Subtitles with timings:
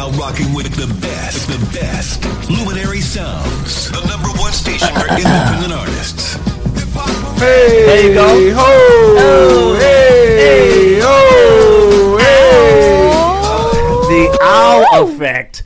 [0.00, 2.24] now rocking with the best, the best.
[2.48, 6.36] Luminary Sounds, the number one station for independent artists.
[7.38, 8.54] Hey, There you go.
[8.54, 8.64] Ho,
[9.18, 11.00] Oh, hey, hey.
[11.04, 13.10] ho, hey.
[14.08, 15.64] The owl effect.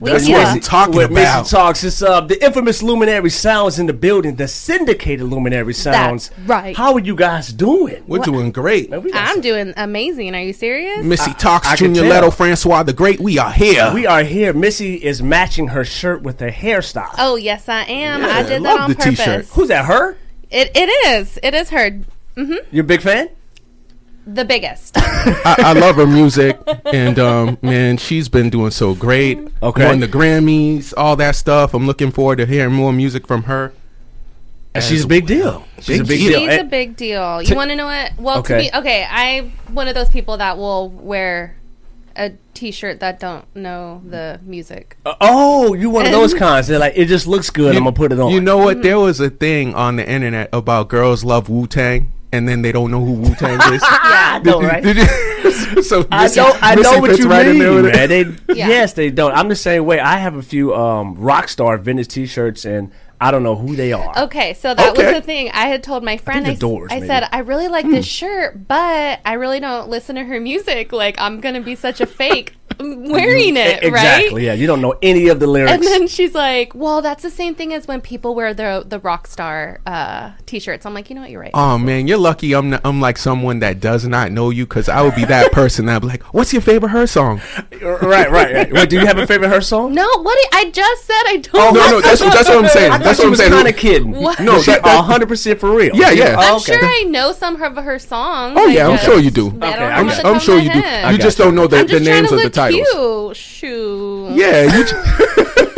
[0.00, 0.38] That's Yeah.
[0.38, 1.46] what I'm talking With Missy about.
[1.46, 6.30] Talks, it's uh, the infamous Luminary Sounds in the building, the syndicated Luminary Sounds.
[6.46, 6.76] right.
[6.76, 8.04] How are you guys doing?
[8.06, 8.90] We're doing great.
[8.90, 10.34] Man, we I'm some- doing amazing.
[10.36, 11.04] Are you serious?
[11.04, 12.22] Missy Talks, I can Junior tell.
[12.22, 13.18] Leto, Francois the Great.
[13.20, 13.90] We are here.
[13.92, 14.52] We are here.
[14.52, 17.14] Missy is matching her shirt with her hairstyle.
[17.18, 18.24] Oh yes, I am.
[18.24, 19.24] I Yeah, did love that on the t-shirt.
[19.26, 19.54] purpose.
[19.54, 19.86] Who's that?
[19.86, 20.16] Her?
[20.50, 21.38] It it is.
[21.42, 21.90] It is her.
[22.36, 22.54] Mm-hmm.
[22.70, 23.30] You're a big fan?
[24.30, 24.94] The biggest.
[24.98, 26.58] I, I love her music,
[26.92, 29.38] and um, man, she's been doing so great.
[29.62, 29.86] Okay.
[29.86, 31.72] won the Grammys, all that stuff.
[31.72, 33.72] I'm looking forward to hearing more music from her.
[34.74, 35.64] And she's a big deal.
[35.78, 36.28] She's Big a big deal.
[36.28, 36.40] deal.
[36.40, 37.42] She's Eh, a big deal.
[37.42, 38.12] You want to know what?
[38.18, 38.66] Well, Okay.
[38.68, 41.56] to be okay, I'm one of those people that will wear
[42.14, 44.96] a T-shirt that don't know the music.
[45.06, 46.66] Oh, you one of those kinds.
[46.68, 47.74] They're like, it just looks good.
[47.74, 48.30] I'm gonna put it on.
[48.30, 48.82] You know what?
[48.82, 52.72] There was a thing on the internet about girls love Wu Tang, and then they
[52.72, 53.82] don't know who Wu Tang is.
[53.82, 54.82] yeah, I know, right?
[54.82, 57.58] Did you- so I Missy- know, I Missy know what you right in mean.
[57.60, 57.94] there with it.
[57.94, 58.08] man.
[58.46, 58.68] They, Yeah.
[58.68, 59.32] Yes, they don't.
[59.32, 60.00] I'm the same way.
[60.00, 64.16] I have a few um, Rockstar vintage T-shirts, and I don't know who they are.
[64.24, 65.04] Okay, so that Okay.
[65.06, 65.50] was the thing.
[65.52, 66.44] I had told my friend.
[66.44, 67.06] the I, s- Doors, I maybe.
[67.06, 70.92] said I really like this shirt, but I really don't listen to her music.
[70.92, 72.54] Like I'm gonna be such a fake
[73.12, 74.34] wearing it, exactly.
[74.34, 74.42] right?
[74.42, 75.72] Yeah, you don't know any of the lyrics.
[75.72, 78.98] And then she's like, "Well, that's the same thing as when people wear the the
[79.00, 81.30] rock star uh, t-shirts." I'm like, "You know what?
[81.30, 82.52] You're right." Oh man, you're lucky.
[82.54, 85.52] I'm not, I'm like someone that does not know you because I would be that
[85.52, 87.40] person that'd be like, "What's your favorite her song?"
[87.82, 88.72] right, right, right.
[88.72, 89.94] Wait, do you have a favorite her song?
[89.94, 90.38] no, what?
[90.54, 91.54] I just said I don't.
[91.56, 92.92] Oh, no, no, that's that's what I'm saying.
[92.92, 93.52] I That's what I'm was saying.
[93.52, 94.10] kind of kidding.
[94.12, 94.38] What?
[94.40, 95.94] No, No, she that- that- 100 percent for real.
[95.94, 96.36] Yeah, yeah.
[96.38, 96.72] Oh, I'm okay.
[96.78, 98.54] sure I know some of her songs.
[98.58, 99.48] Oh yeah, I'm sure you do.
[99.48, 100.78] I don't Okay, know I'm off s- the I'm sure you do.
[101.12, 103.36] You just don't know the, the names of the look titles.
[103.36, 103.36] cute.
[103.36, 104.30] Shoot.
[104.36, 104.96] Yeah, you ju-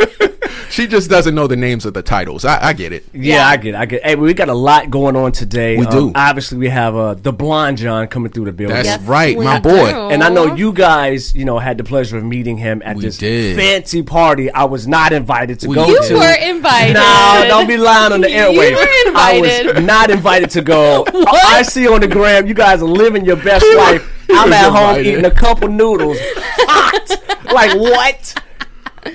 [0.71, 2.45] she just doesn't know the names of the titles.
[2.45, 3.05] I, I get it.
[3.13, 3.47] Yeah, Yeah.
[3.47, 3.97] I get, it, I get.
[3.97, 4.03] it.
[4.05, 5.77] Hey, we got a lot going on today.
[5.77, 6.11] We do.
[6.15, 8.75] Obviously, we have uh, the blonde John coming through the building.
[8.75, 9.69] That's Yes, right, we my do.
[9.69, 9.89] boy.
[10.09, 13.03] And I know you guys, you know, had the pleasure of meeting him at We
[13.03, 13.55] this did.
[13.57, 14.49] fancy party.
[14.51, 16.13] I was not invited to We go You to.
[16.15, 16.93] were invited.
[16.93, 18.75] No, don't be lying on the You airwaves.
[18.75, 19.39] were I
[19.75, 21.05] was not invited to go.
[21.11, 21.45] What?
[21.45, 24.07] I see on the gram you guys are living your best life.
[24.29, 26.17] I'm was at home eating a couple noodles.
[26.67, 27.43] Hot.
[27.53, 28.43] like what?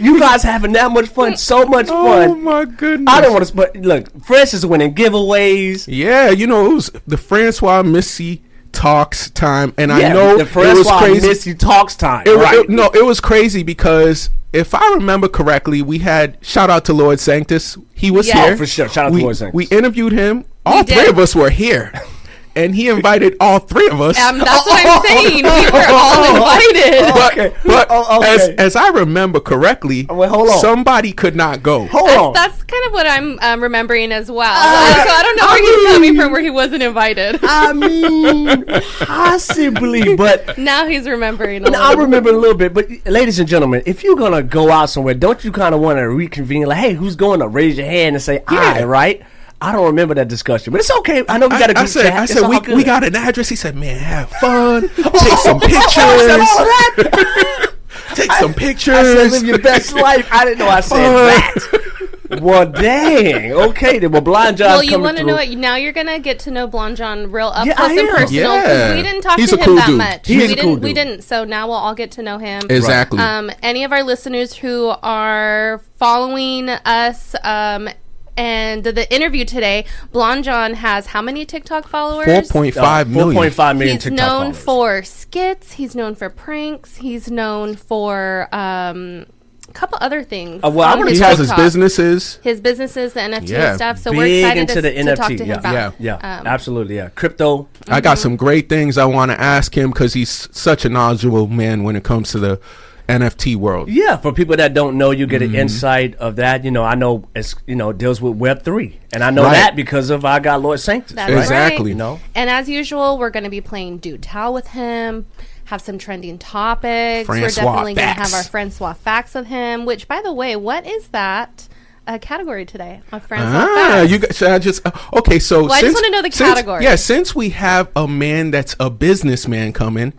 [0.01, 1.37] You guys having that much fun?
[1.37, 2.29] So much oh fun.
[2.31, 3.13] Oh my goodness!
[3.15, 3.55] I don't want to.
[3.55, 5.87] But look, Francis is winning giveaways.
[5.89, 8.43] Yeah, you know it was the Francois Missy
[8.73, 10.49] talks time, and I know the it was
[10.89, 11.27] Francois crazy.
[11.29, 12.25] Missy talks time.
[12.27, 12.59] It, right.
[12.59, 16.93] it- no, it was crazy because if I remember correctly, we had shout out to
[16.93, 17.77] Lord Sanctus.
[17.95, 18.45] He was Yeah.
[18.45, 18.89] here Oh, for sure.
[18.89, 19.55] Shout out to we, Lord Sanctus.
[19.55, 20.45] We interviewed him.
[20.67, 21.11] All We three did.
[21.11, 21.93] of us were here,
[22.57, 24.19] and he invited all three of us.
[24.19, 25.45] Um, that's what I'm saying.
[25.45, 27.13] We were all invited.
[27.15, 27.57] but Okay.
[27.65, 28.35] but Oh, okay.
[28.35, 30.59] as as I remember correctly, Wait, hold on.
[30.59, 31.87] somebody could not go.
[31.87, 32.33] Hold That's, on.
[32.33, 34.53] that's kind of what I'm um, remembering as well.
[34.53, 37.39] Uh, so I don't know where he's coming from where he wasn't invited.
[37.43, 38.65] I mean,
[39.01, 43.49] possibly, but now he's remembering a No, I remember a little bit, but ladies and
[43.49, 46.67] gentlemen, if you're gonna go out somewhere, don't you kind of want to reconvene?
[46.67, 48.85] Like, hey, who's going to raise your hand and say I?
[48.85, 49.23] Right?
[49.61, 51.25] I don't remember that discussion, but it's okay.
[51.29, 52.13] I know we got a I, group I said, chat.
[52.13, 52.77] I It's said, we, good.
[52.77, 53.49] we got an address.
[53.49, 57.73] He said, man, have fun, take some I said pictures, that.
[58.15, 58.95] take some pictures.
[58.97, 60.29] I said live your best life.
[60.31, 62.41] I didn't know I said that.
[62.43, 63.53] well, dang.
[63.53, 64.11] Okay, then.
[64.13, 64.69] Well, blind John.
[64.69, 65.49] Well, you want to know what?
[65.51, 68.33] Now you're gonna get to know Blonde John real up Yeah, close and personal because
[68.33, 68.95] Yeah.
[68.97, 69.99] we didn't talk He's to him cool that dude.
[69.99, 70.27] much.
[70.29, 70.65] He we a didn't.
[70.65, 71.23] cool We didn't.
[71.23, 72.63] So now we'll all get to know him.
[72.69, 73.21] Exactly.
[73.21, 77.89] Um, any of our listeners who are following us, um,
[78.37, 82.27] and the interview today, Blonde John has how many TikTok followers?
[82.27, 83.33] Four point five million.
[83.35, 84.63] Four point five million He's TikTok known followers.
[84.63, 85.73] for skits.
[85.73, 86.97] He's known for pranks.
[86.97, 89.27] He's known for um,
[89.69, 90.63] a couple other things.
[90.65, 91.65] Uh, well, I wanna- He his has his TikTok.
[91.65, 92.39] businces.
[92.43, 93.99] his businesses, the NFT Yeah, stuff.
[93.99, 95.17] So we're Big excited into to, the to NFT.
[95.17, 95.73] talk to him yeah, about.
[95.75, 95.91] Yeah.
[96.23, 96.97] yeah, Um, absolutely.
[96.97, 97.69] Yeah, crypto.
[97.89, 101.47] I got some great things I want to ask him because he's such a knowledgeable
[101.49, 102.61] man when it comes to the
[103.09, 103.89] NFT world.
[103.89, 105.55] Yeah, for people that don't know, you get Mm-hmm.
[105.55, 106.65] an insight of that.
[106.65, 109.53] You know, I know it's you know deals with Web three, and I know Right.
[109.55, 111.15] that because of I got Lord Sanctus.
[111.15, 111.39] That's right?
[111.43, 111.79] Exactly.
[111.85, 111.89] right.
[111.89, 115.27] You know, And as usual, we're going to be playing Do Tell with him.
[115.67, 117.29] Have some trending topics.
[117.29, 118.35] we're definitely going to have Facts.
[118.35, 119.85] our Francois facts of him.
[119.85, 121.67] Which, by the way, what is that
[122.07, 123.01] uh, category today?
[123.11, 124.11] A Francois Ah, facts.
[124.13, 125.41] you got, so I just uh, okay.
[125.41, 126.85] So Well, I just since- wanna know the since- category.
[126.85, 130.13] Yeah, since we have a man that's a businessman coming,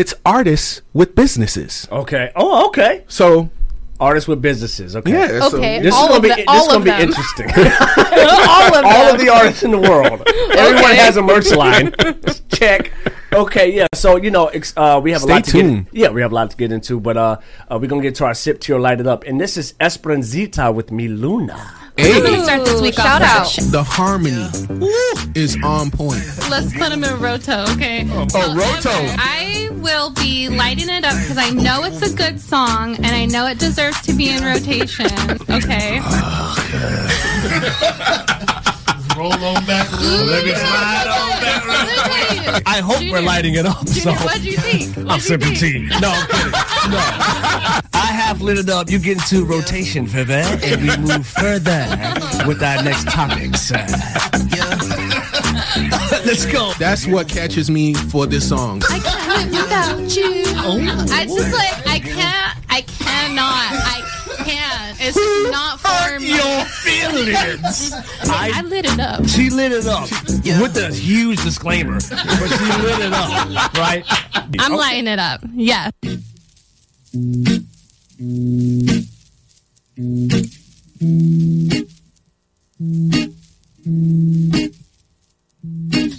[0.00, 1.88] it's artists with businesses.
[1.90, 2.30] okay.
[2.36, 3.04] Oh, okay.
[3.08, 3.50] So
[4.00, 4.94] Artists with businesses.
[4.94, 5.10] Okay.
[5.10, 5.80] yeah, so- Okay.
[5.82, 7.00] This All is gonna of be the- this all is gonna be them.
[7.08, 7.46] interesting.
[8.54, 9.14] all of All them.
[9.16, 10.22] of the artists in the world.
[10.54, 11.92] Everyone has a merch line.
[12.48, 12.92] Check.
[13.32, 13.88] Okay, yeah.
[13.94, 15.84] So you know, ex- uh, we have Stay a lot to tuned.
[15.86, 15.94] get.
[15.94, 18.24] Yeah, we have a lot to get into, but uh, uh, we're gonna get to
[18.24, 21.08] our sip tier light it up, and this is Esperanzita with Mi
[21.98, 22.16] Luna.
[22.16, 23.28] I'm gonna start this week Shout off.
[23.28, 23.56] out.
[23.56, 24.46] with a sh- the harmony
[25.34, 26.22] is on point.
[26.50, 28.06] Let's put him in roto, okay?
[28.10, 28.90] Oh, roto.
[28.92, 33.24] I will be lighting it up because I know it's a good song and I
[33.26, 35.06] know it deserves to be in rotation.
[35.50, 36.00] Okay.
[39.18, 39.90] Roll on back.
[40.00, 42.62] Let me slide on back.
[42.66, 43.86] I hope we're lighting it up.
[43.88, 44.94] So what'd you think?
[44.96, 45.90] What'd I'm you sipping think?
[45.90, 45.98] tea.
[46.00, 46.52] no, I'm kidding.
[46.52, 46.98] No,
[47.94, 48.88] I have lit it up.
[48.88, 51.84] You get into rotation, Vivek, and we move further
[52.46, 53.72] with our next topics.
[56.24, 56.72] Let's go.
[56.78, 58.82] That's what catches me for this song.
[58.88, 60.44] I can't live without you.
[60.60, 60.78] Oh.
[61.10, 62.47] I just like I can't.
[65.08, 66.28] It's just not for me.
[66.28, 67.92] Your feelings.
[68.24, 69.26] I lit it up.
[69.26, 70.02] She lit it up
[70.60, 74.04] with a huge disclaimer, but she lit it up, right?
[74.58, 75.40] I'm lighting it up.
[75.54, 75.92] Yes.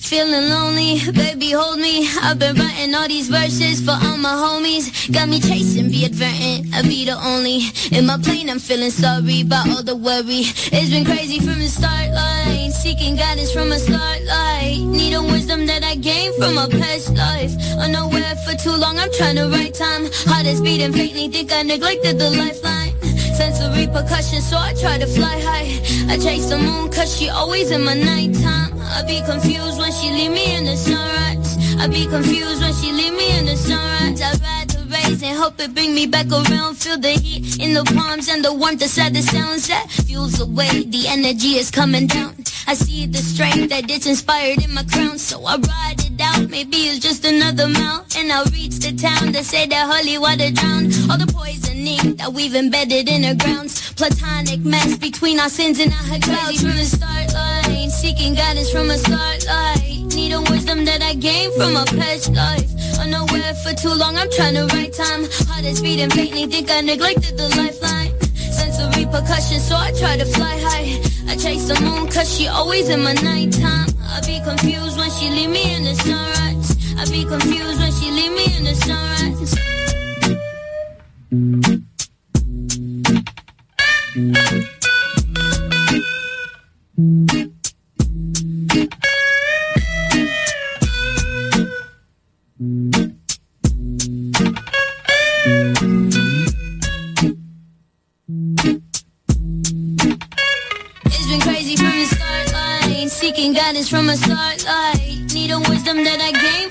[0.10, 2.10] Feeling lonely, baby, hold me.
[2.24, 4.90] I've been writing all these verses for all my homies.
[5.14, 7.62] Got me chasing, be advertent, I be the only.
[7.92, 10.50] In my plane, I'm feeling sorry about all the worry.
[10.74, 12.72] It's been crazy from the start line.
[12.72, 14.82] Seeking guidance from a start light.
[14.84, 17.54] Need a wisdom that I gained from my past life.
[17.78, 20.10] Unaware for too long, I'm trying to write time.
[20.26, 22.99] Heart is beating faintly, think I neglected the lifeline.
[23.40, 25.70] Sense of repercussion, so I try to fly high.
[26.12, 28.78] I chase the moon, cause she always in my nighttime.
[28.82, 31.56] I be confused when she leave me in the sunrise.
[31.80, 34.22] I be confused when she leave me in the sunrise.
[34.22, 36.76] I ride the rays and hope it bring me back around.
[36.76, 40.84] Feel the heat in the palms and the warmth inside the sounds that fuels away.
[40.84, 42.36] The energy is coming down.
[42.70, 46.52] I see the strength that it's inspired in my crown, so I ride it out.
[46.52, 50.54] Maybe it's just another mount, and I'll reach the town that say that holy water
[50.54, 53.92] drown all the poisoning that we've embedded in our grounds.
[53.94, 58.92] Platonic mess between our sins and our clouds from the start line, seeking guidance from
[58.92, 60.06] a start light.
[60.14, 62.70] Need a wisdom that I gained from a past life.
[63.02, 65.26] Unaware for too long, I'm trying to write time.
[65.50, 68.14] Heart is beating faintly, think I neglected the lifeline.
[68.54, 71.09] Sense of repercussion, so I try to fly high.
[71.30, 73.88] I chase the moon, cause she always in my nighttime.
[74.02, 76.76] I be confused when she leave me in the sunrise.
[76.98, 79.70] I be confused when she leave me in the sunrise.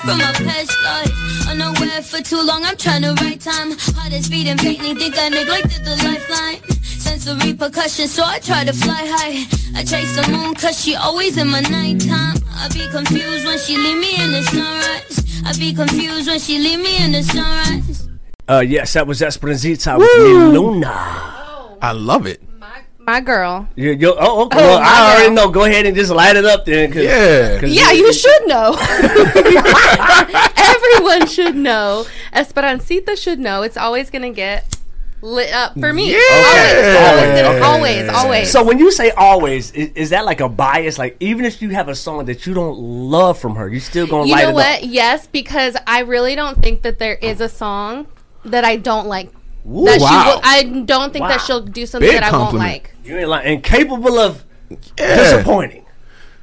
[0.08, 1.48] From my past life.
[1.50, 3.72] Unaware for too long, I'm trying to write time.
[3.78, 6.60] Heart is beating faintly, think I neglected the lifeline.
[6.82, 9.44] Sense of repercussion, so I try to fly high.
[9.78, 12.36] I chase the moon, cause she always in my nighttime.
[12.54, 15.16] I be confused when she leave me in the sunrise.
[15.44, 18.08] I be confused when she leave me in the sunrise.
[18.48, 20.88] Uh, yes, that was Esperanzita with Mi Luna.
[21.82, 22.47] I love it.
[23.08, 23.66] My girl.
[23.74, 24.58] You, you, oh, okay.
[24.60, 25.46] Oh, well, I already girl.
[25.46, 25.50] know.
[25.50, 26.92] Go ahead and just light it up then.
[26.92, 27.58] 'cause- Yeah.
[27.58, 28.76] 'cause Yeah, you should know.
[30.74, 32.04] Everyone should know.
[32.34, 33.62] Esperancita should know.
[33.62, 34.76] It's always gonna get
[35.22, 36.12] lit up for me.
[36.12, 36.18] Yeah.
[36.20, 36.96] Always, Okay.
[37.06, 37.58] always, Okay.
[37.60, 38.50] always, always.
[38.50, 40.98] So when you say always, is, is that like a bias?
[40.98, 44.06] Like even if you have a song that you don't love from her, you still
[44.06, 44.66] gonna you light know it what?
[44.66, 44.80] up.
[44.84, 48.06] Yes, because I really don't think that there is a song
[48.44, 49.30] that I don't like.
[49.70, 50.34] Ooh, that she wow.
[50.36, 51.28] will, I don't think Wow.
[51.28, 52.94] that she'll do something Big that I won't like.
[53.04, 54.76] you ain't like incapable of Yeah.
[55.16, 55.84] disappointing.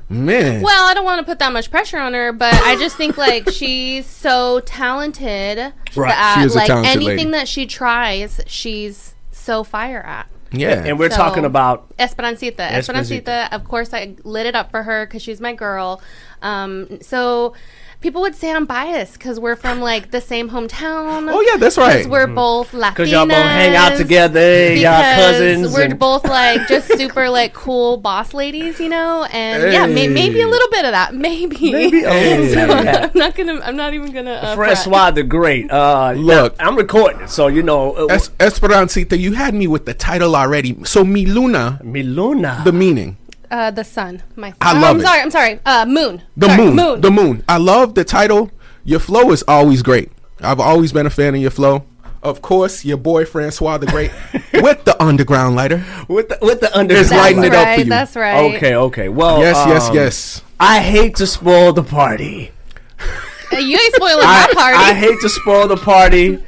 [0.08, 0.62] Man.
[0.62, 3.18] Well, I don't want to put that much pressure on her, but I just think
[3.18, 5.58] like she's so talented
[5.96, 6.10] Right.
[6.10, 7.32] that She is a like talented anything lady.
[7.32, 10.28] that she tries, she's so fire at.
[10.52, 10.84] yeah.
[10.86, 12.56] And we're So- talking about Esperancita.
[12.58, 13.24] Esperancita.
[13.26, 13.52] Esperancita.
[13.52, 16.02] Of course, I lit it up for her because she's my girl.
[16.44, 17.54] Um, so
[18.06, 21.28] people would say I'm biased because we're from like the same hometown.
[21.34, 21.98] oh yeah, that's right.
[21.98, 22.90] Because we're both Latinas.
[22.92, 25.74] because y'all both hang out together, y'all cousins.
[25.74, 30.08] We're and- both like just super like cool boss ladies, you know, and yeah, may-
[30.08, 31.72] maybe a little bit of that, maybe.
[31.72, 32.12] Maybe, oh,
[32.54, 33.10] So, yeah.
[33.12, 33.60] I'm not gonna.
[33.64, 34.34] I'm not even gonna.
[34.34, 34.78] Uh, fret.
[34.78, 35.72] Francois the Great.
[35.72, 36.60] Uh, Look.
[36.60, 37.94] now, I'm recording it, so you know.
[37.94, 40.78] Uh, Es- Esperancita, you had me with the title already.
[40.86, 41.82] So Miluna.
[41.82, 42.64] Miluna.
[42.64, 43.18] The meaning.
[43.56, 44.22] Uh, the sun.
[44.36, 44.54] My.
[44.60, 45.04] I oh, love I'm it.
[45.04, 45.22] sorry.
[45.22, 45.60] I'm sorry.
[45.66, 46.22] Uh, moon.
[46.36, 47.00] The Sorry, moon, Moon.
[47.00, 47.44] The moon.
[47.48, 48.52] I love the title.
[48.84, 50.12] Your flow is always great.
[50.42, 51.86] I've always been a fan of your flow.
[52.22, 54.12] Of course, your boy Francois the Great
[54.56, 55.86] with the underground lighter.
[56.10, 56.96] with the with the under.
[56.96, 57.54] It's That's lighting right.
[57.54, 57.90] it up for you.
[57.90, 58.56] That's right.
[58.56, 59.08] Okay, okay.
[59.08, 60.42] Well, Yes, yes, um, yes.
[60.60, 62.52] I hate to spoil the party.
[63.54, 64.78] you ain't spoiling my I, party.
[64.78, 66.44] I hate to spoil the party,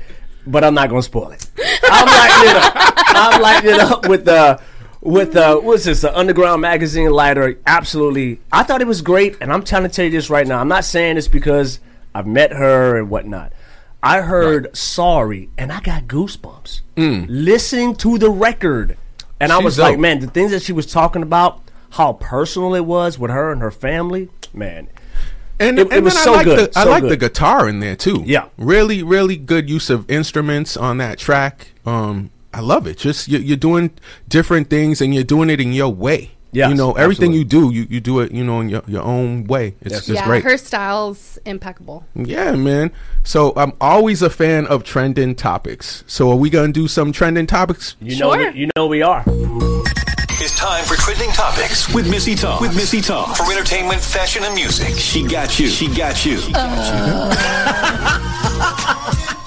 [0.46, 1.50] but I'm not gonna spoil it.
[1.84, 2.94] I'm lighting it up.
[3.16, 4.60] I'm lighting it up with the
[5.08, 6.02] with uh, what's this?
[6.02, 7.58] The Underground Magazine lighter.
[7.66, 10.60] Absolutely, I thought it was great, and I'm trying to tell you this right now.
[10.60, 11.80] I'm not saying this because
[12.14, 13.54] I've met her and whatnot.
[14.04, 18.98] I heard "Sorry" and I got goosebumps listening to the record,
[19.40, 21.62] and I She's was like, man, the things that she was talking about,
[21.92, 24.88] how personal it was with her and her family, man.
[25.60, 27.68] And, It- it and was so I like good, the I so like the guitar
[27.68, 28.22] in there too.
[28.26, 28.46] Yeah.
[28.60, 31.70] really, really good use of instruments on that track.
[31.86, 32.98] Um, I love it.
[32.98, 33.92] Just you, you're doing
[34.28, 36.32] different things and you're doing it in your way.
[36.54, 37.38] Yeah, you know everything absolutely.
[37.40, 39.76] you do, you, you do it, you know, in your, your own way.
[39.82, 40.06] It's Yes.
[40.08, 40.44] just yeah, great.
[40.46, 42.06] her style's impeccable.
[42.16, 42.92] Yeah, man.
[43.24, 46.06] So I'm always a fan of trending topics.
[46.08, 47.96] So are we gonna do some trending topics?
[48.00, 48.52] You know, Sure.
[48.54, 49.24] we, you know we are.
[50.40, 52.62] It's time for trending topics with Missy Talk.
[52.62, 54.96] With Missy Talk for entertainment, fashion, and music.
[54.96, 55.68] She got you.
[55.68, 56.38] She got you.
[56.38, 57.34] She Uh,
[58.56, 59.47] yes,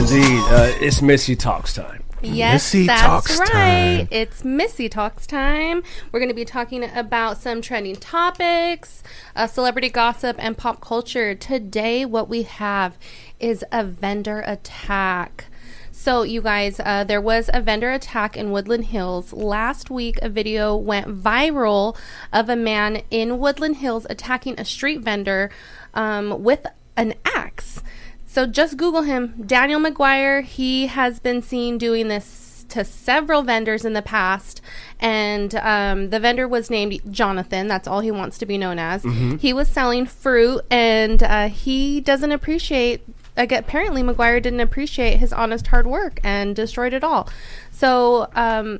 [0.00, 0.38] indeed.
[0.44, 2.02] Uh, it's Missy Talks time.
[2.22, 3.48] Yes, Missy that's Talks right.
[3.50, 4.08] time.
[4.10, 5.82] It's Missy Talks time.
[6.10, 9.02] We're going to be talking about some trending topics,
[9.36, 11.34] uh, celebrity gossip, and pop culture.
[11.34, 12.96] Today, what we have
[13.38, 15.46] is a vendor attack.
[15.92, 19.34] So, you guys, uh, there was a vendor attack in Woodland Hills.
[19.34, 21.94] Last week, a video went viral
[22.32, 25.50] of a man in Woodland Hills attacking a street vendor
[25.92, 26.64] um, with
[26.96, 27.82] an axe.
[28.30, 30.44] So just Google him, Daniel McGuire.
[30.44, 34.60] He has been seen doing this to several vendors in the past,
[35.00, 37.66] and um, the vendor was named Jonathan.
[37.66, 39.02] That's all he wants to be known as.
[39.40, 43.02] He was selling fruit, and uh, he doesn't appreciate.
[43.36, 47.28] Like, apparently, McGuire didn't appreciate his honest hard work and destroyed it all.
[47.72, 48.78] So, um,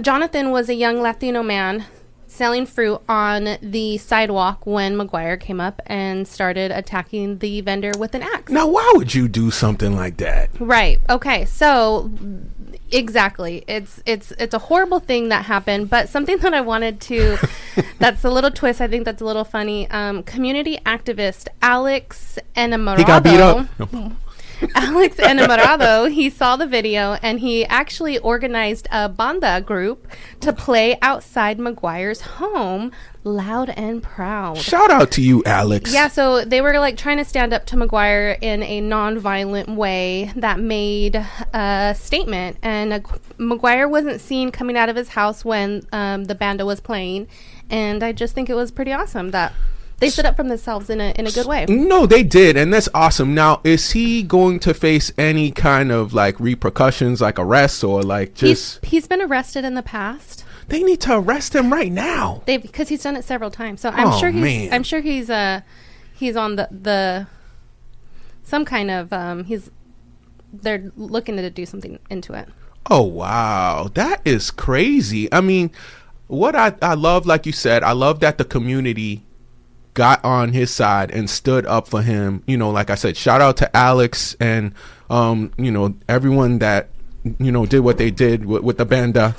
[0.00, 1.84] Jonathan was a young Latino man
[2.40, 8.14] selling fruit on the sidewalk when McGuire came up and started attacking the vendor with
[8.14, 8.50] an axe.
[8.50, 10.48] Now, why would you do something like that?
[10.58, 10.98] Right.
[11.10, 11.44] Okay.
[11.44, 12.10] So
[12.90, 13.62] exactly.
[13.68, 17.36] It's it's it's a horrible thing that happened, but something that I wanted to
[17.98, 18.80] that's a little twist.
[18.80, 19.90] I think that's a little funny.
[19.90, 22.96] Um, community activist Alex Enamorado.
[22.96, 23.68] He got beat up.
[24.74, 30.06] Alex Enamorado, he saw the video and he actually organized a banda group
[30.40, 32.92] to play outside McGuire's home,
[33.24, 34.58] loud and proud.
[34.58, 35.92] Shout out to you, Alex.
[35.92, 40.30] Yeah, so they were like trying to stand up to McGuire in a non-violent way
[40.36, 41.16] that made
[41.54, 43.00] a statement, and uh,
[43.38, 47.28] McGuire wasn't seen coming out of his house when um, the banda was playing,
[47.70, 49.54] and I just think it was pretty awesome that
[50.00, 51.66] they stood up for themselves in a in a good way.
[51.68, 53.34] No, they did, and that's awesome.
[53.34, 58.36] Now, is he going to face any kind of like repercussions, like arrests, or like
[58.38, 58.84] He's just?
[58.86, 60.44] he's been arrested in the past.
[60.68, 62.42] They need to arrest him right now.
[62.46, 63.80] They because he's done it several times.
[63.80, 64.72] So I'm Oh, sure he's man.
[64.72, 65.60] I'm sure he's uh
[66.14, 67.26] he's on the the
[68.42, 69.70] some kind of um he's
[70.52, 72.48] they're looking to do something into it.
[72.88, 75.32] Oh wow, that is crazy.
[75.32, 75.70] I mean,
[76.28, 79.22] what I I love, like you said, I love that the community
[80.00, 82.42] got on his side and stood up for him.
[82.46, 84.72] You know, like I said, shout out to Alex and
[85.10, 86.88] um, you know, everyone that
[87.38, 89.36] you know did what they did with, with the banda,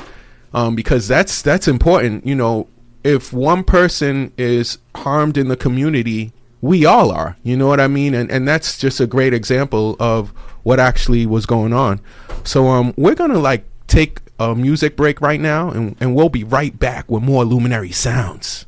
[0.54, 2.28] um, because that's that's important.
[2.28, 2.68] You know,
[3.04, 7.38] if one person is harmed in the community, we all are.
[7.42, 8.14] You know what I mean?
[8.14, 10.30] And and that's just a great example of
[10.62, 12.02] what actually was going on.
[12.44, 16.44] So um, we're gonna like take a music break right now, and and we'll be
[16.44, 18.68] right back with more Luminary sounds.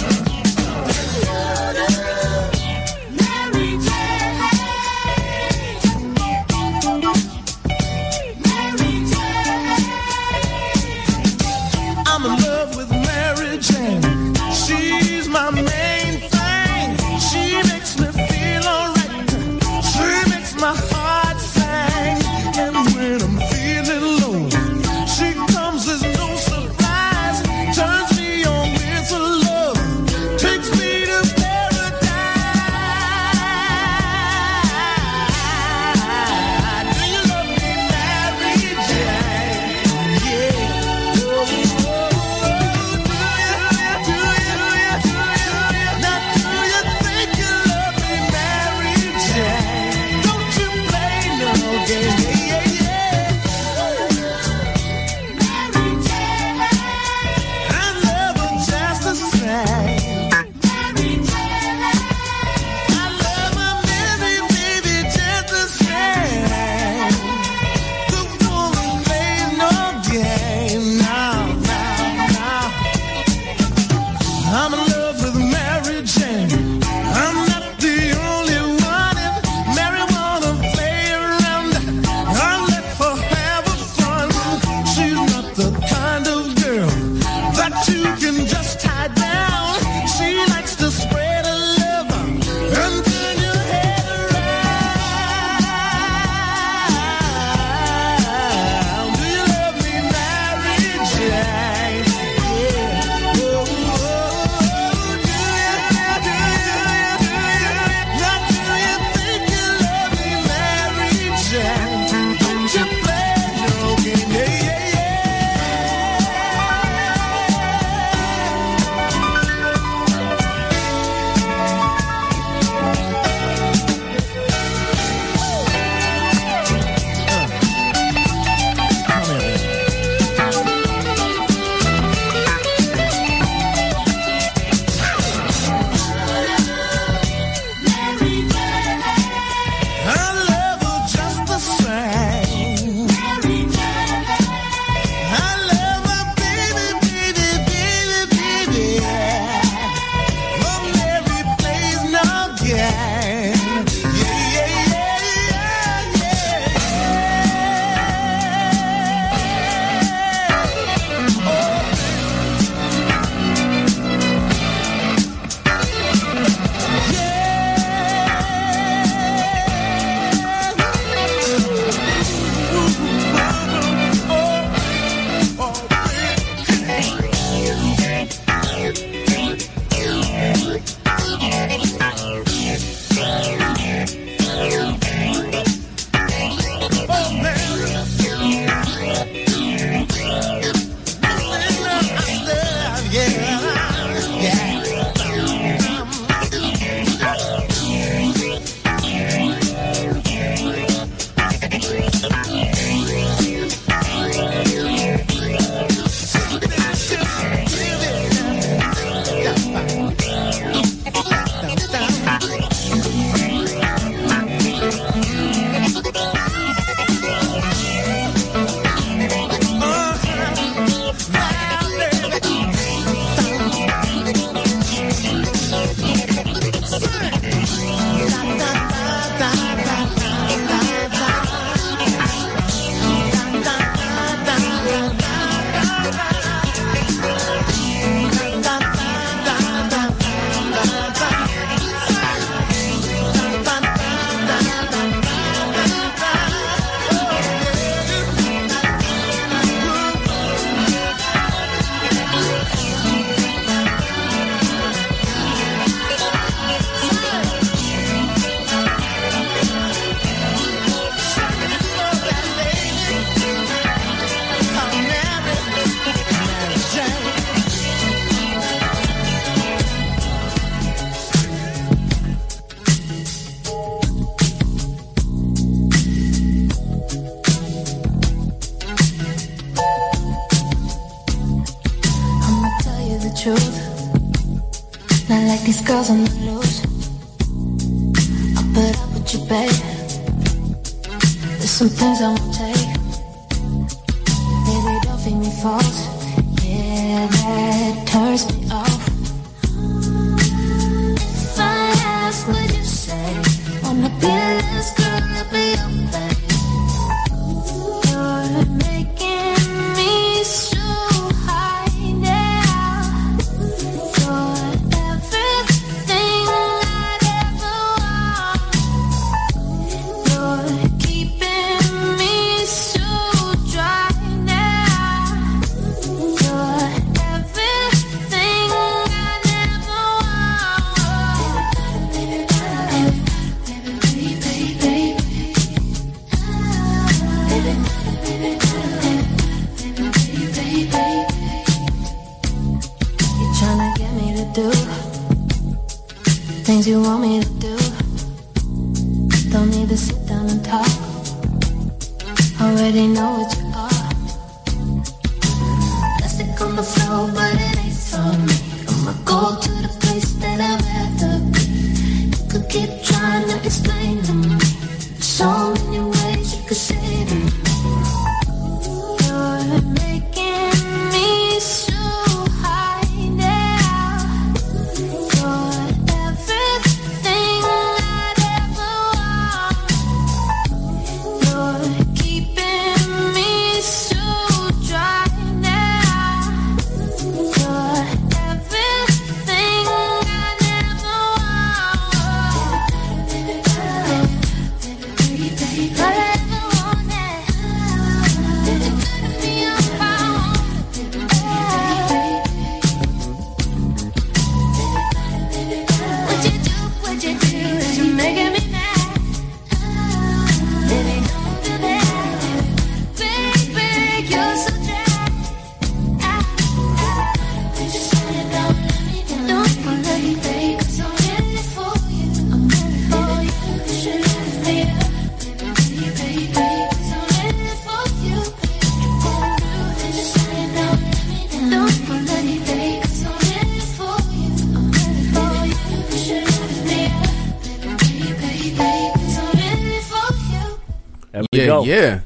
[441.83, 441.91] go.
[441.91, 442.21] yeah.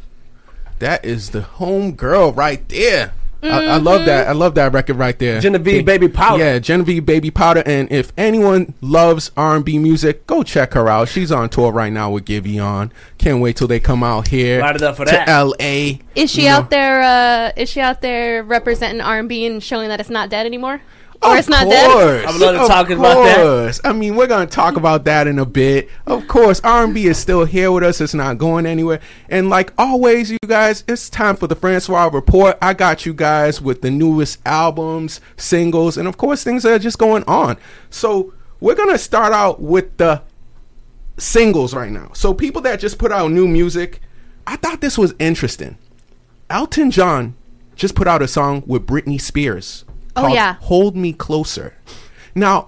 [0.79, 3.13] That is the home girl right there.
[3.51, 4.27] I, I love that.
[4.27, 5.39] I love that record right there.
[5.39, 6.43] Genevieve Baby Powder.
[6.43, 7.63] Yeah, Genevieve Baby Powder.
[7.65, 11.09] And if anyone loves R and B music, go check her out.
[11.09, 12.91] She's on tour right now with Giveon.
[13.17, 15.27] Can't wait till they come out here Light it up for to that.
[15.27, 15.99] L.A.
[16.15, 16.55] Is she you know.
[16.55, 17.01] out there?
[17.01, 20.45] Uh, is she out there representing R and B and showing that it's not dead
[20.45, 20.81] anymore,
[21.21, 21.91] or Of it's not dead?
[21.91, 22.33] course.
[22.33, 23.79] I'm love to Of talk about that.
[23.83, 25.89] I mean, we're gonna talk about that in a bit.
[26.05, 28.01] Of course, R and B is still here with us.
[28.01, 28.99] It's not going anywhere.
[29.29, 32.57] And like always, you guys, it's time for the Francois Report.
[32.61, 36.79] I got you guys with the newest albums, singles, and of course, things that are
[36.79, 37.57] just going on.
[37.89, 40.21] So we're gonna start out with the
[41.17, 42.11] singles right now.
[42.13, 44.01] So people that just put out new music,
[44.45, 45.77] I thought this was interesting.
[46.49, 47.35] Elton John
[47.75, 49.84] just put out a song with Britney Spears.
[50.15, 50.55] Oh, yeah.
[50.61, 51.75] Hold Me Closer.
[52.33, 52.67] Now,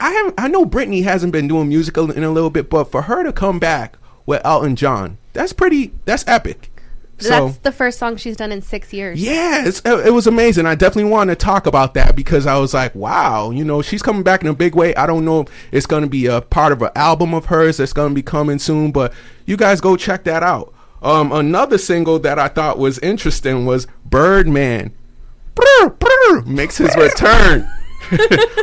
[0.00, 3.02] I have I know Britney hasn't been doing music in a little bit, but for
[3.02, 6.70] her to come back with Elton John, that's pretty that's epic.
[7.18, 9.22] So That's the first song she's done in six years.
[9.22, 10.66] yeah, it, it was amazing.
[10.66, 14.02] I definitely want to talk about that because I was like, wow, you know, she's
[14.02, 14.92] coming back in a big way.
[14.96, 17.76] I don't know if it's going to be a part of an album of hers
[17.76, 19.12] that's going to be coming soon, but
[19.46, 20.74] you guys go check that out.
[21.00, 24.92] Um, another single that I thought was interesting was Birdman.
[25.54, 27.68] Brr, brr, makes his return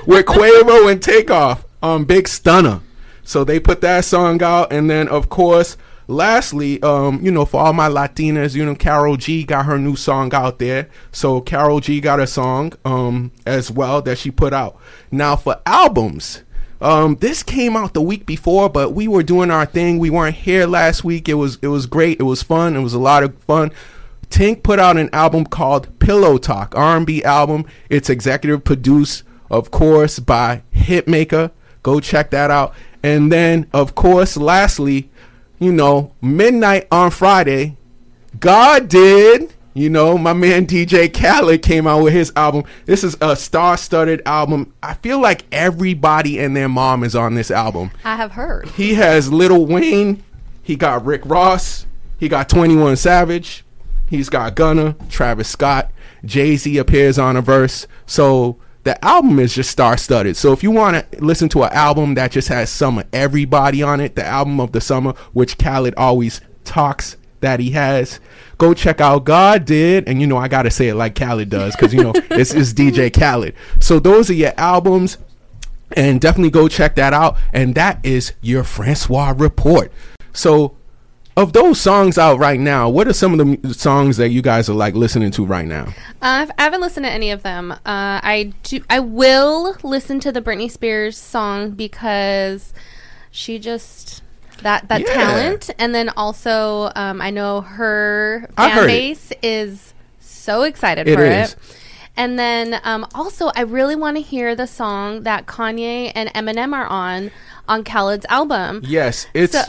[0.06, 2.82] with Quavo and Takeoff on Big Stunna.
[3.24, 7.62] So they put that song out, and then of course, lastly, um, you know, for
[7.62, 10.90] all my Latinas, you know, Karol G got her new song out there.
[11.12, 14.78] So Karol G got a song um as well that she put out.
[15.12, 16.42] Now for albums,
[16.82, 20.00] um, this came out the week before, but we were doing our thing.
[20.00, 21.28] We weren't here last week.
[21.28, 22.20] It was it was great.
[22.20, 22.76] It was fun.
[22.76, 23.72] It was a lot of fun.
[24.30, 27.66] Tink put out an album called Pillow Talk, R&B album.
[27.90, 31.52] It's executive produced, of course, by Hitmaka.
[31.84, 32.74] Go check that out.
[33.02, 35.10] And then, of course, lastly,
[35.60, 37.78] you know, midnight on Friday,
[38.40, 39.54] God did.
[39.74, 42.64] You know, my man DJ Khaled came out with his album.
[42.86, 44.74] This is a star-studded album.
[44.84, 47.92] I feel like everybody and their mom is on this album.
[48.04, 48.68] I have heard.
[48.70, 50.24] He has Lil Wayne.
[50.64, 51.86] He got Rick Ross.
[52.18, 53.64] He got 21 Savage.
[54.10, 55.92] He's got Gunna, Travis Scott.
[56.26, 57.88] Jay Z appears on a verse.
[58.06, 60.36] So the album is just star studded.
[60.36, 64.00] So if you want to listen to an album that just has some everybody on
[64.00, 68.20] it, the album of the summer, which Khaled always talks that he has,
[68.58, 70.08] go check out God Did.
[70.08, 72.54] And you know, I got to say it like Khaled does because, you know, it's,
[72.54, 73.54] it's DJ Khaled.
[73.80, 75.18] So those are your albums.
[75.92, 77.38] And definitely go check that out.
[77.52, 79.92] And that is your Francois report.
[80.34, 80.78] So
[81.40, 84.42] of those songs out right now, what are some of the m- songs that you
[84.42, 85.86] guys are like listening to right now?
[86.22, 87.72] Uh, I haven't listened to any of them.
[87.72, 88.82] Uh, I do.
[88.90, 92.74] I will listen to the Britney Spears song because
[93.32, 94.22] she just
[94.64, 95.14] that that Yeah.
[95.14, 101.26] talent, and then also um, I know her fan base is so excited It for
[101.26, 101.54] is.
[101.54, 101.58] it.
[102.18, 106.74] And then um, also, I really want to hear the song that Kanye and Eminem
[106.74, 107.32] are on
[107.70, 108.82] on Khaled's album.
[108.84, 109.64] Yes, it's So-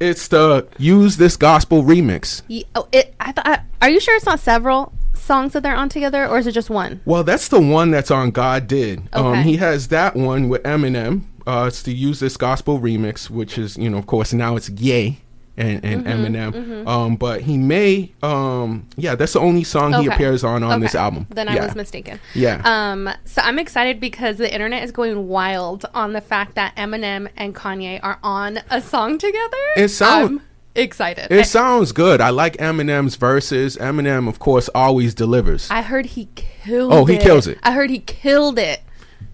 [0.00, 2.42] it's the use this gospel remix.
[2.48, 3.62] Ye- oh, it, I thought.
[3.80, 6.70] Are you sure it's not several songs that they're on together, or is it just
[6.70, 7.00] one?
[7.04, 9.08] Well, that's the one that's on God Did.
[9.12, 11.24] Um, he has that one with Eminem.
[11.46, 14.68] Uh, it's the use this gospel remix, which is you know of course now it's
[14.68, 15.18] Ye
[15.58, 16.86] and, and Mm-hmm, Eminem.
[16.86, 20.94] Um, but he may um yeah that's the only song he appears on on this
[20.94, 21.26] album.
[21.30, 21.66] Then I Yeah.
[21.66, 22.20] was mistaken.
[22.34, 22.62] Yeah.
[22.64, 23.10] Um.
[23.24, 27.54] So I'm excited because the internet is going wild on the fact that Eminem and
[27.54, 29.56] Kanye are on a song together.
[29.76, 30.40] It sound- I'm
[30.74, 31.26] excited.
[31.32, 32.20] It sounds good.
[32.20, 33.76] I like Eminem's verses.
[33.78, 35.68] Eminem, of course, always delivers.
[35.70, 36.92] I heard he killed.
[36.92, 37.20] Oh, he it.
[37.22, 37.58] kills it.
[37.64, 38.80] I heard he killed it.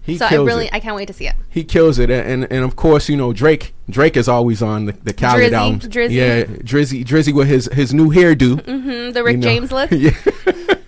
[0.01, 0.73] he so I really, it.
[0.73, 1.35] I can't wait to see it.
[1.49, 3.74] he kills it, and, and and of course, you know Drake.
[3.89, 5.87] Drake is always on the, the Khaled Drizzy, albums.
[5.87, 6.11] Drizzy.
[6.11, 8.55] Yeah, Drizzy, Drizzy with his his new hairdo.
[8.61, 9.47] Mm, the Rick you know.
[9.47, 10.11] James look, yeah,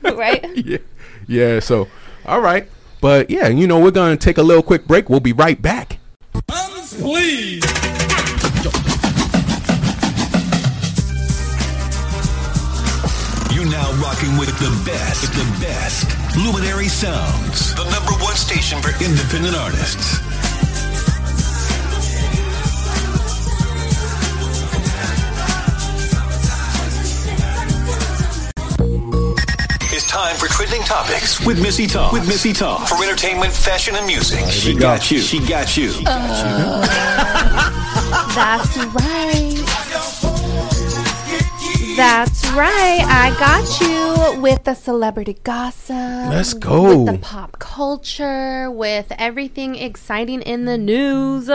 [0.15, 0.43] right?
[0.65, 0.77] yeah,
[1.27, 1.59] yeah.
[1.59, 1.87] So,
[2.25, 2.67] all right,
[2.99, 5.09] but yeah, you know, we're gonna take a little quick break.
[5.09, 5.99] We'll be right back.
[6.99, 7.63] Please.
[13.53, 16.35] You're now rocking with the best, the best.
[16.37, 20.19] Luminary Sounds, the number one station for independent artists.
[30.17, 32.11] Time for trending topics with Missy Talk.
[32.11, 34.49] With Missy Talk for entertainment, fashion, and music.
[34.49, 34.79] She go.
[34.79, 35.19] got you.
[35.19, 35.91] She got you.
[36.07, 36.81] Oh.
[38.35, 40.26] That's right.
[41.97, 43.03] That's right.
[43.03, 45.95] I got you with the celebrity gossip.
[45.95, 46.95] Let's go.
[46.95, 51.49] With the pop culture, with everything exciting in the news.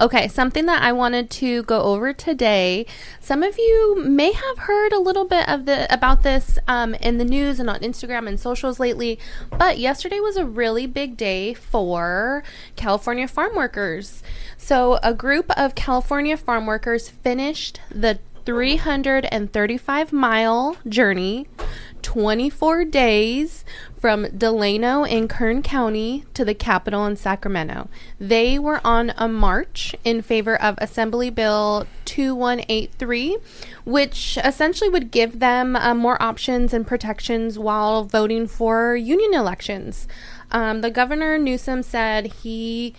[0.00, 2.86] Okay, something that I wanted to go over today.
[3.20, 7.18] Some of you may have heard a little bit of the about this um, in
[7.18, 9.18] the news and on Instagram and socials lately,
[9.50, 12.42] but yesterday was a really big day for
[12.74, 14.22] California farm workers.
[14.56, 21.46] So, a group of California farm workers finished the 335 mile journey,
[22.02, 23.64] 24 days
[23.98, 27.88] from Delano in Kern County to the Capitol in Sacramento.
[28.20, 33.38] They were on a march in favor of Assembly Bill 2183,
[33.84, 40.06] which essentially would give them uh, more options and protections while voting for union elections.
[40.50, 42.94] Um, the governor Newsom said he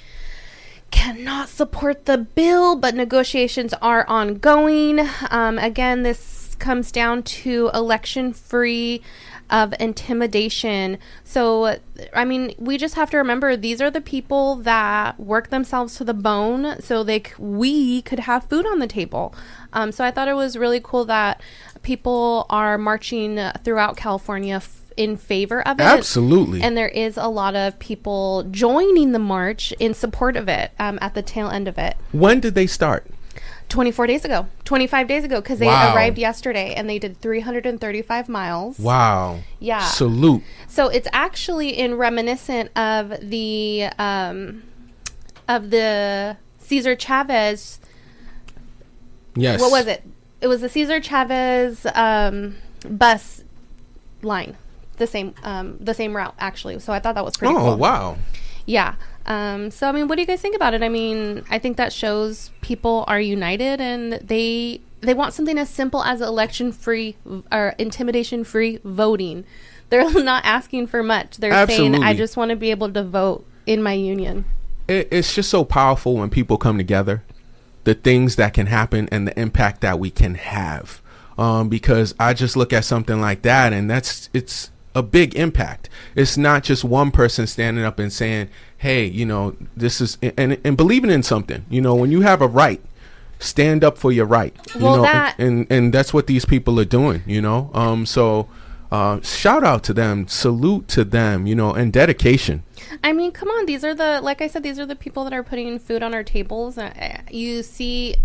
[0.95, 5.05] cannot support the bill, but negotiations are ongoing.
[5.29, 9.01] Um, again, this comes down to election free
[9.49, 10.97] of intimidation.
[11.25, 11.77] So,
[12.13, 16.05] I mean, we just have to remember these are the people that work themselves to
[16.05, 19.35] the bone so they we could have food on the table.
[19.73, 21.41] Um, so I thought it was really cool that
[21.83, 24.61] people are marching throughout California
[24.97, 25.83] in favor of it.
[25.83, 26.61] Absolutely.
[26.61, 30.97] And there is a lot of people joining the march in support of it um,
[31.01, 31.95] at the tail end of it.
[32.11, 33.05] When did they start?
[33.67, 35.95] 24 days ago, 25 days ago, because they Wow.
[35.95, 38.77] arrived yesterday and they did 335 miles.
[38.79, 39.39] Wow.
[39.59, 39.79] Yeah.
[39.85, 40.43] Salute.
[40.67, 44.63] So it's actually in reminiscent of the um,
[45.47, 47.79] of the Cesar Chavez.
[49.35, 49.59] Yes.
[49.59, 50.03] What was it?
[50.41, 52.55] It was the Cesar Chavez um,
[52.87, 53.43] bus
[54.21, 54.57] line,
[54.97, 56.79] the same um, the same route actually.
[56.79, 57.63] So I thought that was pretty cool.
[57.63, 57.77] Oh cool.
[57.77, 58.17] wow.
[58.65, 58.95] Yeah.
[59.25, 60.83] Um, so I mean, what do you guys think about it?
[60.83, 65.69] I mean, I think that shows people are united and they they want something as
[65.69, 67.15] simple as election free
[67.51, 69.45] or intimidation free voting.
[69.89, 71.37] They're not asking for much.
[71.37, 74.45] They're saying, I just want to be able to vote in my union.
[74.87, 77.23] it, it's just so powerful when people come together
[77.83, 81.01] the things that can happen and the impact that we can have
[81.37, 85.89] um, because i just look at something like that and that's it's a big impact
[86.15, 90.57] it's not just one person standing up and saying hey you know this is and,
[90.63, 92.81] and believing in something you know when you have a right
[93.39, 96.79] stand up for your right you Well, know that- and and that's what these people
[96.79, 98.47] are doing you know um so
[98.91, 102.61] uh, shout out to them, salute to them, you know, and dedication.
[103.03, 103.65] I mean, come on.
[103.65, 106.13] These are the, like I said, these are the people that are putting food on
[106.13, 106.77] our tables.
[106.77, 106.93] Uh,
[107.29, 108.15] You see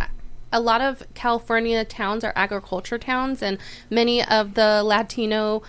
[0.52, 3.56] a lot of California towns are agriculture towns, and
[3.88, 5.62] many of the Latino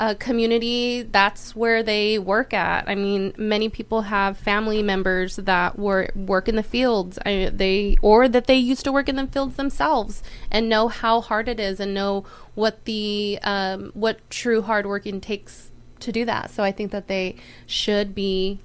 [0.00, 2.88] uh, community, that's where they work at.
[2.88, 7.18] I mean, many people have family members that were work in the fields.
[7.26, 11.20] I, they or that they used to work in the fields themselves and know how
[11.20, 16.24] hard it is and know what the um, what true hard working takes to do
[16.24, 16.50] that.
[16.50, 17.36] So I think that they
[17.66, 18.58] should be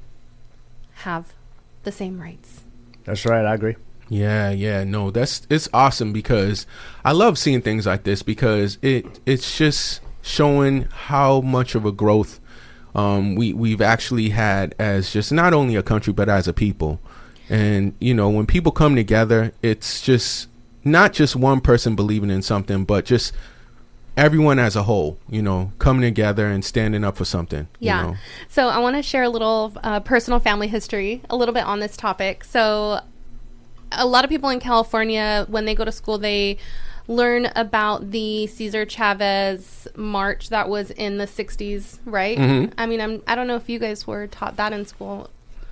[1.04, 1.34] have
[1.84, 2.64] the same rights.
[3.04, 3.46] That's right.
[3.46, 3.76] I agree.
[4.08, 6.66] Yeah, yeah, no, that's it's awesome because
[7.04, 11.92] I love seeing things like this because it it's just showing how much of a
[11.92, 12.40] growth
[12.96, 17.00] um, we we've actually had as just not only a country but as a people.
[17.50, 20.48] And you know, when people come together, it's just
[20.84, 23.34] not just one person believing in something, but just
[24.18, 25.20] everyone as a whole.
[25.30, 27.68] You know, coming together and standing up for something.
[27.80, 28.02] you Yeah.
[28.02, 28.16] know.
[28.50, 31.82] So I want to share a little uh, personal family history, a little bit on
[31.82, 32.44] this topic.
[32.44, 33.02] So
[33.92, 36.58] a lot of people in California, when they go to school, they
[37.08, 42.38] learn about the Cesar Chavez march that was in the 60s, right?
[42.38, 42.72] Mhm.
[42.78, 45.30] I mean, I'm, I don't know if you guys were taught that in school.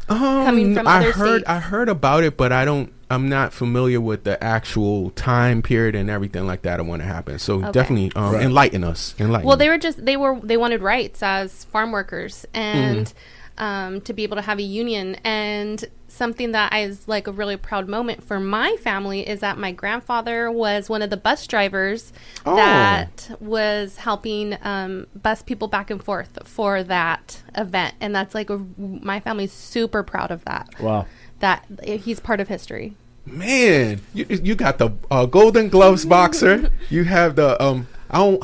[0.10, 1.50] Um, Coming from I other heard states.
[1.50, 2.92] I heard about it, but I don't.
[3.10, 6.80] I'm not familiar with the actual time period and everything like that.
[6.80, 7.40] I when it happened.
[7.42, 7.72] So Okay.
[7.72, 8.44] definitely um, Right.
[8.44, 9.16] enlighten us.
[9.18, 9.48] Enlighten.
[9.48, 13.64] Well, they were just they were they wanted rights as farm workers and Mm-hmm.
[13.64, 15.16] um, to be able to have a union.
[15.24, 19.72] And something that is like a really proud moment for my family is that my
[19.72, 22.14] grandfather was one of the bus drivers
[22.46, 22.56] Oh.
[22.56, 28.50] that was helping um, bus people back and forth for that event, and that's like
[28.50, 30.70] a, my family's super proud of that.
[30.80, 31.06] Wow.
[31.40, 32.96] That he's part of history.
[33.26, 36.70] man, you you got the uh, Golden Gloves boxer.
[36.90, 37.88] You have the um.
[38.10, 38.44] I don't.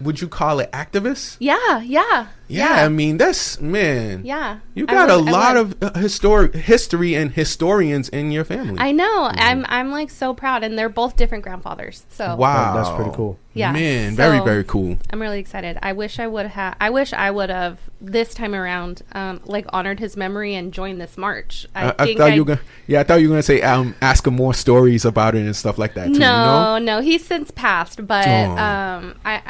[0.00, 1.36] Would you call it activist?
[1.40, 4.24] Yeah, yeah, Yeah, I mean that's man.
[4.24, 4.58] yeah.
[4.74, 8.44] You I got a would- I lot of uh, histori- history and historians in your
[8.44, 8.76] family.
[8.78, 9.28] I know.
[9.28, 9.38] Mm-hmm.
[9.40, 12.04] I'm I'm like so proud, and they're both different grandfathers.
[12.10, 13.38] So wow, That's pretty cool.
[13.54, 14.14] Yeah, man.
[14.14, 14.98] very so- very cool.
[15.10, 15.78] I'm really excited.
[15.82, 16.76] I wish I would have.
[16.80, 21.00] I wish I would have this time around, um, like honored his memory and joined
[21.00, 21.66] this march.
[21.74, 22.60] I, I, I think thought I, you were gonna.
[22.86, 25.56] Yeah, I thought you were gonna say um, ask him more stories about it and
[25.56, 26.08] stuff like that.
[26.08, 26.78] Too, you know?
[26.78, 28.50] No, no, he's since passed, but Oh.
[28.58, 29.42] um, I,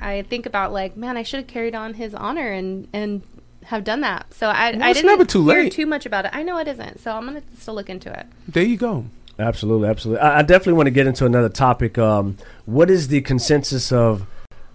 [0.00, 3.22] I I think about like, man, I should have carried on his honor and and
[3.64, 4.32] have done that.
[4.34, 5.72] So I Well, I it's didn't never too hear late.
[5.72, 6.30] too much about it.
[6.34, 8.26] I know it isn't, so I'm gonna still look into it.
[8.48, 9.04] There you go.
[9.38, 10.20] Absolutely, absolutely.
[10.20, 11.96] I, I definitely want to get into another topic.
[11.98, 14.26] Um, what is the consensus of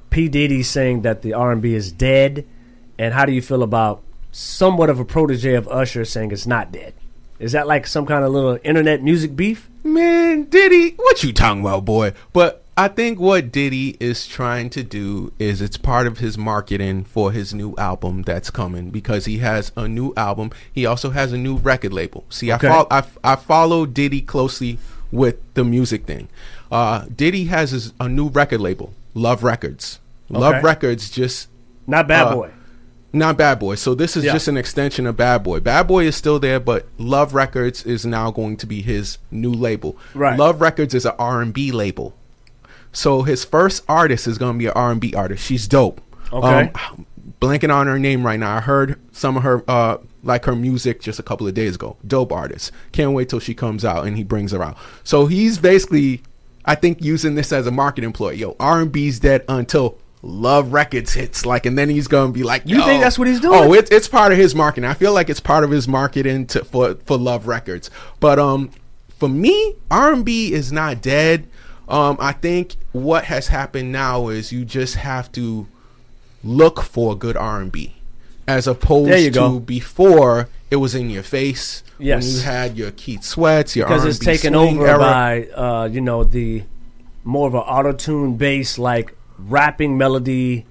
[0.09, 2.45] P Diddy saying that the R and B is dead,
[2.97, 6.71] and how do you feel about somewhat of a protege of Usher saying it's not
[6.71, 6.93] dead?
[7.39, 9.69] Is that like some kind of little internet music beef?
[9.83, 12.13] Man, Diddy, what you talking about, boy?
[12.33, 17.05] But I think what Diddy is trying to do is it's part of his marketing
[17.05, 20.51] for his new album that's coming because he has a new album.
[20.71, 22.25] He also has a new record label.
[22.29, 22.67] See, Okay.
[22.67, 24.77] I, fol- I I follow Diddy closely
[25.11, 26.27] with the music thing.
[26.71, 29.99] Uh, Diddy has his, a new record label, Love Records.
[30.29, 31.47] Love Records just
[31.87, 32.51] Not Bad Uh, Boy.
[33.11, 33.73] not Bad Boy.
[33.73, 34.33] So this is Yeah.
[34.33, 35.61] just an extension of Bad Boy.
[35.61, 39.51] Bad Boy is still there, but Love Records is now going to be his new
[39.51, 39.97] label.
[40.13, 40.37] Right.
[40.37, 42.13] Love Records is an R and B label.
[42.97, 45.45] So his first artist is going to be an R and B artist.
[45.45, 46.01] She's dope.
[46.33, 46.71] Okay.
[46.73, 47.05] Um,
[47.39, 48.55] blanking on her name right now.
[48.55, 51.95] I heard some of her uh like her music just a couple of days ago.
[52.07, 52.71] Dope artist.
[52.93, 54.77] Can't wait till she comes out and he brings her out.
[55.03, 56.23] So he's basically
[56.65, 58.31] I think using this as a marketing ploy.
[58.31, 62.41] Yo, R and B's dead until Love Records hits like and then he's gonna be
[62.41, 63.59] like You think that's what he's doing?
[63.59, 64.89] Oh, it's it's part of his marketing.
[64.89, 67.91] I feel like it's part of his marketing to for for Love Records.
[68.19, 68.71] But um
[69.19, 71.47] for me, R and B is not dead.
[71.89, 75.67] Um I think what has happened now is you just have to
[76.43, 77.95] look for good R&B
[78.47, 79.59] as opposed There you to go.
[79.59, 82.23] before it was in your face Yes.
[82.25, 84.97] when you had your Keith Sweats your because it's taken over era.
[84.99, 86.63] by uh, you know the
[87.23, 90.65] more of an auto tune bass like rapping melody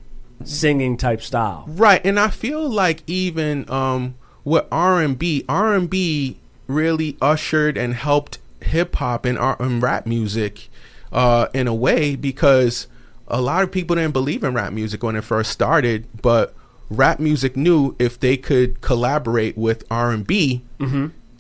[0.45, 1.65] singing type style.
[1.67, 7.17] Right, and I feel like even um, with R and B, R and B really
[7.21, 10.69] ushered and helped hip hop and, R- and rap music
[11.13, 12.87] uh, in a way because
[13.29, 16.55] a lot of people didn't believe in rap music when it first started, but
[16.91, 20.63] rap music knew if they could collaborate with R and B,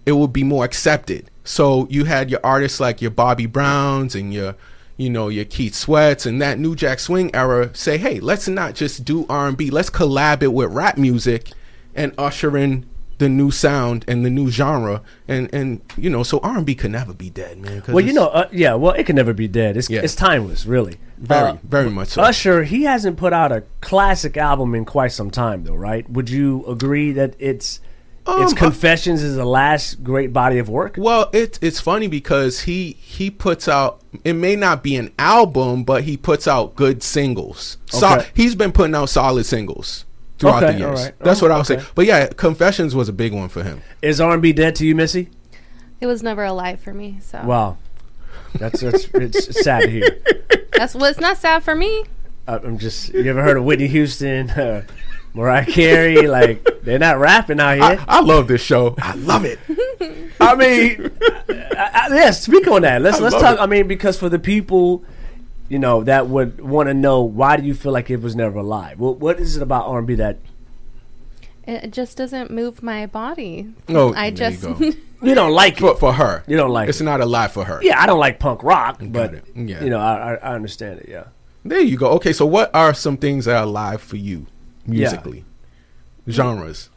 [0.05, 1.31] it would be more accepted.
[1.45, 4.57] So you had your artists like your Bobby Browns and your
[4.97, 8.75] you know your Keith Sweats and that New Jack Swing era say, hey, let's not
[8.75, 11.51] just do R and B, let's collab it with rap music
[11.95, 12.87] and usher in
[13.19, 16.75] the new sound and the new genre, and and you know, so R and B
[16.75, 17.83] could never be dead, man.
[17.89, 18.75] Well, you know, uh, yeah.
[18.75, 19.77] Well, it can never be dead.
[19.77, 20.01] It's Yeah.
[20.03, 20.97] it's timeless, really.
[21.19, 22.23] very Uh, very much so.
[22.23, 26.09] Usher, he hasn't put out a classic album in quite some time, though, right?
[26.11, 27.81] Would you agree that it's
[28.29, 30.97] its Um, Confessions is the last great body of work?
[30.99, 35.85] Well, it's it's funny because he he puts out it may not be an album,
[35.85, 37.77] but he puts out good singles.
[37.89, 40.06] So he's been putting out solid singles
[40.38, 40.88] throughout Okay, the years.
[40.99, 41.18] all right.
[41.20, 41.81] That's Oh, what I was okay.
[41.81, 41.92] saying.
[41.94, 43.83] But yeah, Confessions was a big one for him.
[44.03, 45.31] Is R and B dead to you, Missy?
[46.01, 47.18] It was never alive for me.
[47.22, 47.79] So Wow,
[48.59, 50.22] that's, that's it's sad to hear.
[50.72, 52.05] that's what's not sad for me.
[52.47, 53.12] Uh, I'm just.
[53.14, 54.82] You ever heard of Whitney Houston, uh,
[55.34, 56.26] Mariah Carey?
[56.28, 58.05] Like they're not rapping out here.
[58.07, 58.95] I love this show.
[58.99, 59.59] I love it.
[60.41, 61.11] I mean,
[61.51, 62.30] I, I, yeah.
[62.30, 63.03] Speak on that.
[63.03, 63.57] Let's I let's talk.
[63.57, 63.61] it.
[63.61, 65.03] I mean, because for the people,
[65.69, 68.59] you know, that would want to know why do you feel like it was never
[68.59, 68.99] alive?
[68.99, 70.39] What what is it about R and B that
[71.67, 73.73] It it just doesn't move my body.
[73.89, 74.97] Oh, I there just you go.
[75.27, 75.79] you don't like?
[75.79, 76.45] for, for her.
[76.47, 77.05] You don't like It's it.
[77.05, 77.81] not a lie for her.
[77.83, 79.45] Yeah, I don't like punk rock, but it.
[79.55, 79.83] Yeah.
[79.83, 81.09] you know, I, I I understand it.
[81.09, 81.25] Yeah.
[81.64, 82.09] There you go.
[82.11, 84.47] Okay, so what are some things that are live for you
[84.87, 85.45] musically?
[86.29, 86.91] Genres.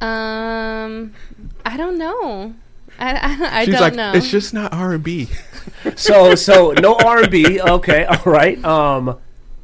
[0.00, 1.12] um,
[1.66, 2.54] I don't know.
[3.00, 4.12] I I, I She's don't like, know.
[4.14, 5.28] it's just not R and B.
[5.96, 7.60] So so no R and B.
[7.60, 8.62] Okay, all right.
[8.64, 9.18] Um,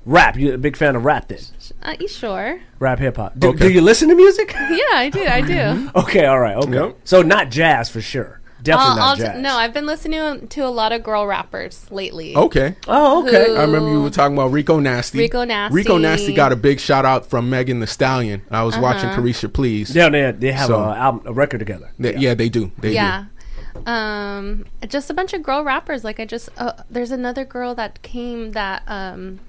[0.07, 0.37] rap.
[0.37, 1.39] You a big fan of rap then?
[1.83, 2.59] uh, you sure?
[2.79, 3.39] Rap hip hop.
[3.39, 3.69] Do, Okay.
[3.69, 4.53] do you listen to music?
[4.55, 5.25] Yeah, I do.
[5.27, 5.91] I do.
[6.01, 6.57] okay, all right.
[6.57, 6.73] Okay.
[6.73, 6.97] Yep.
[7.05, 8.41] So not jazz for sure.
[8.67, 9.37] Definitely I'll, not I'll jazz.
[9.37, 12.37] t- no, I've been listening to a lot of girl rappers lately.
[12.37, 12.77] Okay.
[12.89, 13.47] oh, okay.
[13.47, 15.19] Who- I remember you were talking about Rico Nasty.
[15.19, 15.75] Rico Nasty.
[15.75, 18.43] Rico Nasty got a big shout out from Megan Thee Stallion.
[18.51, 19.23] I was watching Uh-huh.
[19.23, 19.95] Caresha Please.
[19.95, 21.91] Yeah, they they have So- a album, a record together.
[21.99, 22.35] They- yeah.
[22.35, 22.71] they do.
[22.79, 23.25] They yeah.
[23.85, 26.03] Um, just a bunch of girl rappers.
[26.05, 29.41] Like I just, uh, there's another girl that came that um,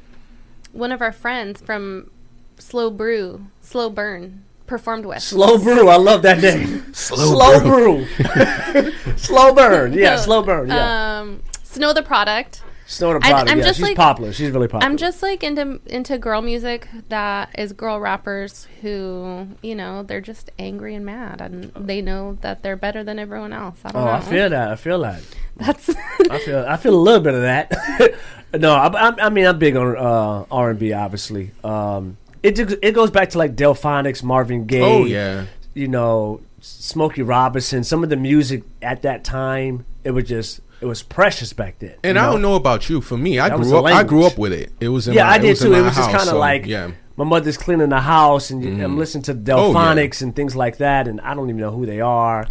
[0.74, 2.11] one of our friends from
[2.59, 5.24] Slow Brew, Slow Burn, performed with.
[5.24, 5.89] Slow brew.
[5.89, 6.93] I love that name.
[6.93, 8.05] Slow, brew.
[9.18, 9.93] slow burn.
[9.93, 10.68] Yeah, No, slow burn.
[10.70, 11.20] Yeah.
[11.20, 12.61] Um, Snow Tha Product.
[12.89, 13.51] Snow the I- product.
[13.51, 14.32] I'm yeah, just she's like- popular.
[14.32, 14.86] She's really popular.
[14.89, 20.22] I'm just like into into girl music that is girl rappers who you know they're
[20.22, 23.78] just angry and mad and they know that they're better than everyone else.
[23.84, 24.11] I don't Oh, know.
[24.11, 24.72] I feel that.
[24.72, 25.22] I feel that.
[25.57, 25.89] That's
[26.30, 26.65] I feel.
[26.65, 28.15] I feel a little bit of that.
[28.57, 30.93] no, I, I, I mean I'm big on uh, R and B.
[30.93, 32.15] Obviously, um,
[32.48, 34.82] it it goes back to like Delfonics, Marvin Gaye.
[34.82, 35.45] Oh yeah.
[35.74, 37.84] you know, Smokey Robinson.
[37.84, 41.95] Some of the music at that time, it was just it was precious back then.
[42.04, 43.02] And you I don't know about you.
[43.02, 43.86] For me, I That grew up.
[43.86, 44.72] I grew up with it.
[44.80, 45.74] It was in Yeah, my, I did too.
[45.74, 46.91] It was just kind of so, like yeah.
[47.16, 48.98] my mother's cleaning the house, and you I'm mm-hmm.
[48.98, 49.74] listening to Oh, yeah.
[49.74, 52.48] Delfonics and things like that, and I don't even know who they are.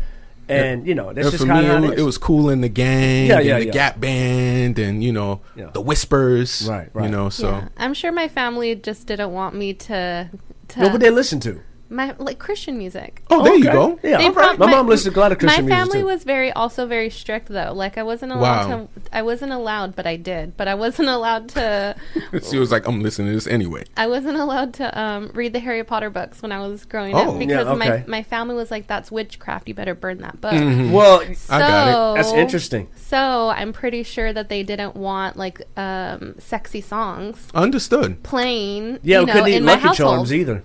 [0.49, 2.51] And you know, that's And just for kind me, of it was, it was Kool
[2.51, 3.72] in the gang, Yeah, and yeah, the yeah.
[3.72, 5.70] Gap Band, and you know Yeah.
[5.72, 7.05] the Whispers, Right, right.
[7.05, 7.68] You know, so yeah.
[7.76, 10.30] I'm sure my family just didn't want me to
[10.68, 11.61] to What would they listen to?
[11.89, 13.22] My like Christian music.
[13.30, 13.99] oh, there you go.
[14.03, 14.57] Yeah, They all right.
[14.57, 15.70] prob- my, mom listened to a lot of Christian music.
[15.70, 16.14] my music family too.
[16.14, 17.72] was very also very strict though.
[17.72, 18.76] Like I wasn't allowed Wow.
[18.76, 18.89] to.
[19.12, 20.57] I wasn't allowed, but I did.
[20.57, 21.95] But I wasn't allowed to.
[22.51, 25.61] She was like, "I'm listening to this anyway." I wasn't allowed to um, read the
[25.61, 27.18] Harry Potter books when I was growing Oh.
[27.18, 27.78] up Yeah, because okay.
[27.89, 29.68] my my family was like, "That's witchcraft.
[29.68, 30.53] You better burn that book."
[30.93, 32.89] well, So, I got that's interesting.
[32.97, 38.22] So I'm pretty sure that they didn't want like um, sexy songs Understood.
[38.22, 38.99] playing.
[39.03, 40.14] Yeah, you we know, couldn't eat in my Lucky household.
[40.16, 40.64] Charms either.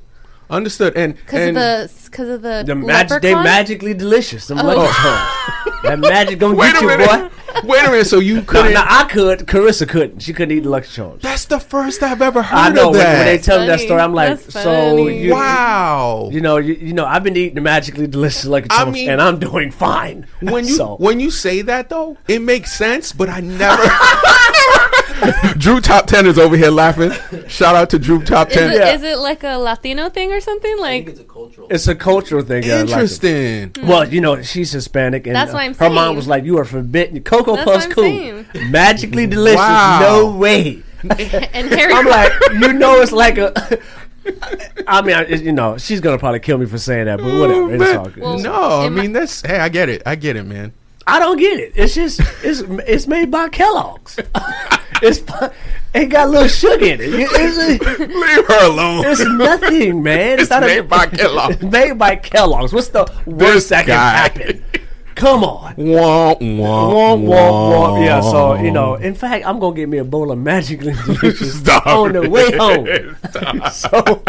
[0.51, 0.95] Understood.
[0.95, 1.63] And Because and of
[1.95, 4.47] the because of the, The magic, they magically delicious.
[4.47, 4.63] Them Oh.
[4.65, 4.95] Lucky Charms.
[5.01, 5.79] Oh.
[5.83, 7.07] that magic gonna wait get you, minute.
[7.09, 7.29] boy.
[7.65, 8.05] Wait a minute.
[8.07, 8.73] So you couldn't?
[8.73, 9.39] no, I could.
[9.39, 10.21] Carissa couldn't.
[10.21, 11.21] She couldn't eat the Lucky Charms.
[11.21, 12.89] That's the first I've ever heard I know.
[12.89, 13.17] of When, that.
[13.17, 16.29] when they tell me that story, I'm like, That's so you, wow.
[16.31, 19.21] you know, you, you know, I've been eating the magically delicious Lucky I mean- and
[19.21, 20.27] I'm doing fine.
[20.41, 23.11] when you so, when you say that though, it makes sense.
[23.11, 23.83] But I never.
[25.57, 27.11] Drew Top Ten is over here laughing.
[27.47, 28.71] Shout out to Drew Top Is Ten.
[28.71, 28.93] it, Yeah.
[28.95, 30.77] is it like a Latino thing or something?
[30.79, 31.07] Like
[31.69, 32.63] it's a cultural thing.
[32.63, 32.91] yeah, I like it.
[32.91, 33.71] Interesting.
[33.87, 36.57] Well, you know, she's Hispanic, and That's uh, what I'm her mom was like, "You
[36.57, 37.21] are forbidden.
[37.23, 38.45] Cocoa That's Puffs cool, saying.
[38.69, 39.57] magically delicious.
[39.57, 39.99] Wow.
[40.01, 41.93] No way." and Harry.
[41.93, 43.79] I'm like, you know, it's like a.
[44.87, 47.73] I mean, I, you know, she's gonna probably kill me for saying that, but whatever.
[47.75, 48.21] It's all good.
[48.23, 49.41] Well, no, I mean that's.
[49.41, 50.03] Hey, I get it.
[50.05, 50.73] I get it, man.
[51.07, 51.73] I don't get it.
[51.75, 54.19] It's just it's it's made by Kellogg's.
[55.01, 55.19] It's
[55.93, 57.09] it got a little sugar in it.
[57.11, 59.03] It's, Leave her alone.
[59.05, 60.39] it's nothing, man.
[60.39, 61.61] It's not a- made by Kellogg's.
[61.71, 62.73] Made by Kellogg's.
[62.73, 64.11] What's the This worst that can guy.
[64.17, 64.63] happen?
[65.15, 65.75] Come on.
[65.75, 68.05] Womp, womp, Womp, womp, womp.
[68.05, 70.93] Yeah, so, you know, in fact, I'm going to get me a bowl of magically
[71.05, 72.87] delicious Stop on the way home.
[73.71, 74.23] so,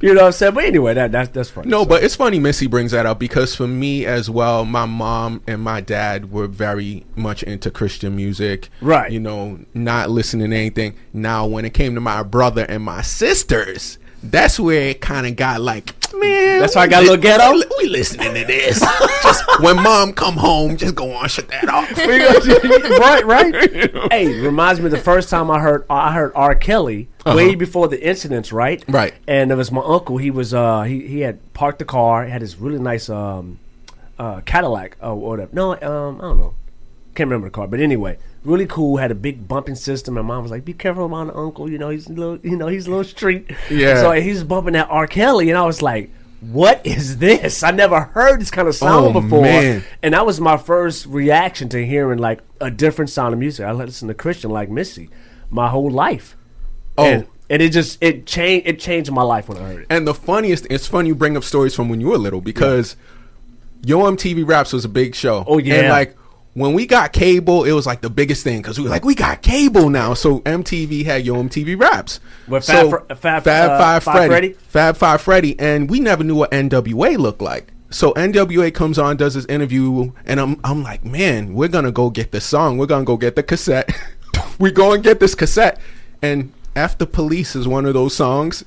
[0.00, 0.54] you know what I'm saying?
[0.54, 1.68] But anyway, that, that that's funny.
[1.68, 4.86] No, So, but it's funny Missy brings that up because for me as well, my
[4.86, 8.68] mom and my dad were very much into Christian music.
[8.80, 9.10] Right.
[9.10, 10.94] You know, not listening to anything.
[11.12, 15.36] Now, when it came to my brother and my sisters, that's where it kind of
[15.36, 17.52] got like, Man, That's why I got a little ghetto.
[17.78, 18.80] We listening to this.
[19.22, 21.90] just when mom come home, just go on, shut that off.
[22.98, 24.10] right, right.
[24.10, 26.54] Hey, reminds me of the first time I heard I heard R.
[26.54, 28.80] Kelly way before the incidents, right?
[28.82, 28.92] Uh-huh.
[28.92, 29.14] Right.
[29.26, 30.16] And it was my uncle.
[30.16, 32.24] He was uh he, he had parked the car.
[32.24, 33.58] He had this really nice um
[34.18, 35.50] uh Cadillac or whatever.
[35.52, 36.54] No, um I don't know.
[37.14, 38.96] Can't remember the car, but anyway, really cool.
[38.96, 40.16] Had a big bumping system.
[40.16, 41.70] And mom was like, "Be careful around uncle.
[41.70, 44.00] You know he's a little, you know he's a little street." Yeah.
[44.00, 45.06] So he's bumping that R.
[45.06, 46.10] Kelly, and I was like,
[46.40, 47.62] "What is this?
[47.62, 49.84] I never heard this kind of oh, sound Oh, before." man.
[50.02, 53.66] And that was my first reaction to hearing like a different sound of music.
[53.66, 55.10] I listened to Christian like Missy
[55.50, 56.36] my whole life.
[56.96, 57.04] Oh.
[57.04, 59.86] And, and it just it changed it changed my life when I heard it.
[59.90, 62.96] And the funniest, it's funny you bring up stories from when you were little because
[63.84, 65.44] Yo MTV Raps was a big show.
[65.46, 65.74] Oh, yeah.
[65.76, 66.16] And like
[66.58, 69.14] when we got cable, it was like the biggest thing because we were like, we
[69.14, 70.14] got cable now.
[70.14, 72.20] So MTV had Yo MTV Raps.
[72.46, 74.52] With so, Fab Fr- Fab- Fab uh, Five Five Freddy, Freddy?
[74.68, 77.72] Fab Five Freddy, and we never knew what NWA looked like.
[77.90, 82.10] So NWA comes on, does this interview, and I'm I'm like, man, we're gonna go
[82.10, 82.76] get the song.
[82.76, 83.90] We're gonna go get the cassette.
[84.58, 85.80] we go and get this cassette,
[86.20, 88.64] and after Police is one of those songs.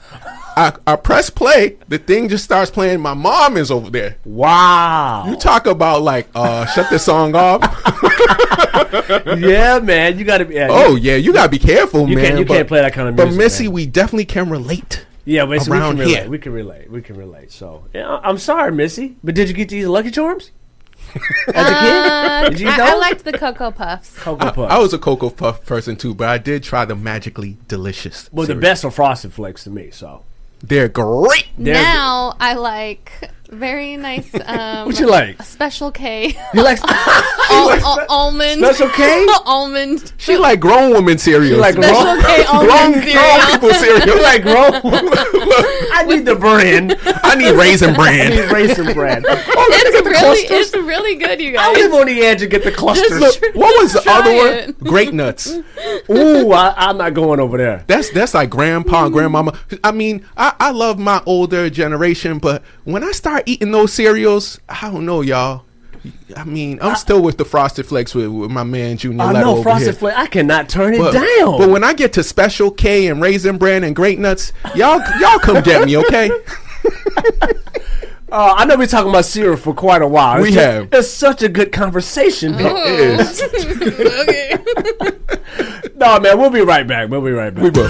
[0.57, 1.78] I, I press play.
[1.88, 2.99] The thing just starts playing.
[2.99, 4.18] My mom is over there.
[4.26, 5.26] Wow.
[5.28, 7.62] You talk about like uh shut this song off.
[9.39, 10.20] yeah, man.
[10.20, 12.26] You gotta be yeah, oh yeah, you gotta be careful, You man.
[12.26, 13.32] can't- you can't play that kind of music.
[13.32, 13.74] But Missy, man.
[13.74, 15.05] we definitely can relate.
[15.24, 16.20] Yeah, but so we around can relate.
[16.22, 16.30] here.
[16.30, 16.91] We can relate.
[16.91, 17.51] We can relate.
[17.51, 19.16] So yeah, I'm sorry, Missy.
[19.24, 20.51] But did you get these Lucky Charms?
[21.53, 22.49] As a Uh.
[22.49, 22.85] Did you I, know?
[22.85, 24.17] I liked the Cocoa Puffs.
[24.17, 24.73] Cocoa I, Puffs.
[24.73, 28.29] I was a Cocoa Puff person too, but I did try the magically delicious.
[28.31, 29.91] well, the best are Frosted Flakes to me.
[29.91, 30.23] So
[30.63, 31.47] They're great.
[31.57, 33.11] They're now I like
[33.51, 34.29] very nice.
[34.45, 35.41] Um, What you like?
[35.43, 36.35] Special K.
[36.53, 36.79] you like
[37.51, 38.63] Al- al- almond.
[38.63, 39.27] Special K?
[39.45, 40.11] almond.
[40.17, 41.59] She like grown woman cereal.
[41.59, 43.47] Like Special grown- K grown, almond grown cereal.
[43.51, 44.07] people cereal.
[44.07, 44.73] you like grown?
[45.93, 46.95] I need the brand.
[47.23, 48.31] I need Raisin Bran.
[48.33, 49.23] I need Raisin Bran.
[49.27, 51.67] Oh, It's really, it's really good, you guys.
[51.67, 51.83] I guys.
[51.83, 53.19] live on the edge and get the clusters.
[53.19, 54.47] Look, what was the Try other one?
[54.47, 54.79] it.
[54.83, 55.51] Grape-Nuts.
[56.09, 57.83] Ooh, I, I'm not going over there.
[57.87, 59.57] That's that's like grandpa and grandmama.
[59.83, 64.59] I mean, I, I love my older generation, but when I start eating those cereals,
[64.69, 65.63] I don't know, y'all.
[66.35, 69.21] I mean, I'm still with the Frosted Flakes with, with my man Junior.
[69.23, 69.97] I know Frosted.
[69.97, 70.17] Flakes.
[70.17, 71.59] I cannot turn it But, down.
[71.59, 75.61] but when I get to Special K and Raisin Bran and Grape-Nuts, y'all y'all come
[75.61, 76.31] get me, okay?
[78.33, 80.37] Uh, I know we're talking about cereal for quite a while.
[80.37, 80.87] It's We just- have.
[80.93, 82.53] It's such a good conversation.
[82.55, 82.73] man.
[82.77, 83.41] It is.
[84.21, 85.87] okay.
[85.97, 87.09] No, man, we'll be right back.
[87.09, 87.61] We'll be right back.
[87.63, 87.89] We will.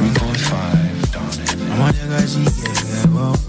[0.00, 3.47] on 103.5 Dawn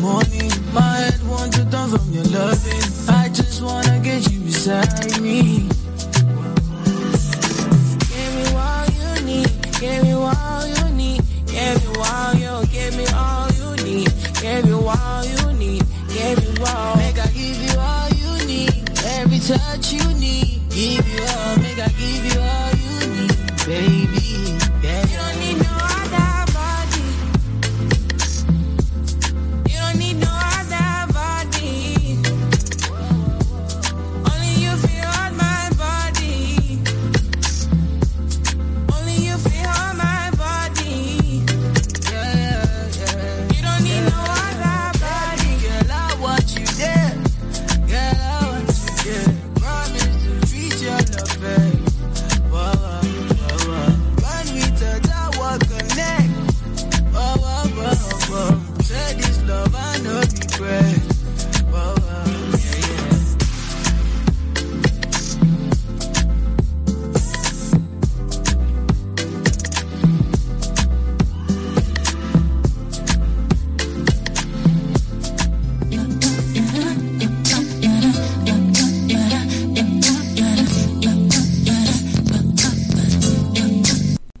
[0.00, 2.82] morning, my head wants to turn from your loving.
[3.08, 5.77] I just wanna get you beside me.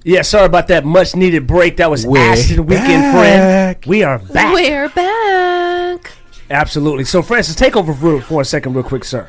[0.08, 1.76] Yeah, sorry about that much needed break.
[1.76, 3.82] That was We're Ashton Weekend back.
[3.82, 3.86] Friend.
[3.86, 4.54] We are back.
[4.54, 6.12] We're back.
[6.48, 7.04] Absolutely.
[7.04, 9.28] So, Francis, take over for, for a second, real quick, sir.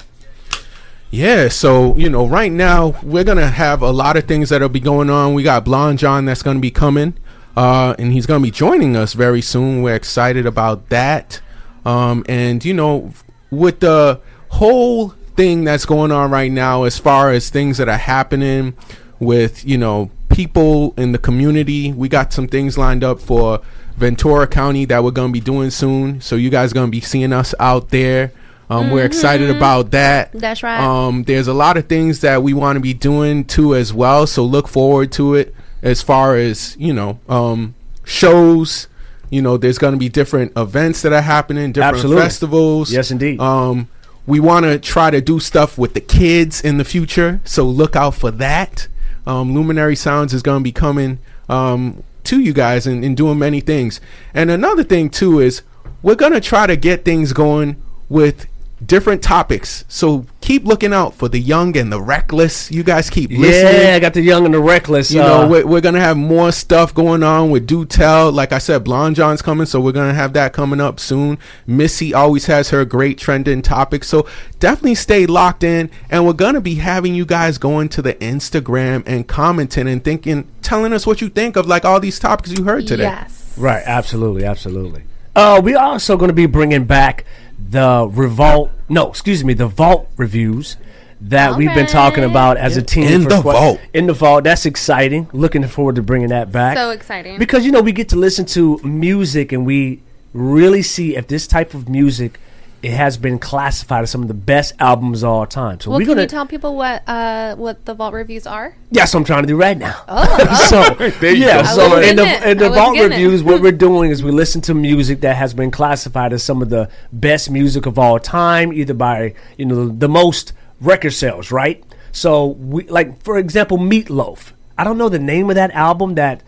[1.11, 4.79] Yeah, so you know, right now we're gonna have a lot of things that'll be
[4.79, 5.33] going on.
[5.33, 7.15] We got Blonde John that's gonna be coming,
[7.57, 9.81] uh, and he's gonna be joining us very soon.
[9.81, 11.41] We're excited about that.
[11.83, 13.11] Um, and you know,
[13.51, 17.97] with the whole thing that's going on right now as far as things that are
[17.97, 18.75] happening
[19.19, 20.09] with you know
[20.39, 21.91] people in the community.
[21.91, 23.59] We got some things lined up for
[23.97, 26.21] Ventura County that we're gonna be doing soon.
[26.21, 28.31] So you guys gonna be seeing us out there.
[28.69, 30.31] Um, We're excited about that.
[30.31, 30.79] That's right.
[30.79, 34.27] Um, there's a lot of things that we want to be doing too as well.
[34.27, 35.53] So look forward to it.
[35.81, 37.75] As far as you know, um,
[38.05, 38.87] shows.
[39.31, 42.23] You know, there's going to be different events that are happening, different Absolutely.
[42.23, 42.91] festivals.
[42.91, 43.39] Yes, indeed.
[43.39, 43.87] Um,
[44.25, 47.95] we want to try to do stuff with the kids in the future, so look
[47.95, 48.87] out for that.
[49.29, 53.37] Um, Luminary Sounds is going to be coming um, to you guys and, and doing
[53.37, 54.01] many things.
[54.33, 55.61] And another thing too is
[56.01, 58.47] we're going to try to get things going with
[58.85, 59.83] different topics.
[59.87, 62.71] So keep looking out for the young and the reckless.
[62.71, 63.81] You guys keep listening.
[63.81, 65.11] Yeah, I got the young and the reckless.
[65.11, 68.31] You uh, know, we're, we're gonna have more stuff going on with Do Tell.
[68.31, 71.37] Like I said, Blonde John's coming, so we're gonna have that coming up soon.
[71.67, 74.27] Missy always has her great trending topics, so
[74.59, 75.89] definitely stay locked in.
[76.09, 80.49] And we're gonna be having you guys going to the Instagram and commenting and thinking,
[80.61, 83.03] telling us what you think of like all these topics you heard today.
[83.03, 83.53] Yes.
[83.57, 85.03] Right, absolutely, absolutely.
[85.35, 87.25] Uh, we are also going to be bringing back
[87.69, 88.71] the revolt.
[88.87, 90.77] No, excuse me, the vault reviews
[91.21, 93.03] that we've been talking about as a team.
[93.11, 93.79] In for the quite- vault.
[93.93, 94.43] In the vault.
[94.45, 95.27] That's exciting.
[95.33, 96.77] Looking forward to bringing that back.
[96.77, 97.37] So exciting.
[97.37, 100.01] because you know we get to listen to music and we
[100.33, 102.39] really see if this type of music
[102.81, 105.79] it has been classified as some of the best albums of all time.
[105.79, 106.21] So well, we're can gonna.
[106.21, 108.75] you tell people what uh, what the vault reviews are?
[108.91, 110.01] That's what I'm trying to do right now.
[110.07, 111.67] Oh, so There you yeah, go.
[111.67, 113.15] So wasn't in the in the vault getting it.
[113.15, 116.61] reviews, what we're doing is we listen to music that has been classified as some
[116.61, 121.51] of the best music of all time, either by you know the most record sales,
[121.51, 121.83] right?
[122.11, 124.53] So we like for example, Meatloaf.
[124.77, 126.41] I don't know the name of that album that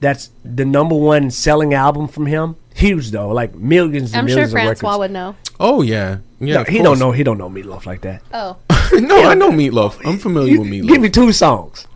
[0.00, 2.56] that's the number one selling album from him.
[2.74, 4.98] Huge though, like millions and I'm sure of Francois records.
[4.98, 5.36] would know.
[5.60, 6.56] Oh yeah, yeah.
[6.56, 6.84] No, he course.
[6.84, 7.12] don't know.
[7.12, 8.22] He don't know Meatloaf like that.
[8.32, 8.56] Oh,
[8.92, 10.00] no, I know Meatloaf.
[10.04, 10.88] I'm familiar You- with Meatloaf.
[10.88, 11.86] Give me two songs.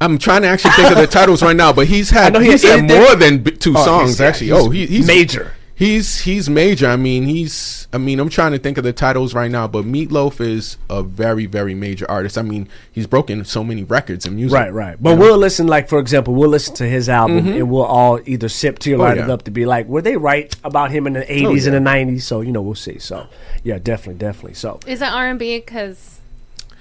[0.00, 2.44] I'm trying to actually think of the titles right now, but he's had I know
[2.44, 4.46] he he's had had anything- more than b- two Oh, songs he's- yeah, actually.
[4.48, 5.52] he's oh, he, he's major.
[5.74, 6.86] He's he's major.
[6.86, 7.88] I mean, he's.
[7.92, 11.02] I mean, I'm trying to think of the titles right now, but Meatloaf is a
[11.02, 12.36] very very major artist.
[12.38, 14.56] I mean, he's broken so many records in music.
[14.56, 15.02] Right, right.
[15.02, 18.48] But we'll listen, like for example, we'll listen to his album, and we'll all either
[18.48, 19.02] sip to or Mm-hmm.
[19.02, 19.24] Oh, yeah.
[19.24, 21.70] it up to be like, were they right about him in the eighties yeah.
[21.70, 22.26] and the nineties?
[22.26, 22.98] So you know, we'll see.
[22.98, 23.26] So
[23.64, 24.54] yeah, definitely, definitely.
[24.54, 25.58] So is it R and B?
[25.58, 26.20] Because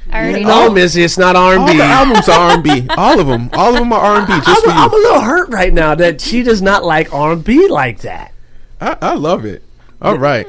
[0.10, 0.74] I already no, know.
[0.74, 1.72] Missy, it's not R and B.
[1.72, 1.84] All the B.
[1.84, 2.88] albums are R&B.
[2.98, 3.50] All of them.
[3.54, 4.34] All of them are R&B.
[4.46, 7.14] Just I'm, for a- I'm a little hurt right now that she does not like
[7.14, 8.31] R and B like that.
[8.82, 9.64] I, I love it.
[10.02, 10.48] All right.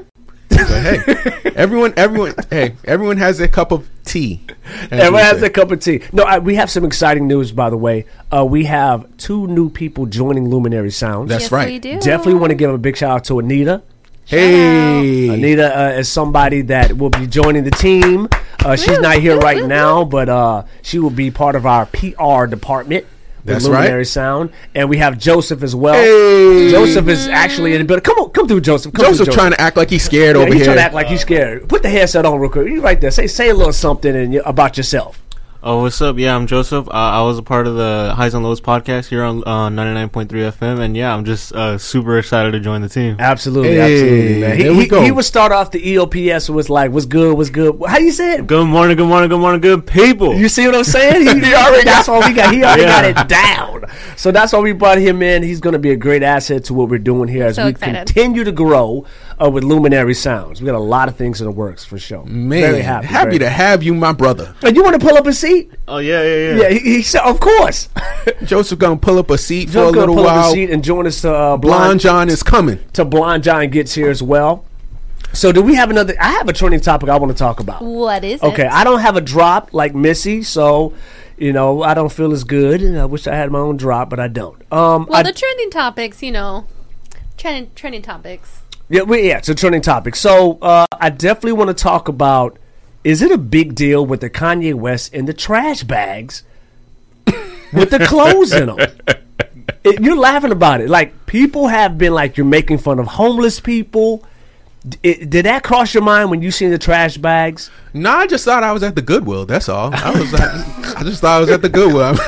[0.50, 0.98] So, hey,
[1.54, 4.40] everyone, everyone, hey, everyone has a cup of tea.
[4.90, 6.02] Everyone has a cup of tea.
[6.12, 8.06] No, I, we have some exciting news, by the way.
[8.34, 11.28] Uh, we have two new people joining Luminary Sounds.
[11.28, 11.68] That's yes, right.
[11.68, 12.00] We do.
[12.00, 13.82] Definitely want to give a big shout out to Anita.
[14.24, 18.28] Hey, Anita uh, is somebody that will be joining the team.
[18.64, 22.46] Uh, she's not here right now, but uh, she will be part of our PR
[22.46, 23.04] department.
[23.44, 24.06] That's Luminary right.
[24.06, 25.94] Sound, and we have Joseph as well.
[25.94, 26.70] Hey.
[26.70, 28.04] Joseph is actually in the building.
[28.04, 28.92] Come on, come through, Joseph.
[28.92, 30.66] Come Joseph through, trying to act like he's scared Yeah, over he's here.
[30.66, 31.68] trying to act like he's scared.
[31.68, 32.68] Put the headset on real quick.
[32.68, 33.10] You right there.
[33.10, 35.20] Say say a little something and about yourself.
[35.64, 36.18] Oh, what's up?
[36.18, 36.88] Yeah, I'm Joseph.
[36.88, 40.26] Uh, I was a part of the Highs and Lows podcast here on uh, 99.3
[40.26, 43.14] FM, and yeah, I'm just uh, super excited to join the team.
[43.20, 44.56] Absolutely, Hey, absolutely, man.
[44.56, 45.02] He, there we he, go.
[45.02, 47.36] he would start off the EOPS with like, "What's good?
[47.36, 48.48] What's good?" How you say it?
[48.48, 50.34] Good morning, good morning, good morning, good people.
[50.34, 51.20] You see what I'm saying?
[51.28, 52.52] He, he already that's what we got.
[52.52, 53.12] He already Yeah.
[53.14, 53.84] got it down.
[54.16, 55.44] So that's why we brought him in.
[55.44, 57.70] He's going to be a great asset to what we're doing here as So we
[57.70, 58.06] excited.
[58.06, 59.06] continue to grow
[59.44, 60.60] uh, with Luminary Sounds.
[60.60, 62.24] We got a lot of things in the works for sure.
[62.24, 63.06] Man, very happy.
[63.08, 64.54] very- to have you, my brother.
[64.62, 65.72] And you want to pull up a seat?
[65.88, 66.62] Oh yeah, yeah, yeah.
[66.62, 67.88] Yeah, he, he said, of course.
[68.44, 70.52] Joseph gonna pull up a seat for a little pull up a while.
[70.52, 72.78] seat and join us to uh, Blonde Blonde John is coming.
[72.92, 74.64] to Blonde John gets here as well.
[75.34, 76.14] So do we have another?
[76.20, 77.80] I have a trending topic I want to talk about.
[77.82, 78.72] What is Okay, it?
[78.72, 80.92] I don't have a drop like Missy, so
[81.38, 82.82] you know I don't feel as good.
[82.82, 84.60] And I wish I had my own drop, but I don't.
[84.70, 86.66] Um, well, I- the trending topics, you know,
[87.38, 88.61] trending trending topics.
[88.92, 90.14] Yeah, we, yeah, it's a trending topic.
[90.14, 92.58] So uh, I definitely want to talk about:
[93.02, 96.44] is it a big deal with the Kanye West and the trash bags
[97.72, 98.78] with the clothes in them?
[99.82, 100.88] It- you're laughing about it.
[100.90, 104.24] Like people have been like, you're making fun of homeless people.
[104.88, 107.70] D- it- did that cross your mind when you seen the trash bags?
[107.94, 109.46] No, I just thought I was at the Goodwill.
[109.46, 109.94] That's all.
[109.94, 110.32] I was.
[110.32, 110.42] Like,
[110.98, 112.02] I just thought I was at the Goodwill.